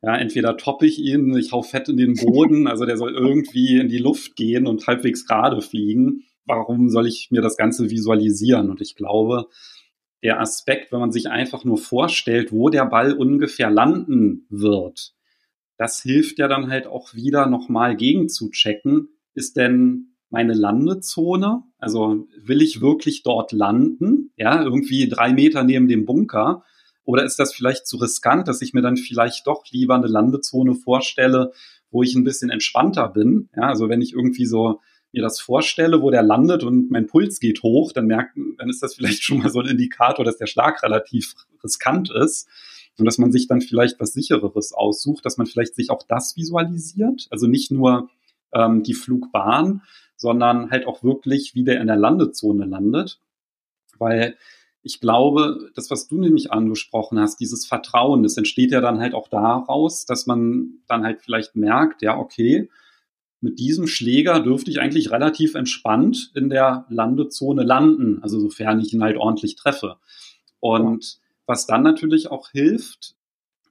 ja, 0.03 0.16
entweder 0.16 0.59
toppe 0.59 0.87
ich 0.87 0.98
ihn, 0.98 1.35
ich 1.37 1.53
hau 1.53 1.62
fett 1.62 1.88
in 1.88 1.96
den 1.96 2.14
Boden, 2.27 2.66
also 2.66 2.85
der 2.85 2.98
soll 2.98 3.14
irgendwie 3.14 3.79
in 3.79 3.88
die 3.88 3.98
Luft 3.98 4.37
gehen 4.37 4.66
und 4.66 4.87
halbwegs 4.87 5.27
gerade 5.27 5.62
fliegen. 5.62 6.24
Warum 6.44 6.90
soll 6.90 7.07
ich 7.07 7.29
mir 7.31 7.40
das 7.40 7.57
Ganze 7.57 7.88
visualisieren? 7.88 8.68
Und 8.70 8.83
ich 8.83 8.96
glaube, 8.96 9.46
der 10.22 10.40
Aspekt, 10.40 10.92
wenn 10.92 11.00
man 11.00 11.12
sich 11.12 11.31
einfach 11.31 11.64
nur 11.64 11.79
vorstellt, 11.79 12.53
wo 12.53 12.68
der 12.68 12.85
Ball 12.85 13.14
ungefähr 13.14 13.70
landen 13.70 14.46
wird, 14.50 15.14
das 15.77 16.01
hilft 16.01 16.39
ja 16.39 16.49
dann 16.49 16.69
halt 16.69 16.87
auch 16.87 17.15
wieder 17.15 17.47
nochmal 17.47 17.97
gegen 17.97 18.29
zu 18.29 18.51
checken, 18.51 19.09
ist 19.35 19.57
denn 19.57 20.15
meine 20.31 20.55
Landezone? 20.55 21.63
Also 21.79 22.27
will 22.43 22.63
ich 22.63 22.81
wirklich 22.81 23.23
dort 23.23 23.53
landen? 23.53 24.33
Ja, 24.37 24.63
irgendwie 24.63 25.09
drei 25.09 25.33
Meter 25.33 25.65
neben 25.65 25.89
dem 25.89 26.07
Bunker? 26.07 26.65
Oder 27.05 27.25
ist 27.25 27.39
das 27.39 27.53
vielleicht 27.53 27.87
zu 27.87 27.99
riskant, 27.99 28.49
dass 28.49 28.63
ich 28.63 28.73
mir 28.73 28.83
dann 28.83 28.97
vielleicht 28.97 29.47
doch 29.47 29.65
lieber 29.71 29.95
eine 29.95 30.07
Landezone 30.07 30.75
vorstelle, 30.75 31.53
wo 31.91 32.03
ich 32.03 32.15
ein 32.15 32.25
bisschen 32.25 32.51
entspannter 32.51 33.09
bin? 33.09 33.49
Ja, 33.57 33.69
also 33.69 33.89
wenn 33.89 34.01
ich 34.01 34.13
irgendwie 34.13 34.47
so 34.47 34.81
mir 35.13 35.23
das 35.23 35.41
vorstelle, 35.41 36.03
wo 36.03 36.11
der 36.11 36.23
landet 36.23 36.65
und 36.65 36.91
mein 36.91 37.07
Puls 37.07 37.39
geht 37.39 37.63
hoch, 37.63 37.93
dann 37.93 38.07
merken, 38.07 38.57
dann 38.59 38.69
ist 38.69 38.83
das 38.83 38.95
vielleicht 38.95 39.23
schon 39.23 39.39
mal 39.39 39.51
so 39.51 39.61
ein 39.61 39.67
Indikator, 39.69 40.25
dass 40.25 40.39
der 40.39 40.47
Schlag 40.47 40.83
relativ 40.83 41.35
riskant 41.63 42.11
ist 42.11 42.49
und 42.99 43.05
dass 43.05 43.19
man 43.19 43.33
sich 43.33 43.49
dann 43.49 43.61
vielleicht 43.61 43.99
was 44.01 44.13
sichereres 44.13 44.73
aussucht, 44.73 45.25
dass 45.25 45.37
man 45.37 45.47
vielleicht 45.47 45.75
sich 45.75 45.91
auch 45.91 46.03
das 46.03 46.37
visualisiert, 46.37 47.27
also 47.31 47.47
nicht 47.47 47.71
nur 47.71 48.09
ähm, 48.53 48.83
die 48.83 48.95
Flugbahn, 48.95 49.83
sondern 50.17 50.71
halt 50.71 50.87
auch 50.87 51.03
wirklich, 51.03 51.55
wie 51.55 51.65
der 51.65 51.81
in 51.81 51.87
der 51.87 51.97
Landezone 51.97 52.65
landet. 52.65 53.21
Weil 53.99 54.37
ich 54.83 55.01
glaube, 55.01 55.71
das, 55.75 55.91
was 55.91 56.09
du 56.09 56.19
nämlich 56.19 56.53
angesprochen 56.53 57.19
hast, 57.19 57.41
dieses 57.41 57.67
Vertrauen, 57.67 58.23
das 58.23 58.37
entsteht 58.37 58.71
ja 58.71 58.81
dann 58.81 59.01
halt 59.01 59.15
auch 59.15 59.29
daraus, 59.29 60.05
dass 60.05 60.27
man 60.27 60.79
dann 60.87 61.05
halt 61.05 61.23
vielleicht 61.23 61.57
merkt, 61.57 62.03
ja, 62.03 62.17
okay, 62.19 62.69
mit 63.41 63.59
diesem 63.59 63.87
Schläger 63.87 64.41
dürfte 64.41 64.71
ich 64.71 64.81
eigentlich 64.81 65.11
relativ 65.11 65.55
entspannt 65.55 66.31
in 66.35 66.49
der 66.49 66.87
Landezone 66.89 67.63
landen, 67.63 68.23
also 68.23 68.39
sofern 68.41 68.81
ich 68.81 68.93
ihn 68.93 69.03
halt 69.03 69.17
ordentlich 69.17 69.57
treffe. 69.57 69.97
Und 70.61 71.19
was 71.47 71.67
dann 71.67 71.83
natürlich 71.83 72.31
auch 72.31 72.51
hilft, 72.51 73.17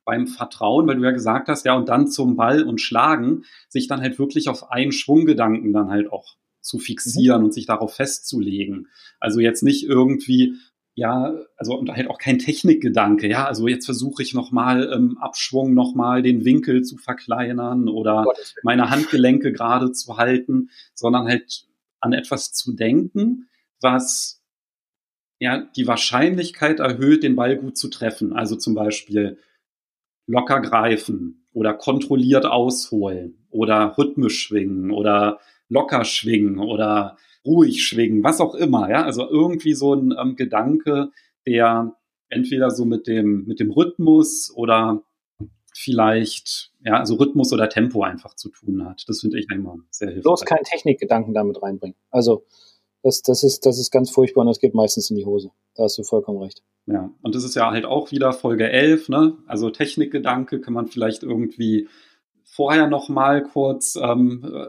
beim 0.06 0.28
Vertrauen, 0.28 0.88
weil 0.88 0.98
du 0.98 1.04
ja 1.04 1.12
gesagt 1.12 1.48
hast, 1.48 1.66
ja, 1.66 1.76
und 1.76 1.90
dann 1.90 2.08
zum 2.08 2.36
Ball 2.36 2.64
und 2.64 2.82
Schlagen, 2.82 3.46
sich 3.70 3.88
dann 3.88 4.02
halt 4.02 4.20
wirklich 4.20 4.50
auf 4.50 4.72
einen 4.72 4.92
Schwunggedanken 4.92 5.74
dann 5.74 5.90
halt 5.90 6.12
auch 6.12 6.36
zu 6.62 6.80
fixieren 6.80 7.40
mhm. 7.40 7.46
und 7.46 7.54
sich 7.54 7.66
darauf 7.66 7.96
festzulegen. 7.96 8.88
Also 9.20 9.40
jetzt 9.40 9.64
nicht 9.64 9.86
irgendwie, 9.86 10.56
ja, 10.96 11.34
also 11.58 11.76
und 11.76 11.90
halt 11.90 12.10
auch 12.10 12.18
kein 12.18 12.40
Technikgedanke, 12.40 13.28
ja, 13.28 13.46
also 13.46 13.68
jetzt 13.68 13.86
versuche 13.86 14.24
ich 14.24 14.34
nochmal 14.34 14.84
im 14.84 15.18
Abschwung 15.18 15.74
nochmal 15.74 16.22
den 16.22 16.46
Winkel 16.46 16.84
zu 16.84 16.98
verkleinern 16.98 17.88
oder 17.88 18.26
meine 18.64 18.90
Handgelenke 18.90 19.52
gerade 19.52 19.92
zu 19.92 20.18
halten, 20.18 20.70
sondern 20.94 21.28
halt 21.28 21.66
an 22.00 22.14
etwas 22.14 22.54
zu 22.54 22.74
denken, 22.74 23.48
was 23.80 24.43
ja 25.44 25.68
die 25.76 25.88
Wahrscheinlichkeit 25.88 26.80
erhöht, 26.80 27.24
den 27.24 27.36
Ball 27.36 27.58
gut 27.58 27.78
zu 27.78 27.90
treffen. 27.90 28.34
Also 28.34 28.56
zum 28.56 28.74
Beispiel 28.74 29.38
locker 30.26 30.62
greifen 30.62 31.46
oder 31.54 31.74
kontrolliert 31.74 32.46
ausholen 32.46 33.46
oder 33.50 33.96
rhythmisch 33.98 34.40
schwingen 34.40 34.92
oder 34.92 35.40
locker 35.70 36.06
schwingen 36.06 36.60
oder 36.60 37.18
ruhig 37.46 37.84
schwingen, 37.84 38.24
was 38.24 38.40
auch 38.40 38.56
immer, 38.56 38.90
ja. 38.90 39.04
Also 39.04 39.30
irgendwie 39.30 39.74
so 39.74 39.94
ein 39.94 40.14
ähm, 40.18 40.36
Gedanke, 40.36 41.12
der 41.46 41.96
entweder 42.30 42.72
so 42.72 42.86
mit 42.86 43.08
dem, 43.08 43.46
mit 43.46 43.60
dem 43.60 43.72
Rhythmus 43.72 44.52
oder 44.56 45.04
vielleicht, 45.76 46.72
ja, 46.86 47.00
also 47.00 47.16
Rhythmus 47.16 47.52
oder 47.52 47.70
Tempo 47.70 48.04
einfach 48.04 48.36
zu 48.36 48.50
tun 48.50 48.86
hat. 48.86 49.04
Das 49.08 49.22
finde 49.22 49.40
ich 49.40 49.48
immer 49.52 49.78
sehr 49.90 50.08
hilfreich. 50.08 50.24
Bloß 50.24 50.46
keinen 50.46 50.64
Technikgedanken 50.64 51.34
damit 51.34 51.62
reinbringen. 51.62 51.98
Also, 52.12 52.46
das, 53.04 53.22
das 53.22 53.44
ist, 53.44 53.66
das 53.66 53.78
ist 53.78 53.92
ganz 53.92 54.10
furchtbar 54.10 54.42
und 54.42 54.48
das 54.48 54.60
geht 54.60 54.74
meistens 54.74 55.10
in 55.10 55.18
die 55.18 55.26
Hose. 55.26 55.52
Da 55.76 55.84
hast 55.84 55.98
du 55.98 56.04
vollkommen 56.04 56.42
recht. 56.42 56.64
Ja, 56.86 57.12
und 57.22 57.36
das 57.36 57.44
ist 57.44 57.56
ja 57.56 57.70
halt 57.70 57.86
auch 57.86 58.12
wieder 58.12 58.34
Folge 58.34 58.70
11, 58.70 59.10
ne? 59.10 59.38
Also 59.46 59.70
Technikgedanke 59.70 60.60
kann 60.60 60.74
man 60.74 60.88
vielleicht 60.88 61.24
irgendwie 61.24 61.88
vorher 62.44 62.88
noch 62.88 63.10
mal 63.10 63.44
kurz 63.44 63.96
ähm, 63.96 64.44
äh, 64.46 64.66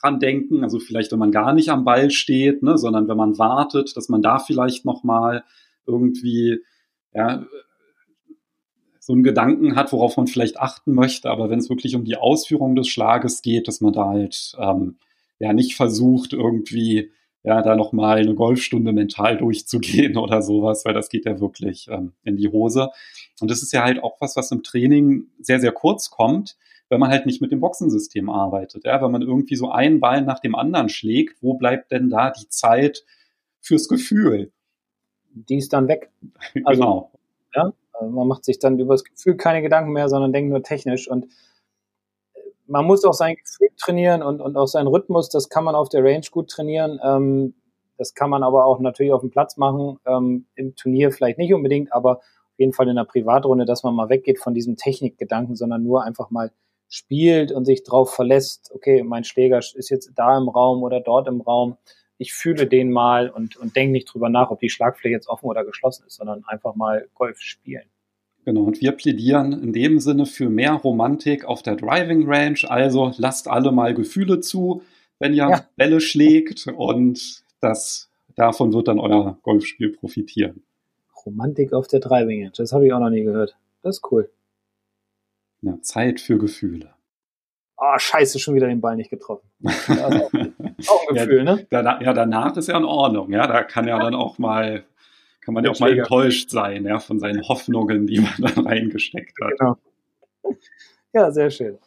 dran 0.00 0.20
denken. 0.20 0.62
Also 0.62 0.78
vielleicht, 0.78 1.12
wenn 1.12 1.18
man 1.18 1.32
gar 1.32 1.52
nicht 1.52 1.70
am 1.70 1.84
Ball 1.84 2.10
steht, 2.10 2.62
ne, 2.62 2.78
sondern 2.78 3.08
wenn 3.08 3.16
man 3.16 3.38
wartet, 3.38 3.96
dass 3.96 4.08
man 4.08 4.22
da 4.22 4.38
vielleicht 4.38 4.84
noch 4.84 5.02
mal 5.02 5.44
irgendwie 5.86 6.60
ja, 7.14 7.46
so 9.00 9.12
einen 9.12 9.22
Gedanken 9.22 9.74
hat, 9.74 9.92
worauf 9.92 10.16
man 10.16 10.26
vielleicht 10.26 10.58
achten 10.60 10.94
möchte. 10.94 11.30
Aber 11.30 11.50
wenn 11.50 11.58
es 11.58 11.68
wirklich 11.68 11.96
um 11.96 12.04
die 12.04 12.16
Ausführung 12.16 12.76
des 12.76 12.88
Schlages 12.88 13.42
geht, 13.42 13.66
dass 13.66 13.80
man 13.80 13.92
da 13.92 14.06
halt 14.06 14.54
ähm, 14.58 14.98
ja 15.38 15.52
nicht 15.52 15.74
versucht, 15.74 16.32
irgendwie 16.32 17.10
ja, 17.44 17.60
da 17.60 17.74
nochmal 17.74 18.18
eine 18.18 18.34
Golfstunde 18.34 18.92
mental 18.92 19.36
durchzugehen 19.36 20.16
oder 20.16 20.42
sowas, 20.42 20.84
weil 20.84 20.94
das 20.94 21.08
geht 21.08 21.24
ja 21.24 21.40
wirklich 21.40 21.88
ähm, 21.90 22.12
in 22.24 22.36
die 22.36 22.48
Hose. 22.48 22.90
Und 23.40 23.50
das 23.50 23.62
ist 23.62 23.72
ja 23.72 23.82
halt 23.82 24.02
auch 24.02 24.20
was, 24.20 24.36
was 24.36 24.50
im 24.52 24.62
Training 24.62 25.26
sehr, 25.40 25.60
sehr 25.60 25.72
kurz 25.72 26.10
kommt, 26.10 26.56
wenn 26.88 27.00
man 27.00 27.10
halt 27.10 27.26
nicht 27.26 27.40
mit 27.40 27.50
dem 27.50 27.60
Boxensystem 27.60 28.28
arbeitet. 28.30 28.84
Ja, 28.84 29.02
wenn 29.02 29.10
man 29.10 29.22
irgendwie 29.22 29.56
so 29.56 29.70
einen 29.70 29.98
Ball 29.98 30.22
nach 30.22 30.40
dem 30.40 30.54
anderen 30.54 30.88
schlägt, 30.88 31.42
wo 31.42 31.54
bleibt 31.54 31.90
denn 31.90 32.10
da 32.10 32.30
die 32.30 32.48
Zeit 32.48 33.04
fürs 33.60 33.88
Gefühl? 33.88 34.52
Die 35.34 35.56
ist 35.56 35.72
dann 35.72 35.88
weg. 35.88 36.10
Also, 36.64 36.82
genau. 36.82 37.10
Ja, 37.54 37.72
man 38.08 38.28
macht 38.28 38.44
sich 38.44 38.58
dann 38.58 38.78
über 38.78 38.94
das 38.94 39.04
Gefühl 39.04 39.36
keine 39.36 39.62
Gedanken 39.62 39.92
mehr, 39.92 40.08
sondern 40.08 40.32
denkt 40.32 40.50
nur 40.50 40.62
technisch 40.62 41.08
und 41.08 41.26
man 42.72 42.86
muss 42.86 43.04
auch 43.04 43.12
sein 43.12 43.36
Gefühl 43.36 43.68
trainieren 43.76 44.22
und, 44.22 44.40
und 44.40 44.56
auch 44.56 44.66
seinen 44.66 44.86
Rhythmus, 44.86 45.28
das 45.28 45.50
kann 45.50 45.62
man 45.62 45.74
auf 45.74 45.90
der 45.90 46.02
Range 46.02 46.24
gut 46.30 46.48
trainieren. 46.48 46.98
Ähm, 47.04 47.54
das 47.98 48.14
kann 48.14 48.30
man 48.30 48.42
aber 48.42 48.64
auch 48.64 48.80
natürlich 48.80 49.12
auf 49.12 49.20
dem 49.20 49.30
Platz 49.30 49.58
machen, 49.58 49.98
ähm, 50.06 50.46
im 50.54 50.74
Turnier 50.74 51.12
vielleicht 51.12 51.36
nicht 51.36 51.52
unbedingt, 51.52 51.92
aber 51.92 52.18
auf 52.18 52.58
jeden 52.58 52.72
Fall 52.72 52.88
in 52.88 52.96
der 52.96 53.04
Privatrunde, 53.04 53.66
dass 53.66 53.82
man 53.82 53.94
mal 53.94 54.08
weggeht 54.08 54.38
von 54.38 54.54
diesem 54.54 54.76
Technikgedanken, 54.76 55.54
sondern 55.54 55.82
nur 55.82 56.02
einfach 56.02 56.30
mal 56.30 56.50
spielt 56.88 57.52
und 57.52 57.66
sich 57.66 57.84
drauf 57.84 58.14
verlässt, 58.14 58.72
okay, 58.74 59.02
mein 59.02 59.24
Schläger 59.24 59.58
ist 59.58 59.90
jetzt 59.90 60.10
da 60.14 60.38
im 60.38 60.48
Raum 60.48 60.82
oder 60.82 61.00
dort 61.00 61.28
im 61.28 61.42
Raum. 61.42 61.76
Ich 62.16 62.32
fühle 62.32 62.66
den 62.66 62.90
mal 62.90 63.28
und, 63.28 63.56
und 63.56 63.76
denke 63.76 63.92
nicht 63.92 64.12
drüber 64.12 64.30
nach, 64.30 64.50
ob 64.50 64.60
die 64.60 64.70
Schlagfläche 64.70 65.14
jetzt 65.14 65.28
offen 65.28 65.46
oder 65.46 65.64
geschlossen 65.64 66.06
ist, 66.06 66.16
sondern 66.16 66.44
einfach 66.46 66.74
mal 66.74 67.06
Golf 67.14 67.38
spielen. 67.40 67.91
Genau, 68.44 68.62
und 68.62 68.80
wir 68.80 68.92
plädieren 68.92 69.52
in 69.52 69.72
dem 69.72 70.00
Sinne 70.00 70.26
für 70.26 70.50
mehr 70.50 70.72
Romantik 70.72 71.44
auf 71.44 71.62
der 71.62 71.76
Driving 71.76 72.26
Range. 72.26 72.58
Also 72.66 73.12
lasst 73.16 73.48
alle 73.48 73.70
mal 73.70 73.94
Gefühle 73.94 74.40
zu, 74.40 74.82
wenn 75.20 75.32
ihr 75.32 75.48
ja. 75.48 75.66
Bälle 75.76 76.00
schlägt 76.00 76.66
und 76.66 77.44
das, 77.60 78.10
davon 78.34 78.72
wird 78.72 78.88
dann 78.88 78.98
euer 78.98 79.38
Golfspiel 79.42 79.90
profitieren. 79.90 80.64
Romantik 81.24 81.72
auf 81.72 81.86
der 81.86 82.00
Driving 82.00 82.42
Range, 82.42 82.52
das 82.56 82.72
habe 82.72 82.86
ich 82.86 82.92
auch 82.92 82.98
noch 82.98 83.10
nie 83.10 83.22
gehört. 83.22 83.56
Das 83.82 83.98
ist 83.98 84.10
cool. 84.10 84.28
Ja, 85.60 85.80
Zeit 85.80 86.20
für 86.20 86.38
Gefühle. 86.38 86.92
Ah, 87.76 87.94
oh, 87.94 87.98
scheiße, 87.98 88.40
schon 88.40 88.54
wieder 88.54 88.66
den 88.66 88.80
Ball 88.80 88.96
nicht 88.96 89.10
getroffen. 89.10 89.48
auch, 89.64 90.32
auch 90.88 91.08
ein 91.08 91.14
Gefühl, 91.14 91.38
ja, 91.38 91.44
ne? 91.44 91.66
Da, 91.70 92.00
ja, 92.00 92.12
danach 92.12 92.56
ist 92.56 92.68
ja 92.68 92.76
in 92.76 92.84
Ordnung. 92.84 93.30
Ja, 93.32 93.46
da 93.46 93.62
kann 93.62 93.86
ja 93.86 93.98
dann 93.98 94.14
auch 94.14 94.38
mal 94.38 94.84
kann 95.42 95.54
man 95.54 95.64
ja 95.64 95.70
auch 95.70 95.80
mal 95.80 95.96
enttäuscht 95.96 96.50
sein, 96.50 96.84
ja, 96.84 96.98
von 96.98 97.18
seinen 97.18 97.46
Hoffnungen, 97.46 98.06
die 98.06 98.20
man 98.20 98.32
dann 98.38 98.66
reingesteckt 98.66 99.38
hat. 99.40 99.58
Genau. 99.58 99.76
Ja, 101.14 101.30
sehr 101.30 101.50
schön. 101.50 101.78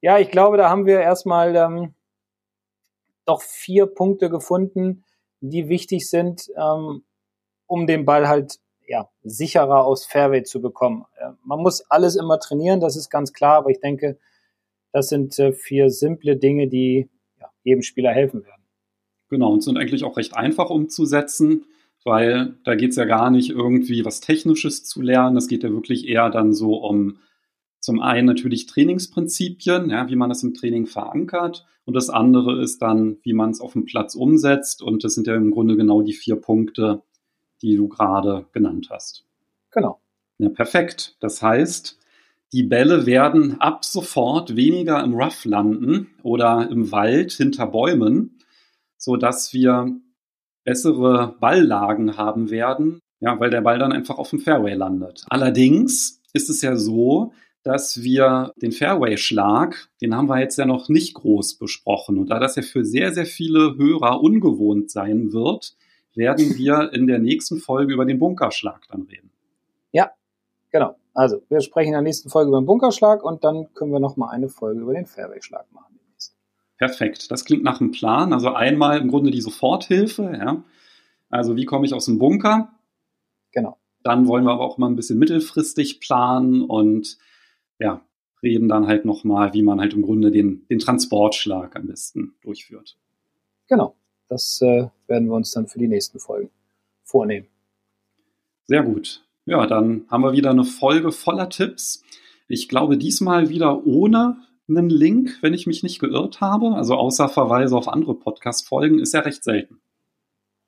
Ja, 0.00 0.20
ich 0.20 0.30
glaube, 0.30 0.56
da 0.56 0.70
haben 0.70 0.86
wir 0.86 1.00
erstmal 1.00 1.56
ähm, 1.56 1.92
doch 3.26 3.42
vier 3.42 3.86
Punkte 3.86 4.30
gefunden, 4.30 5.04
die 5.40 5.68
wichtig 5.68 6.08
sind, 6.08 6.46
ähm, 6.56 7.02
um 7.66 7.88
den 7.88 8.04
Ball 8.04 8.28
halt 8.28 8.60
ja, 8.86 9.08
sicherer 9.24 9.84
aufs 9.84 10.06
Fairway 10.06 10.44
zu 10.44 10.60
bekommen. 10.60 11.04
Äh, 11.16 11.30
man 11.42 11.58
muss 11.58 11.82
alles 11.90 12.14
immer 12.14 12.38
trainieren, 12.38 12.78
das 12.78 12.94
ist 12.94 13.10
ganz 13.10 13.32
klar, 13.32 13.56
aber 13.56 13.70
ich 13.70 13.80
denke, 13.80 14.18
das 14.92 15.08
sind 15.08 15.38
äh, 15.40 15.52
vier 15.52 15.90
simple 15.90 16.36
Dinge, 16.36 16.68
die 16.68 17.08
ja, 17.40 17.50
jedem 17.64 17.82
Spieler 17.82 18.12
helfen 18.12 18.44
werden. 18.44 18.62
Genau, 19.28 19.52
und 19.52 19.62
sind 19.62 19.78
eigentlich 19.78 20.04
auch 20.04 20.16
recht 20.16 20.36
einfach 20.36 20.70
umzusetzen, 20.70 21.66
weil 22.04 22.56
da 22.64 22.74
geht 22.74 22.90
es 22.90 22.96
ja 22.96 23.04
gar 23.04 23.30
nicht 23.30 23.50
irgendwie 23.50 24.04
was 24.04 24.20
Technisches 24.20 24.84
zu 24.84 25.02
lernen. 25.02 25.36
Es 25.36 25.48
geht 25.48 25.62
ja 25.62 25.70
wirklich 25.70 26.08
eher 26.08 26.30
dann 26.30 26.52
so 26.52 26.76
um 26.76 27.18
zum 27.80 28.00
einen 28.00 28.26
natürlich 28.26 28.66
Trainingsprinzipien, 28.66 29.90
ja, 29.90 30.08
wie 30.08 30.16
man 30.16 30.28
das 30.28 30.42
im 30.42 30.54
Training 30.54 30.86
verankert. 30.86 31.66
Und 31.84 31.94
das 31.94 32.10
andere 32.10 32.60
ist 32.62 32.82
dann, 32.82 33.16
wie 33.22 33.32
man 33.32 33.50
es 33.50 33.60
auf 33.60 33.72
dem 33.72 33.86
Platz 33.86 34.14
umsetzt. 34.14 34.82
Und 34.82 35.02
das 35.02 35.14
sind 35.14 35.26
ja 35.26 35.34
im 35.34 35.50
Grunde 35.50 35.76
genau 35.76 36.02
die 36.02 36.12
vier 36.12 36.36
Punkte, 36.36 37.02
die 37.62 37.76
du 37.76 37.88
gerade 37.88 38.46
genannt 38.52 38.88
hast. 38.90 39.24
Genau. 39.70 40.00
Ja, 40.38 40.50
perfekt. 40.50 41.16
Das 41.20 41.42
heißt, 41.42 41.98
die 42.52 42.62
Bälle 42.62 43.06
werden 43.06 43.60
ab 43.60 43.84
sofort 43.84 44.56
weniger 44.56 45.02
im 45.02 45.14
Rough 45.14 45.44
landen 45.44 46.08
oder 46.22 46.68
im 46.70 46.90
Wald 46.92 47.32
hinter 47.32 47.66
Bäumen, 47.66 48.38
so 48.96 49.16
dass 49.16 49.54
wir 49.54 49.96
bessere 50.64 51.36
Balllagen 51.40 52.16
haben 52.16 52.50
werden, 52.50 53.00
ja, 53.20 53.38
weil 53.38 53.50
der 53.50 53.60
Ball 53.60 53.78
dann 53.78 53.92
einfach 53.92 54.18
auf 54.18 54.30
dem 54.30 54.40
Fairway 54.40 54.74
landet. 54.74 55.24
Allerdings 55.28 56.20
ist 56.32 56.50
es 56.50 56.62
ja 56.62 56.76
so, 56.76 57.32
dass 57.62 58.02
wir 58.02 58.52
den 58.62 58.72
Fairway-Schlag, 58.72 59.90
den 60.00 60.16
haben 60.16 60.28
wir 60.28 60.40
jetzt 60.40 60.56
ja 60.56 60.64
noch 60.64 60.88
nicht 60.88 61.14
groß 61.14 61.58
besprochen. 61.58 62.18
Und 62.18 62.30
da 62.30 62.38
das 62.38 62.56
ja 62.56 62.62
für 62.62 62.84
sehr, 62.84 63.12
sehr 63.12 63.26
viele 63.26 63.76
Hörer 63.76 64.22
ungewohnt 64.22 64.90
sein 64.90 65.32
wird, 65.32 65.76
werden 66.14 66.54
wir 66.56 66.92
in 66.92 67.06
der 67.06 67.18
nächsten 67.18 67.58
Folge 67.58 67.92
über 67.92 68.06
den 68.06 68.18
Bunkerschlag 68.18 68.82
dann 68.88 69.02
reden. 69.02 69.30
Ja, 69.92 70.10
genau. 70.70 70.96
Also, 71.12 71.42
wir 71.48 71.60
sprechen 71.60 71.88
in 71.88 71.94
der 71.94 72.02
nächsten 72.02 72.30
Folge 72.30 72.48
über 72.48 72.60
den 72.60 72.66
Bunkerschlag 72.66 73.22
und 73.22 73.44
dann 73.44 73.72
können 73.74 73.92
wir 73.92 74.00
nochmal 74.00 74.34
eine 74.34 74.48
Folge 74.48 74.80
über 74.80 74.94
den 74.94 75.06
Fairway-Schlag 75.06 75.70
machen. 75.72 75.99
Perfekt. 76.80 77.30
Das 77.30 77.44
klingt 77.44 77.62
nach 77.62 77.78
einem 77.78 77.90
Plan. 77.90 78.32
Also 78.32 78.54
einmal 78.54 78.98
im 79.00 79.08
Grunde 79.08 79.30
die 79.30 79.42
Soforthilfe, 79.42 80.32
ja. 80.32 80.64
Also 81.28 81.54
wie 81.54 81.66
komme 81.66 81.84
ich 81.84 81.92
aus 81.92 82.06
dem 82.06 82.18
Bunker? 82.18 82.72
Genau. 83.52 83.78
Dann 84.02 84.26
wollen 84.26 84.44
wir 84.44 84.52
aber 84.52 84.64
auch 84.64 84.78
mal 84.78 84.86
ein 84.86 84.96
bisschen 84.96 85.18
mittelfristig 85.18 86.00
planen 86.00 86.62
und 86.62 87.18
ja, 87.78 88.00
reden 88.42 88.70
dann 88.70 88.86
halt 88.86 89.04
nochmal, 89.04 89.52
wie 89.52 89.62
man 89.62 89.78
halt 89.78 89.92
im 89.92 90.00
Grunde 90.00 90.30
den, 90.30 90.66
den 90.70 90.78
Transportschlag 90.78 91.76
am 91.76 91.86
besten 91.86 92.32
durchführt. 92.40 92.96
Genau, 93.68 93.94
das 94.28 94.62
äh, 94.62 94.88
werden 95.06 95.28
wir 95.28 95.34
uns 95.34 95.52
dann 95.52 95.68
für 95.68 95.78
die 95.78 95.86
nächsten 95.86 96.18
Folgen 96.18 96.50
vornehmen. 97.02 97.48
Sehr 98.64 98.84
gut. 98.84 99.22
Ja, 99.44 99.66
dann 99.66 100.06
haben 100.08 100.24
wir 100.24 100.32
wieder 100.32 100.48
eine 100.48 100.64
Folge 100.64 101.12
voller 101.12 101.50
Tipps. 101.50 102.02
Ich 102.48 102.70
glaube, 102.70 102.96
diesmal 102.96 103.50
wieder 103.50 103.86
ohne 103.86 104.38
einen 104.70 104.90
Link, 104.90 105.38
wenn 105.42 105.54
ich 105.54 105.66
mich 105.66 105.82
nicht 105.82 106.00
geirrt 106.00 106.40
habe. 106.40 106.74
Also 106.74 106.94
außer 106.94 107.28
Verweise 107.28 107.76
auf 107.76 107.88
andere 107.88 108.14
Podcast-Folgen 108.14 108.98
ist 108.98 109.14
ja 109.14 109.20
recht 109.20 109.44
selten. 109.44 109.80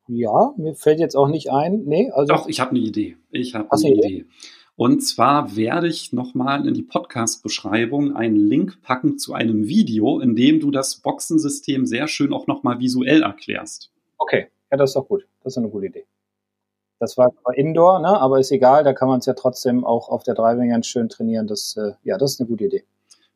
Ja, 0.08 0.52
mir 0.56 0.74
fällt 0.74 0.98
jetzt 0.98 1.16
auch 1.16 1.28
nicht 1.28 1.50
ein. 1.50 1.84
Nee, 1.84 2.10
also. 2.10 2.34
Doch, 2.34 2.48
ich 2.48 2.60
habe 2.60 2.70
eine 2.70 2.80
Idee. 2.80 3.16
Ich 3.30 3.54
habe 3.54 3.70
eine 3.70 3.90
Idee. 3.90 4.08
Idee. 4.08 4.26
Und 4.74 5.00
zwar 5.00 5.54
werde 5.54 5.86
ich 5.86 6.12
nochmal 6.12 6.66
in 6.66 6.74
die 6.74 6.82
Podcast-Beschreibung 6.82 8.16
einen 8.16 8.36
Link 8.36 8.80
packen 8.82 9.18
zu 9.18 9.34
einem 9.34 9.68
Video, 9.68 10.18
in 10.18 10.34
dem 10.34 10.60
du 10.60 10.70
das 10.70 10.96
Boxensystem 10.96 11.86
sehr 11.86 12.08
schön 12.08 12.32
auch 12.32 12.46
nochmal 12.46 12.80
visuell 12.80 13.22
erklärst. 13.22 13.90
Okay, 14.18 14.48
ja, 14.70 14.76
das 14.78 14.90
ist 14.90 14.96
doch 14.96 15.06
gut. 15.06 15.26
Das 15.44 15.52
ist 15.52 15.58
eine 15.58 15.68
gute 15.68 15.86
Idee. 15.86 16.06
Das 16.98 17.18
war 17.18 17.32
Indoor, 17.54 17.98
ne? 17.98 18.20
aber 18.20 18.38
ist 18.38 18.52
egal, 18.52 18.84
da 18.84 18.92
kann 18.92 19.08
man 19.08 19.18
es 19.18 19.26
ja 19.26 19.34
trotzdem 19.34 19.84
auch 19.84 20.08
auf 20.08 20.22
der 20.22 20.34
Driving 20.34 20.70
ganz 20.70 20.86
schön 20.86 21.08
trainieren. 21.08 21.48
Das, 21.48 21.76
äh, 21.76 21.92
ja, 22.04 22.16
das 22.16 22.34
ist 22.34 22.40
eine 22.40 22.48
gute 22.48 22.64
Idee. 22.64 22.84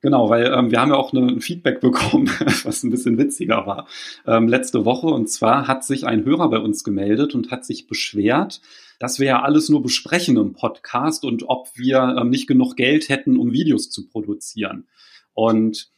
Genau, 0.07 0.31
weil 0.31 0.55
ähm, 0.57 0.71
wir 0.71 0.81
haben 0.81 0.91
ja 0.91 0.97
auch 0.99 1.13
eine, 1.13 1.27
ein 1.27 1.41
Feedback 1.41 1.81
bekommen, 1.81 2.31
was 2.63 2.85
ein 2.85 2.93
bisschen 2.93 3.19
witziger 3.19 3.67
war, 3.67 3.89
ähm, 4.25 4.47
letzte 4.47 4.85
Woche. 4.85 5.09
Und 5.09 5.29
zwar 5.29 5.67
hat 5.67 5.83
sich 5.83 6.07
ein 6.07 6.25
Hörer 6.25 6.49
bei 6.49 6.61
uns 6.61 6.85
gemeldet 6.85 7.35
und 7.35 7.51
hat 7.51 7.65
sich 7.65 7.89
beschwert, 7.89 8.61
dass 9.01 9.19
wir 9.19 9.27
ja 9.27 9.43
alles 9.43 9.69
nur 9.69 9.83
besprechen 9.83 10.37
im 10.37 10.53
Podcast 10.53 11.25
und 11.25 11.49
ob 11.49 11.71
wir 11.75 12.19
ähm, 12.21 12.31
nicht 12.31 12.47
genug 12.47 12.77
Geld 12.77 13.09
hätten, 13.09 13.37
um 13.37 13.51
Videos 13.51 13.91
zu 13.91 14.07
produzieren. 14.07 14.87
Und 15.35 15.91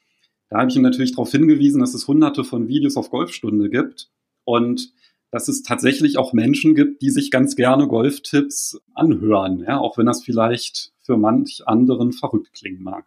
da 0.48 0.60
habe 0.60 0.70
ich 0.70 0.76
ihm 0.76 0.82
natürlich 0.84 1.12
darauf 1.12 1.30
hingewiesen, 1.30 1.80
dass 1.80 1.92
es 1.92 2.08
hunderte 2.08 2.44
von 2.44 2.66
Videos 2.66 2.96
auf 2.96 3.10
Golfstunde 3.10 3.68
gibt 3.68 4.08
und 4.44 4.90
dass 5.30 5.48
es 5.48 5.62
tatsächlich 5.62 6.16
auch 6.16 6.32
Menschen 6.32 6.74
gibt, 6.74 7.02
die 7.02 7.10
sich 7.10 7.30
ganz 7.30 7.56
gerne 7.56 7.86
Golftipps 7.86 8.80
anhören, 8.94 9.58
ja, 9.68 9.78
auch 9.78 9.98
wenn 9.98 10.06
das 10.06 10.24
vielleicht 10.24 10.94
für 11.02 11.18
manch 11.18 11.64
anderen 11.66 12.12
verrückt 12.12 12.54
klingen 12.54 12.82
mag. 12.82 13.04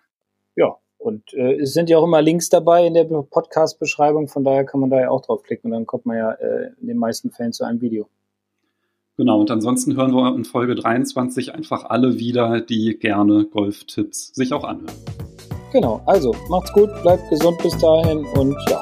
Ja, 0.55 0.75
und 1.01 1.33
äh, 1.33 1.55
es 1.61 1.73
sind 1.73 1.89
ja 1.89 1.97
auch 1.97 2.03
immer 2.03 2.21
Links 2.21 2.49
dabei 2.49 2.85
in 2.85 2.93
der 2.93 3.05
Podcast-Beschreibung, 3.05 4.27
von 4.27 4.43
daher 4.43 4.65
kann 4.65 4.79
man 4.79 4.89
da 4.89 4.99
ja 4.99 5.09
auch 5.09 5.21
draufklicken 5.21 5.71
und 5.71 5.71
dann 5.71 5.85
kommt 5.87 6.05
man 6.05 6.17
ja 6.17 6.31
äh, 6.33 6.71
in 6.79 6.87
den 6.87 6.97
meisten 6.97 7.31
Fällen 7.31 7.53
zu 7.53 7.63
einem 7.63 7.81
Video. 7.81 8.07
Genau, 9.17 9.39
und 9.39 9.51
ansonsten 9.51 9.95
hören 9.95 10.13
wir 10.13 10.35
in 10.35 10.45
Folge 10.45 10.75
23 10.75 11.53
einfach 11.53 11.85
alle 11.85 12.19
wieder, 12.19 12.61
die 12.61 12.97
gerne 12.99 13.45
Golf-Tipps 13.45 14.33
sich 14.35 14.53
auch 14.53 14.63
anhören. 14.63 14.95
Genau, 15.71 16.01
also 16.05 16.35
macht's 16.49 16.71
gut, 16.73 16.89
bleibt 17.01 17.29
gesund 17.29 17.57
bis 17.61 17.77
dahin 17.77 18.25
und 18.37 18.55
ja, 18.69 18.81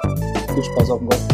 viel 0.53 0.63
Spaß 0.63 0.91
auf 0.91 0.99
dem 0.99 1.09
Golf. 1.09 1.28